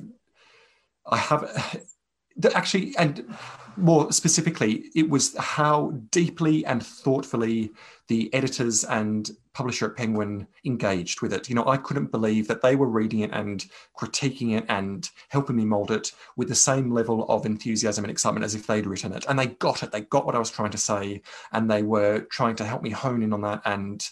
I 1.06 1.18
have 1.18 1.84
actually 2.56 2.96
and 2.98 3.34
more 3.78 4.12
specifically, 4.12 4.86
it 4.96 5.10
was 5.10 5.36
how 5.38 5.92
deeply 6.12 6.66
and 6.66 6.86
thoughtfully 6.86 7.72
the 8.08 8.34
editors 8.34 8.84
and 8.84 9.32
publisher 9.54 9.88
at 9.88 9.96
Penguin 9.96 10.48
engaged 10.66 11.22
with 11.22 11.34
it. 11.34 11.50
You 11.50 11.56
know, 11.56 11.68
I 11.68 11.78
couldn't 11.78 12.12
believe 12.12 12.48
that 12.48 12.62
they 12.62 12.76
were 12.76 12.88
reading 12.88 13.20
it 13.22 13.32
and 13.34 13.66
critiquing 13.98 14.58
it 14.58 14.66
and 14.70 15.10
helping 15.30 15.56
me 15.56 15.66
mold 15.66 15.92
it 15.92 16.12
with 16.36 16.48
the 16.48 16.56
same 16.56 16.92
level 16.92 17.26
of 17.30 17.46
enthusiasm 17.46 18.04
and 18.04 18.12
excitement 18.12 18.46
as 18.46 18.56
if 18.56 18.68
they'd 18.68 18.86
written 18.86 19.14
it. 19.14 19.26
And 19.28 19.38
they 19.38 19.48
got 19.48 19.84
it. 19.84 19.92
They 19.92 20.02
got 20.02 20.26
what 20.26 20.36
I 20.36 20.40
was 20.40 20.52
trying 20.52 20.72
to 20.72 20.78
say, 20.78 21.22
and 21.52 21.70
they 21.70 21.84
were 21.84 22.22
trying 22.32 22.56
to 22.58 22.66
help 22.66 22.82
me 22.82 22.92
hone 22.92 23.24
in 23.24 23.34
on 23.34 23.42
that 23.42 23.62
and 23.66 24.08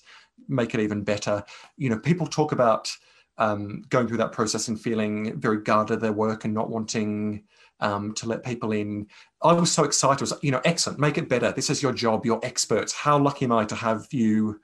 make 0.47 0.73
it 0.73 0.81
even 0.81 1.03
better. 1.03 1.43
You 1.77 1.89
know, 1.89 1.99
people 1.99 2.27
talk 2.27 2.51
about 2.51 2.95
um, 3.37 3.83
going 3.89 4.07
through 4.07 4.17
that 4.17 4.31
process 4.31 4.67
and 4.67 4.79
feeling 4.79 5.39
very 5.39 5.61
guarded 5.61 6.01
their 6.01 6.13
work 6.13 6.45
and 6.45 6.53
not 6.53 6.69
wanting 6.69 7.43
um, 7.79 8.13
to 8.15 8.27
let 8.27 8.43
people 8.43 8.71
in. 8.71 9.07
I 9.41 9.53
was 9.53 9.71
so 9.71 9.83
excited. 9.83 10.21
I 10.21 10.23
was 10.23 10.33
you 10.41 10.51
know, 10.51 10.61
excellent, 10.65 10.99
make 10.99 11.17
it 11.17 11.29
better. 11.29 11.51
This 11.51 11.69
is 11.69 11.81
your 11.81 11.93
job. 11.93 12.25
You're 12.25 12.39
experts. 12.43 12.93
How 12.93 13.17
lucky 13.17 13.45
am 13.45 13.51
I 13.51 13.65
to 13.65 13.75
have 13.75 14.07
you 14.11 14.59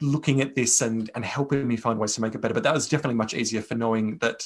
looking 0.00 0.40
at 0.40 0.54
this 0.54 0.80
and 0.80 1.10
and 1.14 1.24
helping 1.24 1.66
me 1.66 1.76
find 1.76 1.98
ways 1.98 2.14
to 2.14 2.20
make 2.20 2.34
it 2.34 2.40
better? 2.40 2.54
But 2.54 2.62
that 2.64 2.74
was 2.74 2.88
definitely 2.88 3.16
much 3.16 3.34
easier 3.34 3.62
for 3.62 3.74
knowing 3.74 4.18
that 4.18 4.44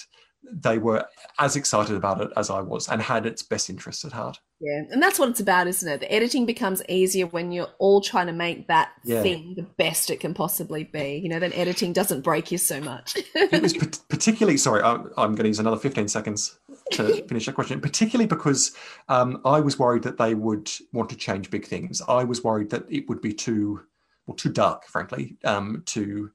they 0.52 0.78
were 0.78 1.04
as 1.38 1.56
excited 1.56 1.96
about 1.96 2.20
it 2.20 2.30
as 2.36 2.50
I 2.50 2.60
was 2.60 2.88
and 2.88 3.02
had 3.02 3.26
its 3.26 3.42
best 3.42 3.68
interests 3.70 4.04
at 4.04 4.12
heart. 4.12 4.40
Yeah, 4.60 4.82
and 4.90 5.02
that's 5.02 5.18
what 5.18 5.28
it's 5.28 5.40
about, 5.40 5.66
isn't 5.66 5.88
it? 5.88 6.00
The 6.00 6.10
editing 6.10 6.46
becomes 6.46 6.82
easier 6.88 7.26
when 7.26 7.52
you're 7.52 7.68
all 7.78 8.00
trying 8.00 8.26
to 8.28 8.32
make 8.32 8.68
that 8.68 8.90
Yeah. 9.04 9.22
thing 9.22 9.54
the 9.56 9.62
best 9.62 10.10
it 10.10 10.20
can 10.20 10.32
possibly 10.32 10.84
be. 10.84 11.20
You 11.22 11.28
know, 11.28 11.38
then 11.38 11.52
editing 11.52 11.92
doesn't 11.92 12.22
break 12.22 12.50
you 12.50 12.58
so 12.58 12.80
much. 12.80 13.16
it 13.34 13.62
was 13.62 13.74
particularly 14.08 14.56
sorry 14.56 14.82
I'm, 14.82 15.10
I'm 15.16 15.34
going 15.34 15.44
to 15.44 15.48
use 15.48 15.58
another 15.58 15.76
15 15.76 16.08
seconds 16.08 16.58
to 16.92 17.24
finish 17.28 17.46
that 17.46 17.54
question 17.54 17.80
particularly 17.80 18.26
because 18.26 18.72
um, 19.08 19.40
i 19.44 19.60
was 19.60 19.78
worried 19.78 20.02
that 20.02 20.18
they 20.18 20.34
would 20.34 20.70
want 20.92 21.08
to 21.10 21.16
change 21.16 21.50
big 21.50 21.66
things 21.66 22.02
i 22.08 22.24
was 22.24 22.42
worried 22.42 22.70
that 22.70 22.84
it 22.90 23.08
would 23.08 23.20
be 23.20 23.32
too 23.32 23.80
well 24.26 24.36
too 24.36 24.50
dark 24.50 24.86
frankly 24.86 25.36
um, 25.44 25.82
to 25.86 26.30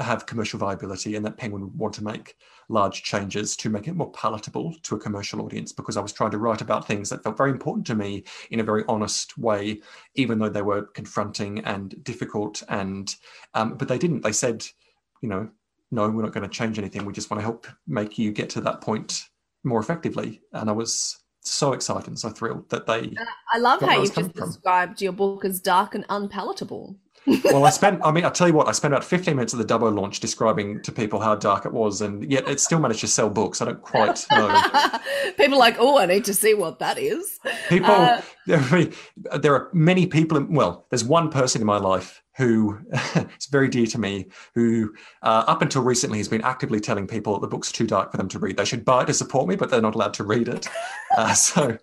have 0.00 0.26
commercial 0.26 0.58
viability 0.58 1.14
and 1.16 1.24
that 1.24 1.36
penguin 1.36 1.62
would 1.62 1.78
want 1.78 1.94
to 1.94 2.04
make 2.04 2.34
large 2.68 3.02
changes 3.02 3.56
to 3.56 3.70
make 3.70 3.88
it 3.88 3.96
more 3.96 4.12
palatable 4.12 4.74
to 4.82 4.94
a 4.94 5.00
commercial 5.00 5.40
audience 5.40 5.72
because 5.72 5.96
i 5.96 6.00
was 6.00 6.12
trying 6.12 6.30
to 6.30 6.38
write 6.38 6.60
about 6.60 6.86
things 6.86 7.08
that 7.08 7.22
felt 7.22 7.36
very 7.36 7.50
important 7.50 7.86
to 7.86 7.94
me 7.94 8.22
in 8.50 8.60
a 8.60 8.64
very 8.64 8.84
honest 8.88 9.38
way 9.38 9.80
even 10.14 10.38
though 10.38 10.48
they 10.50 10.62
were 10.62 10.82
confronting 10.82 11.60
and 11.60 12.02
difficult 12.04 12.62
and 12.68 13.16
um, 13.54 13.74
but 13.74 13.88
they 13.88 13.98
didn't 13.98 14.22
they 14.22 14.32
said 14.32 14.64
you 15.22 15.28
know 15.28 15.48
no, 15.90 16.08
we're 16.08 16.22
not 16.22 16.32
going 16.32 16.48
to 16.48 16.54
change 16.54 16.78
anything. 16.78 17.04
We 17.04 17.12
just 17.12 17.30
want 17.30 17.40
to 17.40 17.44
help 17.44 17.66
make 17.86 18.18
you 18.18 18.32
get 18.32 18.50
to 18.50 18.60
that 18.62 18.80
point 18.80 19.24
more 19.64 19.80
effectively. 19.80 20.42
And 20.52 20.68
I 20.68 20.72
was 20.72 21.18
so 21.40 21.72
excited 21.72 22.08
and 22.08 22.18
so 22.18 22.30
thrilled 22.30 22.68
that 22.70 22.86
they. 22.86 23.14
I 23.52 23.58
love 23.58 23.80
how 23.80 24.00
you've 24.02 24.14
just 24.14 24.36
from. 24.36 24.48
described 24.48 25.00
your 25.00 25.12
book 25.12 25.44
as 25.44 25.60
dark 25.60 25.94
and 25.94 26.04
unpalatable. 26.08 26.96
Well, 27.44 27.64
I 27.64 27.70
spent. 27.70 28.00
I 28.04 28.10
mean, 28.10 28.24
I'll 28.24 28.30
tell 28.30 28.48
you 28.48 28.54
what. 28.54 28.68
I 28.68 28.72
spent 28.72 28.94
about 28.94 29.04
15 29.04 29.36
minutes 29.36 29.52
of 29.52 29.58
the 29.58 29.64
Dubbo 29.64 29.94
launch 29.94 30.20
describing 30.20 30.82
to 30.82 30.92
people 30.92 31.20
how 31.20 31.34
dark 31.34 31.66
it 31.66 31.72
was, 31.72 32.00
and 32.00 32.30
yet 32.30 32.48
it 32.48 32.60
still 32.60 32.80
managed 32.80 33.00
to 33.00 33.08
sell 33.08 33.28
books. 33.28 33.60
I 33.60 33.66
don't 33.66 33.82
quite 33.82 34.24
know. 34.32 34.62
People 35.36 35.54
are 35.54 35.58
like, 35.58 35.76
oh, 35.78 35.98
I 35.98 36.06
need 36.06 36.24
to 36.26 36.34
see 36.34 36.54
what 36.54 36.78
that 36.78 36.98
is. 36.98 37.38
People, 37.68 37.90
Uh, 37.90 38.22
there, 39.38 39.54
are, 39.54 39.70
many 39.72 40.06
people. 40.06 40.38
In, 40.38 40.54
well, 40.54 40.86
there's 40.90 41.04
one 41.04 41.30
person 41.30 41.60
in 41.60 41.66
my 41.66 41.78
life 41.78 42.22
who 42.36 42.78
is 43.16 43.46
very 43.50 43.68
dear 43.68 43.86
to 43.86 43.98
me, 43.98 44.26
who 44.54 44.94
uh, 45.22 45.44
up 45.46 45.60
until 45.60 45.82
recently 45.82 46.18
has 46.18 46.28
been 46.28 46.42
actively 46.42 46.80
telling 46.80 47.06
people 47.06 47.34
that 47.34 47.40
the 47.40 47.48
book's 47.48 47.72
too 47.72 47.86
dark 47.86 48.10
for 48.10 48.16
them 48.16 48.28
to 48.28 48.38
read. 48.38 48.56
They 48.56 48.64
should 48.64 48.84
buy 48.84 49.02
it 49.02 49.06
to 49.06 49.14
support 49.14 49.48
me, 49.48 49.56
but 49.56 49.70
they're 49.70 49.82
not 49.82 49.94
allowed 49.94 50.14
to 50.14 50.24
read 50.24 50.48
it. 50.48 50.66
Uh, 51.16 51.34
so, 51.34 51.76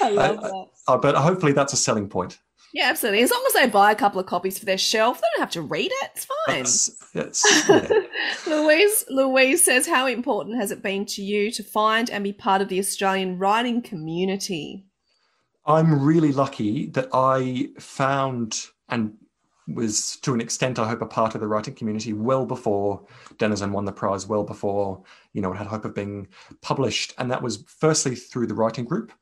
I 0.00 0.10
love 0.10 0.40
that. 0.40 0.98
but 1.00 1.14
hopefully 1.14 1.52
that's 1.52 1.72
a 1.72 1.76
selling 1.76 2.08
point. 2.08 2.38
Yeah, 2.72 2.88
absolutely. 2.88 3.22
As 3.22 3.30
long 3.30 3.42
as 3.46 3.52
they 3.54 3.68
buy 3.68 3.90
a 3.90 3.96
couple 3.96 4.20
of 4.20 4.26
copies 4.26 4.58
for 4.58 4.64
their 4.64 4.78
shelf, 4.78 5.20
they 5.20 5.26
don't 5.34 5.40
have 5.40 5.50
to 5.52 5.62
read 5.62 5.90
it. 5.90 6.10
It's 6.14 6.24
fine. 6.24 6.58
That's, 6.58 7.10
that's, 7.12 7.68
yeah. 7.68 7.88
Louise 8.46 9.04
Louise 9.08 9.64
says, 9.64 9.86
How 9.86 10.06
important 10.06 10.56
has 10.56 10.70
it 10.70 10.82
been 10.82 11.04
to 11.06 11.22
you 11.22 11.50
to 11.50 11.62
find 11.64 12.08
and 12.10 12.22
be 12.22 12.32
part 12.32 12.62
of 12.62 12.68
the 12.68 12.78
Australian 12.78 13.38
writing 13.38 13.82
community? 13.82 14.86
I'm 15.66 16.02
really 16.02 16.32
lucky 16.32 16.86
that 16.90 17.08
I 17.12 17.70
found 17.78 18.66
and 18.88 19.14
was 19.74 20.16
to 20.16 20.34
an 20.34 20.40
extent, 20.40 20.78
I 20.78 20.88
hope, 20.88 21.02
a 21.02 21.06
part 21.06 21.34
of 21.34 21.40
the 21.40 21.48
writing 21.48 21.74
community 21.74 22.12
well 22.12 22.46
before 22.46 23.04
Denizen 23.38 23.72
won 23.72 23.84
the 23.84 23.92
prize, 23.92 24.26
well 24.26 24.44
before 24.44 25.02
you 25.32 25.42
know 25.42 25.52
it 25.52 25.56
had 25.56 25.66
hope 25.66 25.84
of 25.84 25.94
being 25.94 26.28
published, 26.60 27.14
and 27.18 27.30
that 27.30 27.42
was 27.42 27.64
firstly 27.66 28.14
through 28.14 28.46
the 28.46 28.54
writing 28.54 28.84
group, 28.84 29.12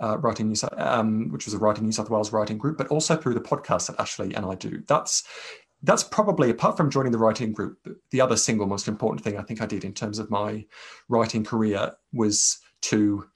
uh, 0.00 0.18
writing 0.18 0.48
New 0.48 0.54
South, 0.54 0.78
um, 0.78 1.30
which 1.30 1.46
was 1.46 1.54
a 1.54 1.58
writing 1.58 1.84
New 1.84 1.92
South 1.92 2.10
Wales 2.10 2.32
writing 2.32 2.58
group, 2.58 2.78
but 2.78 2.88
also 2.88 3.16
through 3.16 3.34
the 3.34 3.40
podcast 3.40 3.88
that 3.88 4.00
Ashley 4.00 4.34
and 4.34 4.46
I 4.46 4.54
do. 4.54 4.82
That's 4.86 5.24
that's 5.82 6.02
probably 6.02 6.50
apart 6.50 6.76
from 6.76 6.90
joining 6.90 7.12
the 7.12 7.18
writing 7.18 7.52
group, 7.52 7.78
the 8.10 8.20
other 8.20 8.36
single 8.36 8.66
most 8.66 8.88
important 8.88 9.22
thing 9.22 9.38
I 9.38 9.42
think 9.42 9.62
I 9.62 9.66
did 9.66 9.84
in 9.84 9.94
terms 9.94 10.18
of 10.18 10.30
my 10.30 10.66
writing 11.08 11.44
career 11.44 11.92
was 12.12 12.58
to 12.82 13.26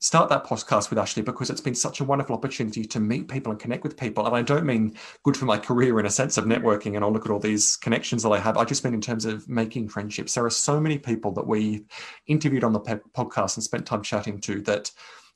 start 0.00 0.30
that 0.30 0.44
podcast 0.44 0.88
with 0.88 0.98
Ashley 0.98 1.22
because 1.22 1.50
it's 1.50 1.60
been 1.60 1.74
such 1.74 2.00
a 2.00 2.04
wonderful 2.04 2.34
opportunity 2.34 2.84
to 2.84 2.98
meet 2.98 3.28
people 3.28 3.52
and 3.52 3.60
connect 3.60 3.82
with 3.82 3.98
people. 3.98 4.26
And 4.26 4.34
I 4.34 4.40
don't 4.40 4.64
mean 4.64 4.96
good 5.24 5.36
for 5.36 5.44
my 5.44 5.58
career 5.58 6.00
in 6.00 6.06
a 6.06 6.10
sense 6.10 6.38
of 6.38 6.46
networking 6.46 6.96
and 6.96 7.04
I'll 7.04 7.12
look 7.12 7.26
at 7.26 7.30
all 7.30 7.38
these 7.38 7.76
connections 7.76 8.22
that 8.22 8.30
I 8.30 8.38
have. 8.38 8.56
I 8.56 8.64
just 8.64 8.82
mean 8.82 8.94
in 8.94 9.02
terms 9.02 9.26
of 9.26 9.46
making 9.46 9.90
friendships. 9.90 10.34
There 10.34 10.46
are 10.46 10.50
so 10.50 10.80
many 10.80 10.96
people 10.96 11.32
that 11.32 11.46
we 11.46 11.84
interviewed 12.26 12.64
on 12.64 12.72
the 12.72 12.80
podcast 12.80 13.56
and 13.56 13.62
spent 13.62 13.84
time 13.84 14.02
chatting 14.02 14.40
to 14.40 14.62
that, 14.62 14.90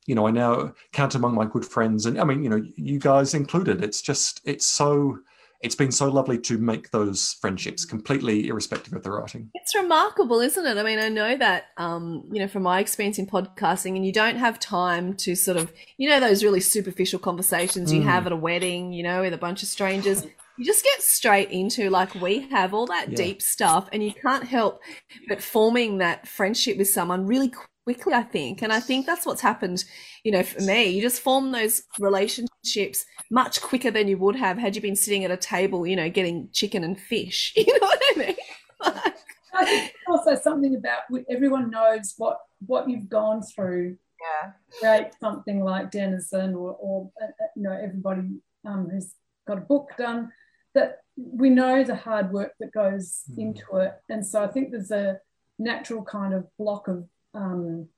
you 0.07 0.15
know, 0.15 0.27
I 0.27 0.31
now 0.31 0.73
count 0.93 1.15
among 1.15 1.35
my 1.35 1.47
good 1.47 1.65
friends. 1.65 2.07
And 2.07 2.21
I 2.21 2.25
mean, 2.25 2.43
you 2.43 2.51
know, 2.51 2.63
you 2.77 2.99
guys 2.99 3.35
included. 3.35 3.83
It's 3.83 4.03
just, 4.03 4.41
it's 4.45 4.67
so, 4.67 5.19
it's 5.63 5.75
been 5.75 5.93
so 5.93 6.11
lovely 6.11 6.39
to 6.41 6.59
make 6.59 6.91
those 6.91 7.39
friendships 7.41 7.87
completely 7.87 8.49
irrespective 8.49 8.93
of 8.93 9.03
the 9.03 9.11
writing. 9.11 9.51
It's 9.55 9.75
remarkable, 9.75 10.41
isn't 10.41 10.67
it? 10.67 10.77
I 10.77 10.83
mean, 10.83 10.99
I 10.99 11.09
know 11.09 11.37
that, 11.39 11.69
um, 11.79 12.25
you 12.31 12.39
know, 12.39 12.49
from 12.49 12.65
my 12.65 12.81
experience 12.81 13.19
in 13.19 13.27
podcasting, 13.27 13.97
and 13.97 14.05
you 14.05 14.13
don't 14.13 14.37
have 14.37 14.61
time 14.61 15.15
to 15.19 15.35
sort 15.35 15.57
of, 15.57 15.73
you 15.97 16.09
know, 16.11 16.21
those 16.21 16.45
really 16.45 16.61
superficial 16.61 17.19
conversations 17.19 17.91
you 17.93 18.03
Mm. 18.03 18.05
have 18.05 18.27
at 18.27 18.33
a 18.33 18.37
wedding, 18.37 18.93
you 18.93 19.03
know, 19.03 19.23
with 19.23 19.33
a 19.33 19.39
bunch 19.39 19.63
of 19.63 19.69
strangers. 19.71 20.27
You 20.59 20.67
just 20.67 20.85
get 20.85 21.01
straight 21.03 21.51
into, 21.51 21.89
like 21.89 22.15
we 22.15 22.47
have, 22.51 22.75
all 22.75 22.87
that 22.87 23.11
Yeah. 23.11 23.17
deep 23.17 23.41
stuff, 23.41 23.89
and 23.91 24.05
you 24.05 24.13
can't 24.13 24.45
help 24.45 24.83
but 25.29 25.43
forming 25.43 25.97
that 25.99 26.29
friendship 26.29 26.77
with 26.77 26.91
someone 26.91 27.27
really 27.27 27.51
quickly, 27.85 28.15
I 28.15 28.23
think. 28.23 28.63
And 28.63 28.73
I 28.73 28.81
think 28.81 29.07
that's 29.07 29.27
what's 29.27 29.41
happened, 29.41 29.85
you 30.25 30.33
know, 30.33 30.43
for 30.43 30.61
me. 30.63 30.89
You 30.89 31.03
just 31.03 31.21
form 31.21 31.53
those 31.53 31.83
relationships 31.99 33.05
much 33.31 33.61
quicker 33.61 33.91
than 33.91 34.09
you 34.09 34.19
would 34.19 34.37
have 34.37 34.59
had 34.59 34.75
you 34.75 34.83
been 34.83 34.97
sitting 34.97 35.25
at 35.25 35.31
a 35.31 35.37
table, 35.37 35.87
you 35.87 35.97
know, 35.97 36.09
getting 36.11 36.49
chicken 36.53 36.85
and 36.85 36.99
fish. 36.99 37.55
You 37.65 37.67
know 37.81 37.87
what 37.87 38.03
I 38.03 38.19
mean? 38.19 38.37
Like, 38.85 39.15
I 39.55 39.65
think 39.65 39.93
also 40.09 40.35
something 40.35 40.75
about 40.77 41.03
everyone 41.31 41.71
knows 41.71 42.15
what 42.19 42.39
what 42.67 42.89
you've 42.89 43.09
gone 43.09 43.43
through. 43.43 43.97
Yeah. 44.21 44.53
Create 44.81 45.13
something 45.21 45.63
like 45.63 45.91
Denizen 45.91 46.55
or, 46.55 46.77
or 46.81 47.11
uh, 47.23 47.27
uh, 47.27 47.47
you 47.55 47.63
know 47.63 47.73
everybody 47.73 48.41
um, 48.67 48.89
who's 48.91 49.13
got 49.47 49.59
a 49.59 49.63
book 49.63 49.91
done 49.99 50.33
that 50.75 50.99
we 51.17 51.51
know 51.51 51.85
the 51.85 51.95
hard 51.95 52.33
work 52.33 52.53
that 52.59 52.73
goes 52.73 53.23
Mm. 53.31 53.39
into 53.39 53.77
it, 53.77 53.93
and 54.09 54.27
so 54.27 54.43
I 54.43 54.49
think 54.49 54.71
there's 54.73 54.91
a 54.91 55.21
natural 55.59 56.03
kind 56.03 56.35
of 56.35 56.47
block 56.59 56.89
of 56.89 57.05
um, 57.35 57.89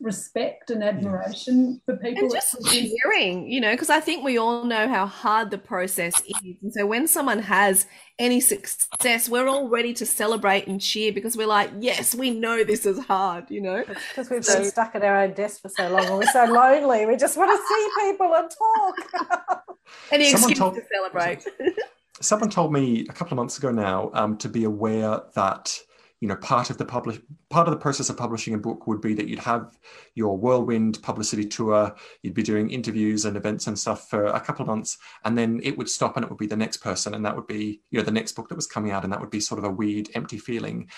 respect 0.00 0.70
and 0.70 0.82
admiration 0.82 1.80
for 1.86 1.96
people. 1.96 2.24
And 2.24 2.32
just 2.32 2.56
cheering, 2.66 3.50
you 3.50 3.60
know, 3.60 3.72
because 3.72 3.90
I 3.90 4.00
think 4.00 4.24
we 4.24 4.38
all 4.38 4.64
know 4.64 4.88
how 4.88 5.06
hard 5.06 5.50
the 5.50 5.58
process 5.58 6.20
is. 6.22 6.56
And 6.62 6.72
so 6.72 6.86
when 6.86 7.06
someone 7.06 7.38
has 7.40 7.86
any 8.18 8.40
success, 8.40 9.28
we're 9.28 9.48
all 9.48 9.68
ready 9.68 9.92
to 9.94 10.06
celebrate 10.06 10.66
and 10.66 10.80
cheer 10.80 11.12
because 11.12 11.36
we're 11.36 11.46
like, 11.46 11.70
yes, 11.80 12.14
we 12.14 12.30
know 12.30 12.64
this 12.64 12.84
is 12.86 12.98
hard, 12.98 13.50
you 13.50 13.60
know. 13.60 13.84
Because 13.86 14.30
we've 14.30 14.44
been 14.44 14.64
stuck 14.64 14.94
at 14.94 15.02
our 15.02 15.22
own 15.22 15.34
desk 15.34 15.62
for 15.62 15.68
so 15.68 15.88
long 15.88 16.04
and 16.04 16.18
we're 16.18 16.32
so 16.32 16.44
lonely. 16.44 17.06
We 17.06 17.16
just 17.16 17.36
want 17.36 17.50
to 17.50 17.66
see 17.66 18.10
people 18.10 18.34
and 18.34 18.50
talk. 18.50 19.64
Any 20.10 20.30
excuse 20.30 20.58
told, 20.58 20.74
to 20.74 20.82
celebrate. 20.92 21.44
someone 22.20 22.50
told 22.50 22.72
me 22.72 23.06
a 23.08 23.12
couple 23.12 23.32
of 23.32 23.36
months 23.36 23.58
ago 23.58 23.70
now 23.70 24.10
um, 24.14 24.36
to 24.38 24.48
be 24.48 24.64
aware 24.64 25.20
that 25.34 25.78
you 26.22 26.28
know 26.28 26.36
part 26.36 26.70
of 26.70 26.78
the 26.78 26.84
publish 26.84 27.18
part 27.50 27.66
of 27.66 27.72
the 27.72 27.80
process 27.80 28.08
of 28.08 28.16
publishing 28.16 28.54
a 28.54 28.58
book 28.58 28.86
would 28.86 29.00
be 29.00 29.12
that 29.12 29.26
you'd 29.26 29.40
have 29.40 29.76
your 30.14 30.38
whirlwind 30.38 31.02
publicity 31.02 31.44
tour 31.44 31.92
you'd 32.22 32.32
be 32.32 32.44
doing 32.44 32.70
interviews 32.70 33.24
and 33.24 33.36
events 33.36 33.66
and 33.66 33.76
stuff 33.76 34.08
for 34.08 34.26
a 34.26 34.40
couple 34.40 34.62
of 34.62 34.68
months 34.68 34.98
and 35.24 35.36
then 35.36 35.60
it 35.64 35.76
would 35.76 35.90
stop 35.90 36.16
and 36.16 36.24
it 36.24 36.30
would 36.30 36.38
be 36.38 36.46
the 36.46 36.56
next 36.56 36.76
person 36.76 37.14
and 37.14 37.26
that 37.26 37.34
would 37.34 37.48
be 37.48 37.80
you 37.90 37.98
know 37.98 38.04
the 38.04 38.10
next 38.12 38.32
book 38.32 38.48
that 38.48 38.54
was 38.54 38.68
coming 38.68 38.92
out 38.92 39.02
and 39.02 39.12
that 39.12 39.20
would 39.20 39.30
be 39.30 39.40
sort 39.40 39.58
of 39.58 39.64
a 39.64 39.70
weird 39.70 40.08
empty 40.14 40.38
feeling 40.38 40.88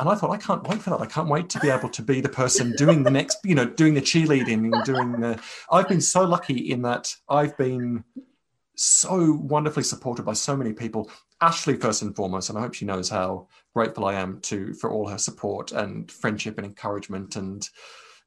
and 0.00 0.08
I 0.08 0.16
thought 0.16 0.30
I 0.30 0.38
can't 0.38 0.66
wait 0.66 0.80
for 0.82 0.90
that. 0.90 1.02
I 1.02 1.06
can't 1.06 1.28
wait 1.28 1.50
to 1.50 1.60
be 1.60 1.68
able 1.68 1.90
to 1.90 2.02
be 2.02 2.22
the 2.22 2.28
person 2.28 2.72
doing 2.78 3.02
the 3.02 3.10
next, 3.10 3.38
you 3.44 3.54
know, 3.54 3.66
doing 3.66 3.92
the 3.92 4.00
cheerleading 4.00 4.72
and 4.72 4.84
doing 4.84 5.20
the. 5.20 5.38
I've 5.70 5.86
been 5.86 6.00
so 6.00 6.24
lucky 6.24 6.72
in 6.72 6.80
that 6.82 7.14
I've 7.28 7.56
been 7.58 8.02
so 8.74 9.34
wonderfully 9.34 9.84
supported 9.84 10.24
by 10.24 10.32
so 10.32 10.56
many 10.56 10.72
people. 10.72 11.10
Ashley, 11.42 11.74
first 11.74 12.02
and 12.02 12.14
foremost, 12.14 12.48
and 12.48 12.56
I 12.56 12.62
hope 12.62 12.72
she 12.72 12.84
knows 12.84 13.08
how 13.08 13.48
grateful 13.74 14.04
I 14.04 14.14
am 14.14 14.40
to 14.42 14.72
for 14.74 14.90
all 14.92 15.08
her 15.08 15.18
support 15.18 15.72
and 15.72 16.10
friendship 16.10 16.56
and 16.56 16.64
encouragement 16.64 17.34
and 17.34 17.68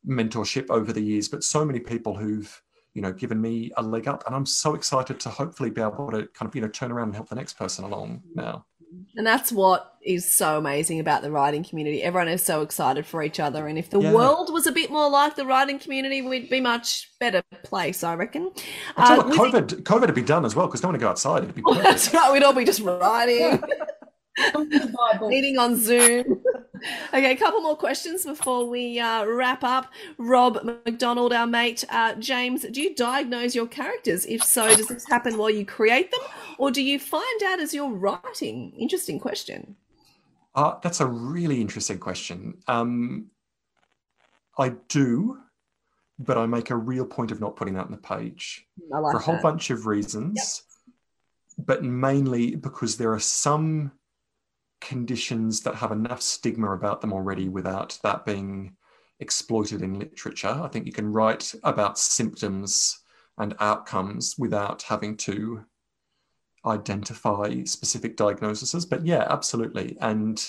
mentorship 0.06 0.70
over 0.70 0.92
the 0.92 1.02
years. 1.02 1.30
But 1.30 1.46
so 1.46 1.64
many 1.64 1.80
people 1.80 2.18
who've 2.18 2.62
you 2.94 3.02
know 3.02 3.14
given 3.14 3.40
me 3.40 3.72
a 3.78 3.82
leg 3.82 4.10
up, 4.10 4.24
and 4.28 4.36
I'm 4.36 4.46
so 4.46 4.76
excited 4.76 5.22
to 5.22 5.30
hopefully 5.30 5.70
be 5.70 5.82
able 5.82 6.12
to 6.12 6.28
kind 6.34 6.50
of 6.50 6.56
you 6.56 6.62
know 6.62 6.68
turn 6.68 6.92
around 6.92 7.08
and 7.08 7.16
help 7.16 7.30
the 7.30 7.36
next 7.36 7.54
person 7.54 7.86
along 7.86 8.22
now. 8.36 8.66
And 9.16 9.26
that's 9.26 9.52
what 9.52 9.94
is 10.06 10.32
so 10.32 10.58
amazing 10.58 11.00
about 11.00 11.22
the 11.22 11.32
writing 11.32 11.64
community. 11.64 12.04
Everyone 12.04 12.28
is 12.28 12.44
so 12.44 12.62
excited 12.62 13.06
for 13.06 13.24
each 13.24 13.40
other. 13.40 13.68
And 13.68 13.78
if 13.78 13.90
the 13.90 14.00
yeah. 14.00 14.14
world 14.14 14.54
was 14.54 14.68
a 14.68 14.72
bit 14.72 14.92
more 14.92 15.10
like 15.10 15.36
the 15.36 15.46
writing 15.46 15.80
community, 15.80 16.22
we'd 16.22 16.50
be 16.50 16.62
much 16.62 17.10
better 17.20 17.42
place, 17.64 18.04
I 18.04 18.16
reckon. 18.16 18.52
Uh, 18.96 19.24
what, 19.24 19.36
COVID, 19.36 19.70
think... 19.70 19.88
COVID 19.88 20.02
would 20.08 20.16
be 20.16 20.22
done 20.22 20.46
as 20.46 20.56
well 20.56 20.68
because 20.68 20.84
no 20.84 20.90
one 20.90 20.94
would 20.94 21.02
go 21.02 21.10
outside. 21.10 21.44
It'd 21.44 21.56
be 21.56 21.62
well, 21.66 21.82
that's 21.82 22.14
right. 22.14 22.32
We'd 22.32 22.44
all 22.44 22.54
be 22.54 22.66
just 22.66 22.82
writing. 22.82 23.62
Meeting 25.22 25.58
on 25.58 25.78
Zoom. 25.78 26.42
okay, 27.10 27.32
a 27.32 27.36
couple 27.36 27.62
more 27.62 27.76
questions 27.76 28.26
before 28.26 28.68
we 28.68 29.00
uh, 29.00 29.26
wrap 29.26 29.64
up. 29.64 29.92
Rob 30.18 30.64
McDonald, 30.64 31.34
our 31.34 31.48
mate. 31.48 31.84
Uh, 31.90 32.16
James, 32.16 32.66
do 32.72 32.82
you 32.82 32.96
diagnose 32.96 33.56
your 33.56 33.68
characters? 33.68 34.26
If 34.26 34.44
so, 34.44 34.74
does 34.76 34.88
this 34.88 35.08
happen 35.08 35.38
while 35.38 35.50
you 35.50 35.66
create 35.66 36.12
them, 36.12 36.22
or 36.58 36.72
do 36.72 36.82
you 36.82 37.00
find 37.00 37.44
out 37.44 37.60
as 37.60 37.74
you're 37.74 37.90
writing? 37.92 38.74
Interesting 38.78 39.20
question. 39.20 39.76
Uh, 40.54 40.76
that's 40.82 41.02
a 41.02 41.06
really 41.06 41.60
interesting 41.60 42.00
question. 42.00 42.58
Um, 42.68 43.28
I 44.58 44.70
do, 44.88 45.40
but 46.18 46.38
I 46.38 46.46
make 46.46 46.70
a 46.70 46.76
real 46.76 47.06
point 47.06 47.32
of 47.32 47.42
not 47.42 47.56
putting 47.58 47.74
that 47.74 47.86
on 47.86 47.92
the 47.92 47.98
page 47.98 48.66
like 48.90 49.12
for 49.12 49.18
a 49.18 49.22
whole 49.22 49.36
that. 49.36 49.44
bunch 49.44 49.70
of 49.70 49.86
reasons, 49.86 50.64
yep. 51.58 51.66
but 51.66 51.84
mainly 51.84 52.56
because 52.56 52.96
there 52.96 53.12
are 53.12 53.20
some 53.20 53.92
conditions 54.82 55.62
that 55.62 55.76
have 55.76 55.92
enough 55.92 56.22
stigma 56.22 56.74
about 56.74 57.02
them 57.02 57.14
already 57.14 57.50
without 57.50 57.98
that 58.04 58.26
being 58.26 58.76
exploited 59.20 59.82
in 59.82 60.00
literature. 60.00 60.48
I 60.62 60.68
think 60.68 60.86
you 60.86 60.92
can 60.92 61.12
write 61.12 61.54
about 61.64 61.98
symptoms 61.98 63.00
and 63.38 63.56
outcomes 63.60 64.36
without 64.38 64.84
having 64.84 65.18
to 65.18 65.66
identify 66.66 67.64
specific 67.64 68.18
diagnoses. 68.18 68.86
But 68.86 69.06
yeah, 69.06 69.26
absolutely. 69.30 69.98
And 70.02 70.44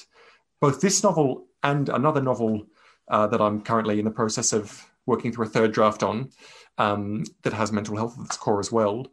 both 0.61 0.81
this 0.81 1.03
novel 1.03 1.47
and 1.63 1.89
another 1.89 2.23
novel 2.23 2.67
uh, 3.09 3.27
that 3.29 3.41
I'm 3.41 3.61
currently 3.61 3.99
in 3.99 4.05
the 4.05 4.11
process 4.11 4.53
of 4.53 4.85
working 5.05 5.33
through 5.33 5.47
a 5.47 5.49
third 5.49 5.73
draft 5.73 6.03
on 6.03 6.31
um, 6.79 7.25
that 7.43 7.53
has 7.53 7.73
mental 7.73 7.97
health 7.97 8.19
at 8.19 8.27
its 8.27 8.37
core 8.37 8.61
as 8.61 8.73
well. 8.73 9.07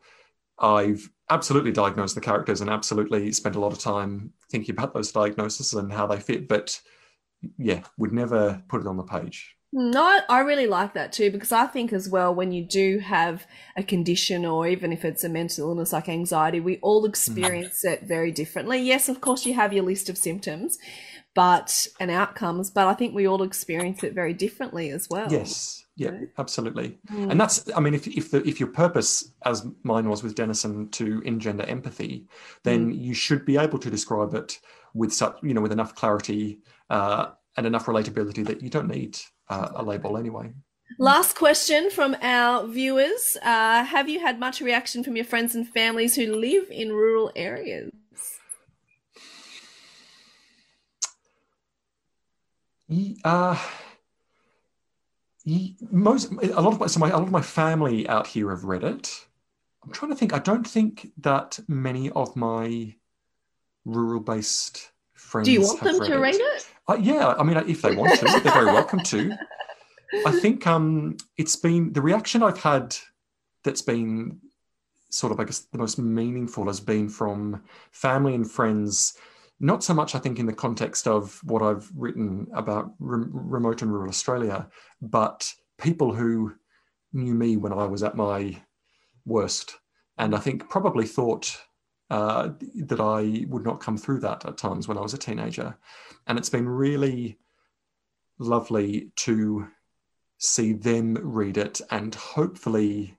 I've 0.57 1.09
absolutely 1.33 1.71
diagnose 1.71 2.13
the 2.13 2.21
characters 2.21 2.61
and 2.61 2.69
absolutely 2.69 3.31
spend 3.31 3.55
a 3.55 3.59
lot 3.59 3.73
of 3.73 3.79
time 3.79 4.31
thinking 4.49 4.73
about 4.73 4.93
those 4.93 5.11
diagnoses 5.11 5.73
and 5.73 5.91
how 5.91 6.07
they 6.07 6.19
fit. 6.19 6.47
But 6.47 6.79
yeah, 7.57 7.81
would 7.97 8.13
never 8.13 8.63
put 8.69 8.81
it 8.81 8.87
on 8.87 8.97
the 8.97 9.03
page. 9.03 9.55
No, 9.75 10.19
I 10.29 10.41
really 10.41 10.67
like 10.67 10.93
that 10.93 11.11
too 11.11 11.31
because 11.31 11.51
I 11.51 11.65
think 11.65 11.91
as 11.91 12.07
well 12.07 12.33
when 12.33 12.51
you 12.51 12.63
do 12.63 12.99
have 12.99 13.47
a 13.75 13.81
condition 13.81 14.45
or 14.45 14.67
even 14.67 14.93
if 14.93 15.03
it's 15.03 15.23
a 15.23 15.29
mental 15.29 15.69
illness 15.69 15.91
like 15.91 16.07
anxiety, 16.07 16.59
we 16.59 16.77
all 16.77 17.03
mm. 17.03 17.09
experience 17.09 17.83
it 17.83 18.03
very 18.03 18.31
differently. 18.31 18.77
Yes, 18.77 19.09
of 19.09 19.19
course 19.19 19.47
you 19.47 19.55
have 19.55 19.73
your 19.73 19.83
list 19.83 20.09
of 20.09 20.17
symptoms, 20.17 20.77
but 21.33 21.87
and 21.99 22.11
outcomes, 22.11 22.69
but 22.69 22.85
I 22.85 22.93
think 22.93 23.15
we 23.15 23.27
all 23.27 23.41
experience 23.41 24.03
it 24.03 24.13
very 24.13 24.33
differently 24.33 24.91
as 24.91 25.09
well. 25.09 25.31
Yes, 25.31 25.82
yeah, 25.95 26.11
absolutely. 26.37 26.97
Mm. 27.11 27.31
And 27.31 27.41
that's, 27.41 27.69
I 27.75 27.79
mean, 27.79 27.93
if 27.93 28.07
if 28.07 28.31
the 28.31 28.47
if 28.47 28.59
your 28.59 28.69
purpose, 28.69 29.31
as 29.45 29.65
mine 29.83 30.09
was 30.09 30.23
with 30.23 30.35
Denizen, 30.35 30.89
to 30.91 31.21
engender 31.21 31.63
empathy, 31.63 32.27
then 32.63 32.91
mm. 32.91 32.99
you 32.99 33.13
should 33.13 33.45
be 33.45 33.57
able 33.57 33.77
to 33.79 33.89
describe 33.91 34.33
it 34.33 34.59
with 34.93 35.13
such, 35.13 35.37
you 35.43 35.53
know, 35.53 35.61
with 35.61 35.71
enough 35.71 35.93
clarity 35.93 36.59
uh, 36.89 37.27
and 37.57 37.67
enough 37.67 37.85
relatability 37.85 38.45
that 38.45 38.61
you 38.61 38.69
don't 38.69 38.87
need 38.87 39.19
uh, 39.49 39.69
a 39.75 39.83
label 39.83 40.17
anyway. 40.17 40.51
Last 40.97 41.35
question 41.35 41.91
from 41.91 42.15
our 42.21 42.67
viewers: 42.67 43.37
uh, 43.43 43.83
Have 43.83 44.09
you 44.09 44.19
had 44.19 44.39
much 44.39 44.61
reaction 44.61 45.03
from 45.03 45.15
your 45.15 45.25
friends 45.25 45.53
and 45.53 45.67
families 45.67 46.15
who 46.15 46.25
live 46.35 46.69
in 46.71 46.91
rural 46.91 47.31
areas? 47.35 47.91
Uh, 53.23 53.57
most 55.91 56.31
a 56.31 56.61
lot 56.61 56.73
of 56.73 56.79
my, 56.79 56.87
so 56.87 56.99
my 56.99 57.09
a 57.09 57.17
lot 57.17 57.23
of 57.23 57.31
my 57.31 57.41
family 57.41 58.07
out 58.07 58.27
here 58.27 58.49
have 58.49 58.63
read 58.63 58.83
it. 58.83 59.25
I'm 59.83 59.91
trying 59.91 60.11
to 60.11 60.17
think. 60.17 60.33
I 60.33 60.39
don't 60.39 60.65
think 60.65 61.11
that 61.17 61.59
many 61.67 62.09
of 62.11 62.35
my 62.35 62.95
rural-based 63.85 64.91
friends. 65.13 65.47
Do 65.47 65.51
you 65.51 65.61
want 65.61 65.81
them 65.81 65.99
read 65.99 66.07
to 66.07 66.15
it. 66.15 66.19
read 66.19 66.35
it? 66.35 66.67
Uh, 66.87 66.97
yeah, 66.99 67.33
I 67.37 67.43
mean, 67.43 67.57
if 67.57 67.81
they 67.81 67.95
want 67.95 68.17
to, 68.19 68.25
they're 68.25 68.53
very 68.53 68.65
welcome 68.73 68.99
to. 69.03 69.33
I 70.25 70.31
think 70.31 70.65
um, 70.67 71.17
it's 71.37 71.55
been 71.55 71.91
the 71.91 72.01
reaction 72.01 72.43
I've 72.43 72.61
had 72.61 72.95
that's 73.63 73.81
been 73.81 74.39
sort 75.09 75.31
of, 75.31 75.39
I 75.39 75.43
guess, 75.43 75.59
the 75.59 75.77
most 75.77 75.97
meaningful 75.97 76.67
has 76.67 76.79
been 76.79 77.09
from 77.09 77.63
family 77.91 78.35
and 78.35 78.49
friends 78.49 79.17
not 79.63 79.81
so 79.81 79.93
much, 79.93 80.13
I 80.13 80.19
think, 80.19 80.39
in 80.39 80.45
the 80.45 80.51
context 80.51 81.07
of 81.07 81.39
what 81.45 81.61
I've 81.61 81.89
written 81.95 82.47
about 82.53 82.93
re- 82.99 83.29
remote 83.29 83.81
and 83.81 83.89
rural 83.89 84.09
Australia, 84.09 84.67
but 85.01 85.49
people 85.77 86.13
who 86.13 86.53
knew 87.13 87.33
me 87.33 87.55
when 87.55 87.71
I 87.71 87.85
was 87.85 88.03
at 88.03 88.17
my 88.17 88.61
worst. 89.25 89.77
And 90.17 90.35
I 90.35 90.39
think 90.39 90.69
probably 90.69 91.07
thought 91.07 91.57
uh, 92.09 92.49
that 92.75 92.99
I 92.99 93.45
would 93.47 93.63
not 93.63 93.79
come 93.79 93.97
through 93.97 94.19
that 94.19 94.45
at 94.45 94.57
times 94.57 94.89
when 94.89 94.97
I 94.97 95.01
was 95.01 95.13
a 95.13 95.17
teenager. 95.17 95.77
And 96.27 96.37
it's 96.37 96.49
been 96.49 96.67
really 96.67 97.37
lovely 98.39 99.11
to 99.15 99.69
see 100.39 100.73
them 100.73 101.17
read 101.21 101.55
it 101.55 101.79
and 101.89 102.13
hopefully 102.13 103.17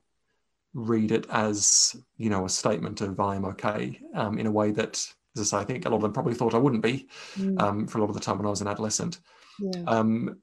read 0.74 1.10
it 1.10 1.24
as, 1.30 1.96
you 2.18 2.28
know, 2.28 2.44
a 2.44 2.50
statement 2.50 3.00
of 3.00 3.18
I 3.18 3.34
am 3.34 3.46
okay 3.46 3.98
um, 4.14 4.38
in 4.38 4.46
a 4.46 4.52
way 4.52 4.72
that 4.72 5.10
as 5.36 5.52
I 5.52 5.58
say, 5.58 5.62
I 5.62 5.64
think 5.64 5.84
a 5.84 5.88
lot 5.88 5.96
of 5.96 6.02
them 6.02 6.12
probably 6.12 6.34
thought 6.34 6.54
I 6.54 6.58
wouldn't 6.58 6.82
be 6.82 7.08
mm. 7.36 7.60
um, 7.60 7.86
for 7.86 7.98
a 7.98 8.00
lot 8.00 8.10
of 8.10 8.14
the 8.14 8.20
time 8.20 8.38
when 8.38 8.46
I 8.46 8.50
was 8.50 8.60
an 8.60 8.68
adolescent. 8.68 9.20
Yeah. 9.58 9.82
Um, 9.86 10.40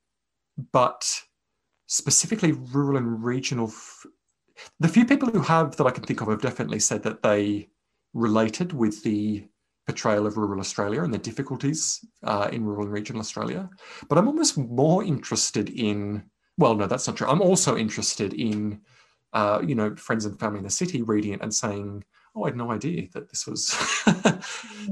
but 0.72 1.22
specifically, 1.88 2.52
rural 2.52 2.98
and 2.98 3.24
regional, 3.24 3.68
f- 3.68 4.06
the 4.80 4.88
few 4.88 5.06
people 5.06 5.30
who 5.30 5.42
have 5.42 5.76
that 5.78 5.88
I 5.88 5.92
can 5.92 6.04
think 6.04 6.22
of 6.22 6.28
have 6.28 6.42
definitely 6.42 6.80
said 6.80 7.04
that 7.04 7.24
they 7.24 7.70
related 8.14 8.74
with 8.74 9.02
the 9.04 9.48
portrayal 9.88 10.28
of 10.28 10.38
rural 10.38 10.60
Australia 10.60 11.04
and 11.04 11.14
the 11.14 11.18
difficulties 11.18 12.06
uh, 12.24 12.50
in 12.52 12.64
rural 12.64 12.84
and 12.84 12.94
regional 12.94 13.20
Australia. 13.20 13.70
But 14.08 14.18
I'm 14.18 14.28
almost 14.28 14.58
more 14.58 15.04
interested 15.04 15.70
in, 15.70 16.24
well, 16.58 16.76
no, 16.76 16.88
that's 16.88 17.08
not 17.08 17.18
true. 17.18 17.28
I'm 17.28 17.42
also 17.42 17.78
interested 17.78 18.34
in, 18.34 18.82
uh, 19.34 19.62
you 19.66 19.76
know, 19.76 19.96
friends 19.96 20.26
and 20.26 20.40
family 20.40 20.60
in 20.60 20.64
the 20.64 20.70
city 20.70 21.02
reading 21.02 21.34
it 21.34 21.42
and 21.42 21.54
saying, 21.54 22.04
oh, 22.36 22.44
I 22.44 22.48
had 22.48 22.58
no 22.58 22.72
idea 22.72 23.08
that 23.14 23.30
this 23.30 23.46
was 23.46 23.70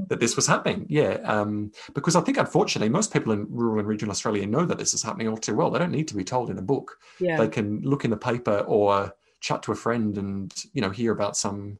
that 0.08 0.18
this 0.20 0.36
was 0.36 0.46
happening. 0.46 0.86
Yeah, 0.88 1.14
um, 1.24 1.72
because 1.94 2.16
I 2.16 2.20
think 2.20 2.38
unfortunately 2.38 2.88
most 2.88 3.12
people 3.12 3.32
in 3.32 3.46
rural 3.50 3.78
and 3.78 3.88
regional 3.88 4.12
Australia 4.12 4.46
know 4.46 4.64
that 4.66 4.78
this 4.78 4.94
is 4.94 5.02
happening 5.02 5.28
all 5.28 5.36
too 5.36 5.54
well. 5.54 5.70
They 5.70 5.78
don't 5.78 5.92
need 5.92 6.08
to 6.08 6.16
be 6.16 6.24
told 6.24 6.50
in 6.50 6.58
a 6.58 6.62
book. 6.62 6.98
Yeah. 7.18 7.36
They 7.38 7.48
can 7.48 7.80
look 7.82 8.04
in 8.04 8.10
the 8.10 8.16
paper 8.16 8.58
or 8.60 9.14
chat 9.40 9.62
to 9.62 9.72
a 9.72 9.76
friend 9.76 10.18
and 10.18 10.52
you 10.72 10.82
know 10.82 10.90
hear 10.90 11.12
about 11.12 11.36
some 11.36 11.78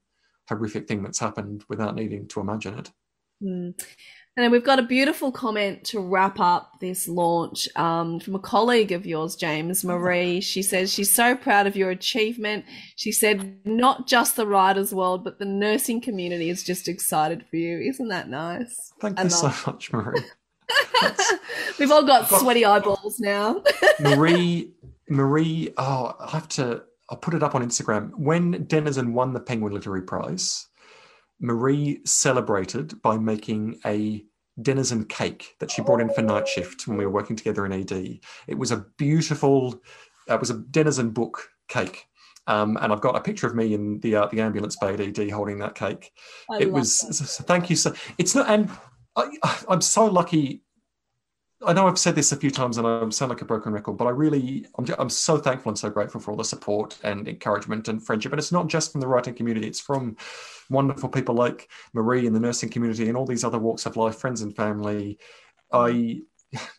horrific 0.49 0.89
thing 0.89 1.03
that's 1.03 1.19
happened 1.19 1.65
without 1.69 1.95
needing 1.95 2.27
to 2.29 2.41
imagine 2.41 2.79
it. 2.79 2.91
Mm. 3.43 3.83
And 4.41 4.45
then 4.47 4.53
we've 4.53 4.65
got 4.65 4.79
a 4.79 4.83
beautiful 4.83 5.31
comment 5.31 5.85
to 5.89 6.01
wrap 6.01 6.41
up 6.41 6.81
this 6.81 7.07
launch 7.07 7.69
um, 7.77 8.19
from 8.21 8.35
a 8.35 8.39
colleague 8.39 8.91
of 8.91 9.05
yours, 9.05 9.37
James 9.37 9.85
Marie. 9.85 10.41
She 10.41 10.63
says 10.63 10.91
she's 10.91 11.15
so 11.15 11.37
proud 11.37 11.67
of 11.67 11.77
your 11.77 11.91
achievement. 11.91 12.65
She 12.97 13.13
said 13.13 13.59
not 13.67 14.09
just 14.09 14.37
the 14.37 14.47
writers' 14.47 14.95
world, 14.95 15.25
but 15.25 15.41
the 15.41 15.45
nursing 15.45 16.01
community 16.01 16.49
is 16.49 16.65
just 16.65 16.89
excited 16.89 17.45
for 17.51 17.57
you. 17.57 17.81
Isn't 17.81 18.09
that 18.09 18.31
nice? 18.31 18.95
Thank 18.99 19.21
I 19.21 19.25
you 19.25 19.29
so 19.29 19.49
much, 19.67 19.93
Marie. 19.93 20.23
We've 21.79 21.91
all 21.91 22.07
got 22.07 22.31
Got- 22.31 22.41
sweaty 22.41 22.65
eyeballs 22.65 23.21
now. 23.21 23.63
Marie, 24.01 24.73
Marie, 25.11 25.69
oh, 25.77 26.15
I 26.19 26.31
have 26.31 26.49
to, 26.49 26.83
I'll 27.11 27.19
put 27.19 27.35
it 27.35 27.43
up 27.43 27.55
on 27.55 27.63
Instagram. 27.63 28.15
When 28.17 28.65
Denizen 28.67 29.13
won 29.13 29.35
the 29.35 29.41
Penguin 29.41 29.75
Literary 29.75 30.01
Prize, 30.01 30.67
Marie 31.41 32.01
celebrated 32.07 33.03
by 33.03 33.19
making 33.19 33.81
a 33.85 34.25
Denizen 34.63 35.05
cake 35.07 35.57
that 35.61 35.71
she 35.71 35.83
brought 35.83 36.01
in 36.01 36.11
for 36.11 36.23
night 36.23 36.47
shift 36.49 36.87
when 36.87 36.97
we 36.97 37.05
were 37.07 37.13
working 37.13 37.37
together 37.37 37.67
in 37.67 37.73
ED. 37.73 38.21
It 38.49 38.59
was 38.59 38.71
a 38.71 38.85
beautiful, 38.97 39.81
uh, 40.29 40.35
it 40.35 40.41
was 40.41 40.51
a 40.51 40.59
Denizen 40.59 41.11
book 41.11 41.49
cake. 41.69 42.07
Um, 42.47 42.79
and 42.81 42.93
I've 42.93 43.01
got 43.01 43.17
a 43.17 43.21
picture 43.21 43.47
of 43.47 43.55
me 43.55 43.75
in 43.75 44.01
the 44.01 44.17
uh, 44.17 44.27
the 44.27 44.41
ambulance 44.41 44.75
bay 44.77 44.95
at 44.95 45.01
ED 45.01 45.31
holding 45.31 45.59
that 45.59 45.75
cake. 45.75 46.13
I 46.51 46.59
it 46.61 46.73
was 46.73 47.01
that. 47.01 47.15
so- 47.15 47.25
so 47.25 47.45
thank 47.45 47.71
you 47.71 47.77
so 47.77 47.95
it's 48.19 48.35
not 48.35 48.49
and 48.49 48.71
I, 49.17 49.29
i'm 49.69 49.81
so 49.81 50.07
lucky 50.07 50.63
i 51.67 51.73
know 51.73 51.87
i've 51.87 51.99
said 51.99 52.15
this 52.15 52.33
a 52.33 52.37
few 52.37 52.51
times 52.51 52.79
and 52.79 52.87
i 52.87 53.09
sound 53.11 53.31
like 53.31 53.43
a 53.43 53.45
broken 53.45 53.73
record 53.73 53.97
but 53.97 54.07
i 54.07 54.11
really 54.11 54.67
I'm, 54.79 54.87
I'm 54.99 55.11
so 55.11 55.37
thankful 55.39 55.71
and 55.71 55.79
so 55.79 55.91
grateful 55.91 56.21
for 56.21 56.31
all 56.31 56.37
the 56.37 56.45
support 56.45 56.99
and 57.05 57.29
encouragement 57.29 57.89
and 57.89 58.05
friendship. 58.05 58.33
And 58.33 58.39
it's 58.39 58.53
not 58.53 58.69
just 58.69 58.93
from 58.93 59.01
the 59.01 59.09
writing 59.09 59.35
community 59.35 59.67
it's 59.67 59.81
from 59.81 60.17
wonderful 60.69 61.09
people 61.09 61.35
like 61.35 61.69
marie 61.93 62.27
in 62.27 62.33
the 62.33 62.41
nursing 62.41 62.71
community 62.71 63.09
and 63.09 63.17
all 63.17 63.27
these 63.27 63.45
other 63.45 63.59
walks 63.59 63.87
of 63.87 63.97
life 63.97 64.17
friends 64.17 64.43
and 64.43 64.55
family. 64.55 65.19
I 65.73 66.23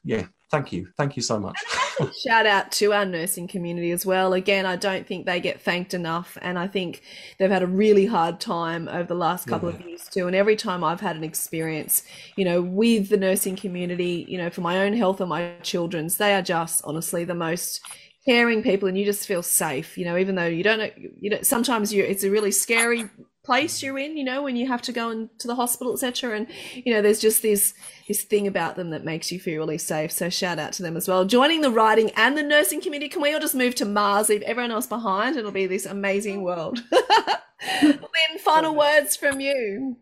yeah 0.04 0.28
thank 0.50 0.72
you. 0.72 0.90
Thank 0.98 1.16
you 1.16 1.22
so 1.22 1.40
much 1.40 1.58
Shout 2.26 2.46
out 2.46 2.72
to 2.74 2.94
our 2.94 3.06
nursing 3.06 3.48
community 3.48 3.92
as 3.92 4.06
well. 4.06 4.34
Again, 4.34 4.66
I 4.66 4.76
don't 4.76 5.06
think 5.06 5.26
they 5.26 5.40
get 5.40 5.62
thanked 5.62 5.94
enough, 5.94 6.38
and 6.42 6.58
I 6.58 6.68
think 6.68 7.02
they've 7.38 7.50
had 7.50 7.64
a 7.64 7.68
really 7.68 8.06
hard 8.06 8.40
time 8.40 8.88
over 8.88 9.04
the 9.04 9.16
last 9.16 9.48
couple 9.48 9.70
of 9.70 9.80
years 9.82 10.08
too. 10.10 10.28
And 10.28 10.36
every 10.36 10.56
time 10.56 10.84
I've 10.84 11.02
had 11.02 11.16
an 11.16 11.24
experience, 11.24 12.04
you 12.36 12.46
know, 12.46 12.62
with 12.62 13.10
the 13.10 13.18
nursing 13.18 13.56
community, 13.56 14.26
you 14.28 14.38
know, 14.38 14.50
for 14.50 14.62
my 14.62 14.80
own 14.82 14.94
health 14.94 15.20
and 15.20 15.30
my 15.30 15.54
children's, 15.64 16.18
they 16.18 16.34
are 16.34 16.42
just 16.42 16.82
honestly 16.86 17.24
the 17.24 17.36
most 17.36 17.82
caring 18.26 18.62
people, 18.64 18.88
and 18.88 18.98
you 18.98 19.06
just 19.06 19.28
feel 19.28 19.44
safe. 19.44 19.98
You 19.98 20.06
know, 20.06 20.18
even 20.18 20.36
though 20.36 20.48
you 20.48 20.64
don't 20.64 20.80
know, 20.80 20.90
you 21.20 21.30
know, 21.30 21.42
sometimes 21.42 21.94
you 21.94 22.04
it's 22.04 22.24
a 22.24 22.32
really 22.32 22.52
scary 22.52 23.10
place 23.44 23.82
you're 23.82 23.98
in 23.98 24.16
you 24.18 24.24
know 24.24 24.44
when 24.44 24.56
you 24.56 24.68
have 24.68 24.82
to 24.82 24.92
go 24.92 25.10
into 25.10 25.48
the 25.48 25.56
hospital 25.56 25.94
etc 25.94 26.36
and 26.36 26.48
you 26.76 26.94
know 26.94 27.02
there's 27.02 27.20
just 27.20 27.42
this 27.42 27.74
this 28.08 28.24
thing 28.24 28.46
about 28.46 28.76
them 28.76 28.92
that 28.92 29.04
makes 29.04 29.32
you 29.32 29.40
feel 29.40 29.58
really 29.58 29.78
safe 29.78 30.12
so 30.12 30.30
shout 30.30 30.60
out 30.60 30.74
to 30.74 30.84
them 30.84 30.96
as 30.96 31.08
well 31.08 31.26
joining 31.26 31.62
the 31.62 31.72
writing 31.72 32.12
and 32.16 32.38
the 32.38 32.44
nursing 32.44 32.80
community 32.80 33.10
can 33.10 33.22
we 33.22 33.34
all 33.34 33.40
just 33.40 33.56
move 33.56 33.74
to 33.74 33.86
mars 33.86 34.30
leave 34.30 34.44
everyone 34.44 34.72
else 34.72 34.86
behind 34.86 35.36
it'll 35.36 35.52
be 35.52 35.66
this 35.66 35.86
amazing 35.88 36.44
world 36.44 36.84
lynn 37.82 38.40
final 38.44 38.76
words 38.76 39.16
from 39.16 39.40
you 39.40 39.98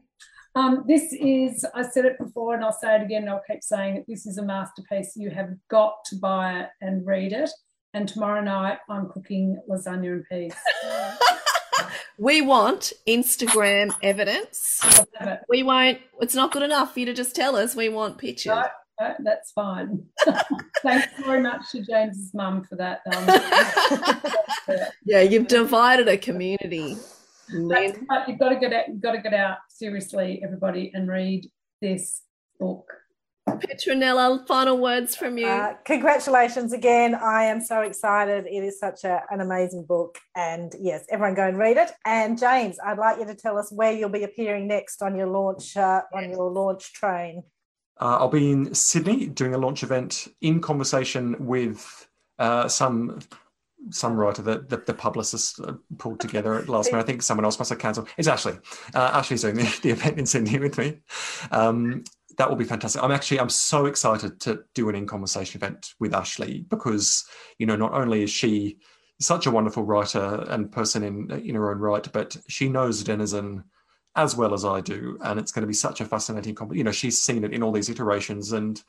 Um, 0.56 0.84
this 0.88 1.14
is, 1.14 1.64
I 1.76 1.84
said 1.84 2.06
it 2.06 2.18
before 2.18 2.56
and 2.56 2.66
I'll 2.66 2.74
say 2.74 2.96
it 2.96 3.04
again 3.04 3.22
and 3.22 3.30
I'll 3.30 3.44
keep 3.50 3.64
saying 3.64 3.98
it. 3.98 4.06
This 4.08 4.26
is 4.26 4.38
a 4.38 4.44
masterpiece. 4.44 5.14
You 5.16 5.30
have 5.30 5.52
got 5.70 6.04
to 6.06 6.16
buy 6.16 6.62
it 6.62 6.70
and 6.82 7.06
read 7.06 7.34
it. 7.34 7.50
And 7.94 8.08
tomorrow 8.08 8.42
night, 8.42 8.80
I'm 8.90 9.10
cooking 9.10 9.60
lasagna 9.70 10.12
and 10.14 10.26
peas. 10.30 10.54
we 12.18 12.42
want 12.42 12.94
instagram 13.08 13.92
evidence 14.02 14.82
it. 15.22 15.40
we 15.50 15.64
won't 15.64 16.00
it's 16.22 16.36
not 16.36 16.52
good 16.52 16.64
enough 16.64 16.94
for 16.94 17.00
you 17.00 17.06
to 17.06 17.14
just 17.14 17.36
tell 17.36 17.56
us 17.56 17.76
we 17.76 17.90
want 17.90 18.18
pictures 18.18 18.52
No, 18.52 18.64
no, 19.00 19.16
that's 19.24 19.52
fine. 19.52 20.04
Thanks 20.84 21.08
very 21.26 21.42
much 21.42 21.62
to 21.72 21.82
James's 21.82 22.34
mum 22.34 22.64
for 22.64 22.76
that. 22.76 23.02
Um, 24.70 24.76
yeah 25.04 25.22
you've 25.22 25.48
divided 25.48 26.08
a 26.08 26.18
community 26.18 26.96
but 27.52 28.28
you've 28.28 28.40
got 28.40 28.50
to 28.50 28.56
get 28.56 28.74
out. 28.74 28.88
You've 28.88 29.02
got 29.02 29.14
to 29.14 29.22
get 29.22 29.34
out 29.34 29.58
seriously, 29.70 30.42
everybody, 30.44 30.92
and 30.94 31.08
read 31.08 31.50
this 31.82 32.22
book. 32.60 32.86
Petronella 33.58 34.46
final 34.48 34.78
words 34.78 35.16
from 35.16 35.38
you 35.38 35.48
Uh, 35.48 35.74
congratulations 35.86 36.74
again. 36.74 37.16
I 37.16 37.46
am 37.46 37.62
so 37.62 37.82
excited. 37.82 38.46
It 38.46 38.64
is 38.64 38.80
such 38.80 39.04
a, 39.04 39.24
an 39.30 39.42
amazing 39.42 39.86
book. 39.86 40.18
And 40.36 40.74
yes, 40.80 41.06
everyone 41.10 41.36
go 41.36 41.48
and 41.48 41.58
read 41.58 41.78
it. 41.78 41.92
And 42.06 42.38
James, 42.38 42.78
I'd 42.86 42.98
like 42.98 43.20
you 43.20 43.26
to 43.26 43.36
tell 43.36 43.58
us 43.58 43.72
where 43.72 43.92
you'll 43.92 44.10
be 44.10 44.24
appearing 44.24 44.68
next 44.68 45.02
on 45.02 45.16
your 45.16 45.28
launch 45.28 45.76
uh, 45.78 46.02
on 46.14 46.30
your 46.30 46.50
launch 46.52 46.94
train. 46.94 47.44
Uh, 48.00 48.18
I'll 48.20 48.30
be 48.30 48.52
in 48.52 48.74
Sydney 48.74 49.28
doing 49.28 49.54
a 49.54 49.58
launch 49.58 49.84
event 49.84 50.28
in 50.42 50.62
conversation 50.62 51.36
with 51.46 52.08
uh, 52.38 52.68
some 52.68 53.20
some 53.92 54.18
writer 54.18 54.42
that 54.42 54.70
the, 54.70 54.78
the 54.78 54.94
publicist 54.94 55.60
uh, 55.62 55.74
pulled 55.98 56.20
together 56.20 56.56
at 56.56 56.68
last 56.68 56.92
minute. 56.92 57.04
I 57.04 57.06
think 57.06 57.22
someone 57.22 57.46
else 57.46 57.58
must 57.60 57.70
have 57.70 57.80
cancelled. 57.80 58.10
It's 58.18 58.28
Ashley. 58.28 58.58
Uh, 58.94 59.12
Ashley's 59.14 59.42
doing 59.42 59.56
the, 59.56 59.80
the 59.84 59.92
event 59.92 60.20
in 60.20 60.26
Sydney 60.26 60.60
with 60.60 60.78
me. 60.78 61.00
Um, 61.52 62.04
that 62.40 62.50
will 62.50 62.56
be 62.56 62.64
fantastic. 62.64 63.04
I'm 63.04 63.12
actually 63.12 63.42
I'm 63.42 63.50
so 63.50 63.86
excited 63.86 64.40
to 64.42 64.64
do 64.74 64.88
an 64.88 64.96
in 64.96 65.06
conversation 65.06 65.60
event 65.60 65.94
with 66.00 66.16
Ashley 66.16 66.66
because 66.70 67.26
you 67.60 67.66
know 67.66 67.76
not 67.76 67.94
only 67.94 68.24
is 68.24 68.32
she 68.32 68.78
such 69.20 69.46
a 69.46 69.52
wonderful 69.52 69.84
writer 69.84 70.46
and 70.48 70.72
person 70.72 71.04
in 71.04 71.30
in 71.32 71.56
her 71.56 71.70
own 71.70 71.80
right, 71.80 72.08
but 72.14 72.38
she 72.48 72.70
knows 72.70 73.04
Denizen 73.04 73.66
as 74.16 74.38
well 74.38 74.54
as 74.54 74.64
I 74.64 74.80
do, 74.80 75.20
and 75.22 75.38
it's 75.38 75.52
going 75.52 75.64
to 75.64 75.68
be 75.68 75.74
such 75.74 76.00
a 76.00 76.06
fascinating. 76.06 76.58
You 76.72 76.86
know, 76.86 76.94
she's 76.94 77.22
seen 77.22 77.44
it 77.44 77.54
in 77.54 77.62
all 77.62 77.74
these 77.74 77.90
iterations, 77.90 78.54
and 78.54 78.82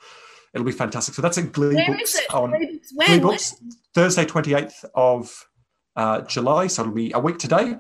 it'll 0.54 0.64
be 0.64 0.70
fantastic. 0.70 1.16
So 1.16 1.22
that's 1.22 1.36
at 1.36 1.50
Glee 1.50 1.74
Where 1.74 1.86
Books 1.88 2.14
is 2.14 2.20
it? 2.20 2.32
on 2.32 2.50
Glee 2.50 2.66
Books. 2.66 2.92
Gleebooks 2.96 3.54
Thursday, 3.94 4.24
twenty 4.26 4.54
eighth 4.54 4.84
of 4.94 5.44
uh, 5.96 6.20
July. 6.20 6.68
So 6.68 6.82
it'll 6.82 6.94
be 6.94 7.10
a 7.12 7.18
week 7.18 7.38
today. 7.38 7.78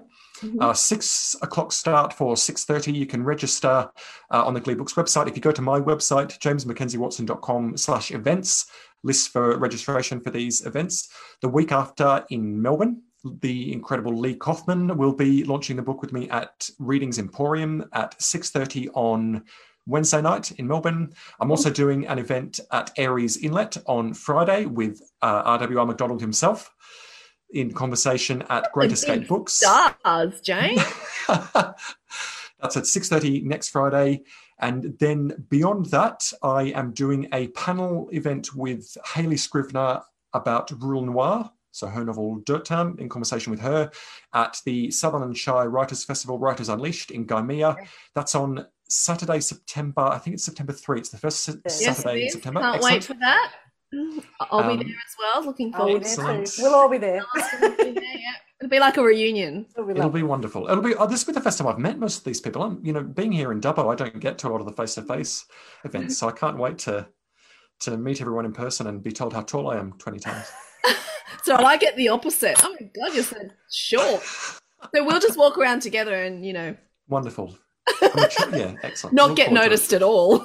Uh, 0.60 0.72
six 0.72 1.36
o'clock 1.42 1.72
start 1.72 2.12
for 2.12 2.36
six 2.36 2.64
thirty. 2.64 2.92
You 2.92 3.06
can 3.06 3.24
register 3.24 3.90
uh, 4.30 4.44
on 4.44 4.54
the 4.54 4.60
Gleebooks 4.60 4.94
website. 4.94 5.28
If 5.28 5.36
you 5.36 5.42
go 5.42 5.52
to 5.52 5.62
my 5.62 5.80
website, 5.80 6.38
jamesmackenziewatson.com 6.38 7.76
slash 7.76 8.10
events, 8.10 8.66
list 9.02 9.30
for 9.30 9.56
registration 9.58 10.20
for 10.20 10.30
these 10.30 10.64
events. 10.66 11.10
The 11.40 11.48
week 11.48 11.72
after 11.72 12.24
in 12.30 12.60
Melbourne, 12.60 13.02
the 13.24 13.72
incredible 13.72 14.16
Lee 14.16 14.34
Kaufman 14.34 14.96
will 14.96 15.12
be 15.12 15.44
launching 15.44 15.76
the 15.76 15.82
book 15.82 16.00
with 16.00 16.12
me 16.12 16.28
at 16.30 16.70
Readings 16.78 17.18
Emporium 17.18 17.84
at 17.92 18.18
6.30 18.18 18.88
on 18.94 19.44
Wednesday 19.86 20.22
night 20.22 20.52
in 20.52 20.66
Melbourne. 20.66 21.12
I'm 21.40 21.50
also 21.50 21.70
doing 21.70 22.06
an 22.06 22.18
event 22.18 22.60
at 22.72 22.94
Aireys 22.96 23.42
Inlet 23.42 23.76
on 23.86 24.14
Friday 24.14 24.66
with 24.66 25.02
uh, 25.20 25.58
RWR 25.58 25.86
McDonald 25.86 26.20
himself 26.20 26.70
in 27.52 27.72
conversation 27.72 28.42
at 28.48 28.70
Great 28.72 28.92
Escape 28.92 29.26
Books. 29.28 29.54
Stars, 29.54 30.40
Jane. 30.40 30.78
That's 31.28 32.76
at 32.76 32.84
6.30 32.84 33.44
next 33.44 33.68
Friday. 33.70 34.22
And 34.58 34.94
then 34.98 35.46
beyond 35.48 35.86
that, 35.86 36.30
I 36.42 36.64
am 36.64 36.92
doing 36.92 37.28
a 37.32 37.48
panel 37.48 38.08
event 38.12 38.54
with 38.54 38.96
Hayley 39.14 39.36
Scrivenor 39.36 40.02
about 40.34 40.70
Rural 40.82 41.06
Noir, 41.06 41.50
so 41.70 41.86
her 41.86 42.04
novel 42.04 42.42
Dirt 42.44 42.66
Town, 42.66 42.96
in 42.98 43.08
conversation 43.08 43.50
with 43.50 43.60
her 43.60 43.90
at 44.34 44.60
the 44.66 44.90
Sutherland 44.90 45.38
Shire 45.38 45.70
Writers 45.70 46.04
Festival, 46.04 46.38
Writers 46.38 46.68
Unleashed 46.68 47.10
in 47.10 47.26
Gymea. 47.26 47.76
That's 48.14 48.34
on 48.34 48.66
Saturday, 48.88 49.40
September, 49.40 50.02
I 50.02 50.18
think 50.18 50.34
it's 50.34 50.44
September 50.44 50.72
3. 50.72 50.98
It's 50.98 51.08
the 51.10 51.16
first 51.18 51.48
Yes, 51.64 51.82
Saturday 51.82 52.24
in. 52.24 52.30
September. 52.30 52.60
Can't 52.60 52.76
Excellent. 52.76 52.94
wait 52.94 53.04
for 53.04 53.14
that. 53.14 53.52
I'll 54.40 54.60
Um, 54.60 54.78
be 54.78 54.84
there 54.84 54.92
as 54.94 55.16
well. 55.18 55.44
Looking 55.44 55.72
I'll 55.74 55.86
be 55.86 55.92
forward 55.92 56.04
there 56.04 56.16
to 56.16 56.22
too. 56.22 56.28
Excellent. 56.40 56.54
We'll 56.70 56.74
all 56.80 56.88
be 56.88 56.98
there. 56.98 57.22
it. 57.36 57.94
yeah. 57.96 58.32
It'll 58.60 58.70
be 58.70 58.78
like 58.78 58.96
a 58.98 59.02
reunion. 59.02 59.66
It'll 59.76 59.86
be 59.86 59.98
It'll 59.98 60.10
be 60.10 60.22
wonderful. 60.22 60.68
It'll 60.68 60.82
be. 60.82 60.94
Oh, 60.94 61.06
this 61.06 61.26
will 61.26 61.32
be 61.32 61.38
the 61.38 61.42
first 61.44 61.58
time 61.58 61.66
I've 61.66 61.78
met 61.78 61.98
most 61.98 62.18
of 62.18 62.24
these 62.24 62.40
people. 62.40 62.62
I'm, 62.62 62.84
you 62.84 62.92
know, 62.92 63.02
being 63.02 63.32
here 63.32 63.52
in 63.52 63.60
Dubbo, 63.60 63.90
I 63.90 63.94
don't 63.96 64.20
get 64.20 64.38
to 64.38 64.48
a 64.48 64.50
lot 64.50 64.60
of 64.60 64.66
the 64.66 64.72
face-to-face 64.72 65.46
events, 65.84 66.18
so 66.18 66.28
I 66.28 66.32
can't 66.32 66.58
wait 66.58 66.78
to 66.80 67.08
to 67.80 67.96
meet 67.96 68.20
everyone 68.20 68.44
in 68.44 68.52
person 68.52 68.86
and 68.86 69.02
be 69.02 69.10
told 69.12 69.32
how 69.32 69.40
tall 69.42 69.70
I 69.70 69.76
am 69.78 69.92
twenty 69.98 70.18
times. 70.18 70.46
So 71.44 71.56
I 71.56 71.76
get 71.78 71.96
the 71.96 72.08
opposite. 72.10 72.62
Oh 72.62 72.76
my 72.78 72.90
god, 72.94 73.14
you're 73.14 73.22
so 73.24 73.36
short. 73.72 74.20
So 74.22 75.04
we'll 75.04 75.20
just 75.20 75.38
walk 75.38 75.56
around 75.56 75.80
together 75.80 76.14
and 76.14 76.44
you 76.44 76.52
know 76.52 76.76
Wonderful. 77.08 77.56
Sure- 78.30 78.56
yeah, 78.56 78.74
excellent. 78.82 79.14
not 79.14 79.28
Look 79.28 79.36
get 79.36 79.46
forward 79.48 79.60
to 79.60 79.64
it. 79.64 79.68
noticed 79.70 79.92
at 79.94 80.02
all. 80.02 80.44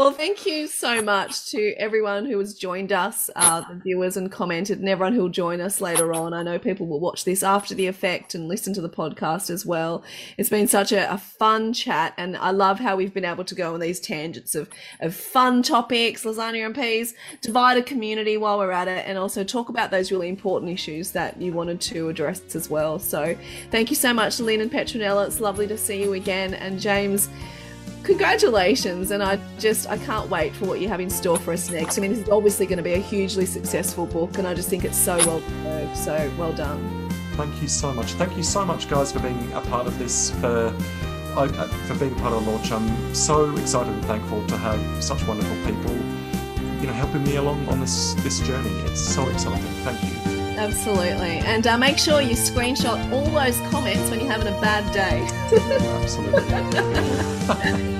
Well, 0.00 0.12
thank 0.12 0.46
you 0.46 0.66
so 0.66 1.02
much 1.02 1.50
to 1.50 1.74
everyone 1.74 2.24
who 2.24 2.38
has 2.38 2.54
joined 2.54 2.90
us, 2.90 3.28
uh, 3.36 3.60
the 3.68 3.74
viewers 3.74 4.16
and 4.16 4.32
commented, 4.32 4.78
and 4.78 4.88
everyone 4.88 5.12
who 5.12 5.20
will 5.20 5.28
join 5.28 5.60
us 5.60 5.82
later 5.82 6.14
on. 6.14 6.32
I 6.32 6.42
know 6.42 6.58
people 6.58 6.86
will 6.86 7.00
watch 7.00 7.26
this 7.26 7.42
after 7.42 7.74
the 7.74 7.86
effect 7.86 8.34
and 8.34 8.48
listen 8.48 8.72
to 8.72 8.80
the 8.80 8.88
podcast 8.88 9.50
as 9.50 9.66
well. 9.66 10.02
It's 10.38 10.48
been 10.48 10.68
such 10.68 10.90
a, 10.90 11.12
a 11.12 11.18
fun 11.18 11.74
chat, 11.74 12.14
and 12.16 12.34
I 12.38 12.50
love 12.50 12.80
how 12.80 12.96
we've 12.96 13.12
been 13.12 13.26
able 13.26 13.44
to 13.44 13.54
go 13.54 13.74
on 13.74 13.80
these 13.80 14.00
tangents 14.00 14.54
of, 14.54 14.70
of 15.00 15.14
fun 15.14 15.62
topics, 15.62 16.24
lasagna 16.24 16.64
and 16.64 16.74
peas, 16.74 17.12
divide 17.42 17.76
a 17.76 17.82
community 17.82 18.38
while 18.38 18.56
we're 18.56 18.70
at 18.70 18.88
it, 18.88 19.04
and 19.06 19.18
also 19.18 19.44
talk 19.44 19.68
about 19.68 19.90
those 19.90 20.10
really 20.10 20.30
important 20.30 20.72
issues 20.72 21.10
that 21.10 21.38
you 21.38 21.52
wanted 21.52 21.78
to 21.78 22.08
address 22.08 22.56
as 22.56 22.70
well. 22.70 22.98
So, 22.98 23.36
thank 23.70 23.90
you 23.90 23.96
so 23.96 24.14
much, 24.14 24.40
Lynn 24.40 24.62
and 24.62 24.72
Petronella. 24.72 25.26
It's 25.26 25.40
lovely 25.40 25.66
to 25.66 25.76
see 25.76 26.02
you 26.02 26.14
again, 26.14 26.54
and 26.54 26.80
James 26.80 27.28
congratulations 28.10 29.12
and 29.12 29.22
i 29.22 29.38
just 29.58 29.88
i 29.88 29.96
can't 29.96 30.28
wait 30.28 30.52
for 30.56 30.64
what 30.64 30.80
you 30.80 30.88
have 30.88 30.98
in 30.98 31.08
store 31.08 31.38
for 31.38 31.52
us 31.52 31.70
next. 31.70 31.96
I 31.96 32.00
mean 32.00 32.10
this 32.10 32.20
is 32.20 32.28
obviously 32.28 32.66
going 32.66 32.78
to 32.78 32.82
be 32.82 32.94
a 32.94 32.98
hugely 32.98 33.46
successful 33.46 34.04
book 34.04 34.36
and 34.36 34.48
i 34.48 34.52
just 34.52 34.68
think 34.68 34.84
it's 34.84 34.98
so 34.98 35.16
well 35.18 35.40
deserved 35.40 35.96
so 35.96 36.32
well 36.36 36.52
done. 36.52 37.08
Thank 37.34 37.62
you 37.62 37.68
so 37.68 37.92
much. 37.92 38.12
Thank 38.14 38.36
you 38.36 38.42
so 38.42 38.64
much 38.64 38.88
guys 38.88 39.12
for 39.12 39.20
being 39.20 39.52
a 39.52 39.60
part 39.60 39.86
of 39.86 39.96
this 39.98 40.30
for 40.40 40.74
uh, 41.36 41.68
for 41.86 41.94
being 41.94 42.14
part 42.16 42.32
of 42.34 42.44
the 42.44 42.50
launch. 42.50 42.72
I'm 42.72 43.14
so 43.14 43.56
excited 43.56 43.92
and 43.92 44.04
thankful 44.06 44.44
to 44.48 44.56
have 44.56 44.80
such 45.02 45.24
wonderful 45.26 45.56
people 45.64 45.94
you 46.80 46.86
know 46.86 46.92
helping 46.92 47.22
me 47.24 47.36
along 47.36 47.68
on 47.68 47.78
this 47.80 48.14
this 48.24 48.40
journey. 48.40 48.70
It's 48.86 49.00
so 49.00 49.28
exciting. 49.28 49.62
Thank 49.84 50.02
you. 50.02 50.40
Absolutely. 50.58 51.38
And 51.38 51.66
uh, 51.66 51.78
make 51.78 51.96
sure 51.96 52.20
you 52.20 52.34
screenshot 52.34 53.12
all 53.12 53.24
those 53.26 53.58
comments 53.70 54.10
when 54.10 54.20
you're 54.20 54.30
having 54.30 54.48
a 54.48 54.60
bad 54.60 54.92
day. 54.92 55.26
Absolutely. 56.02 57.96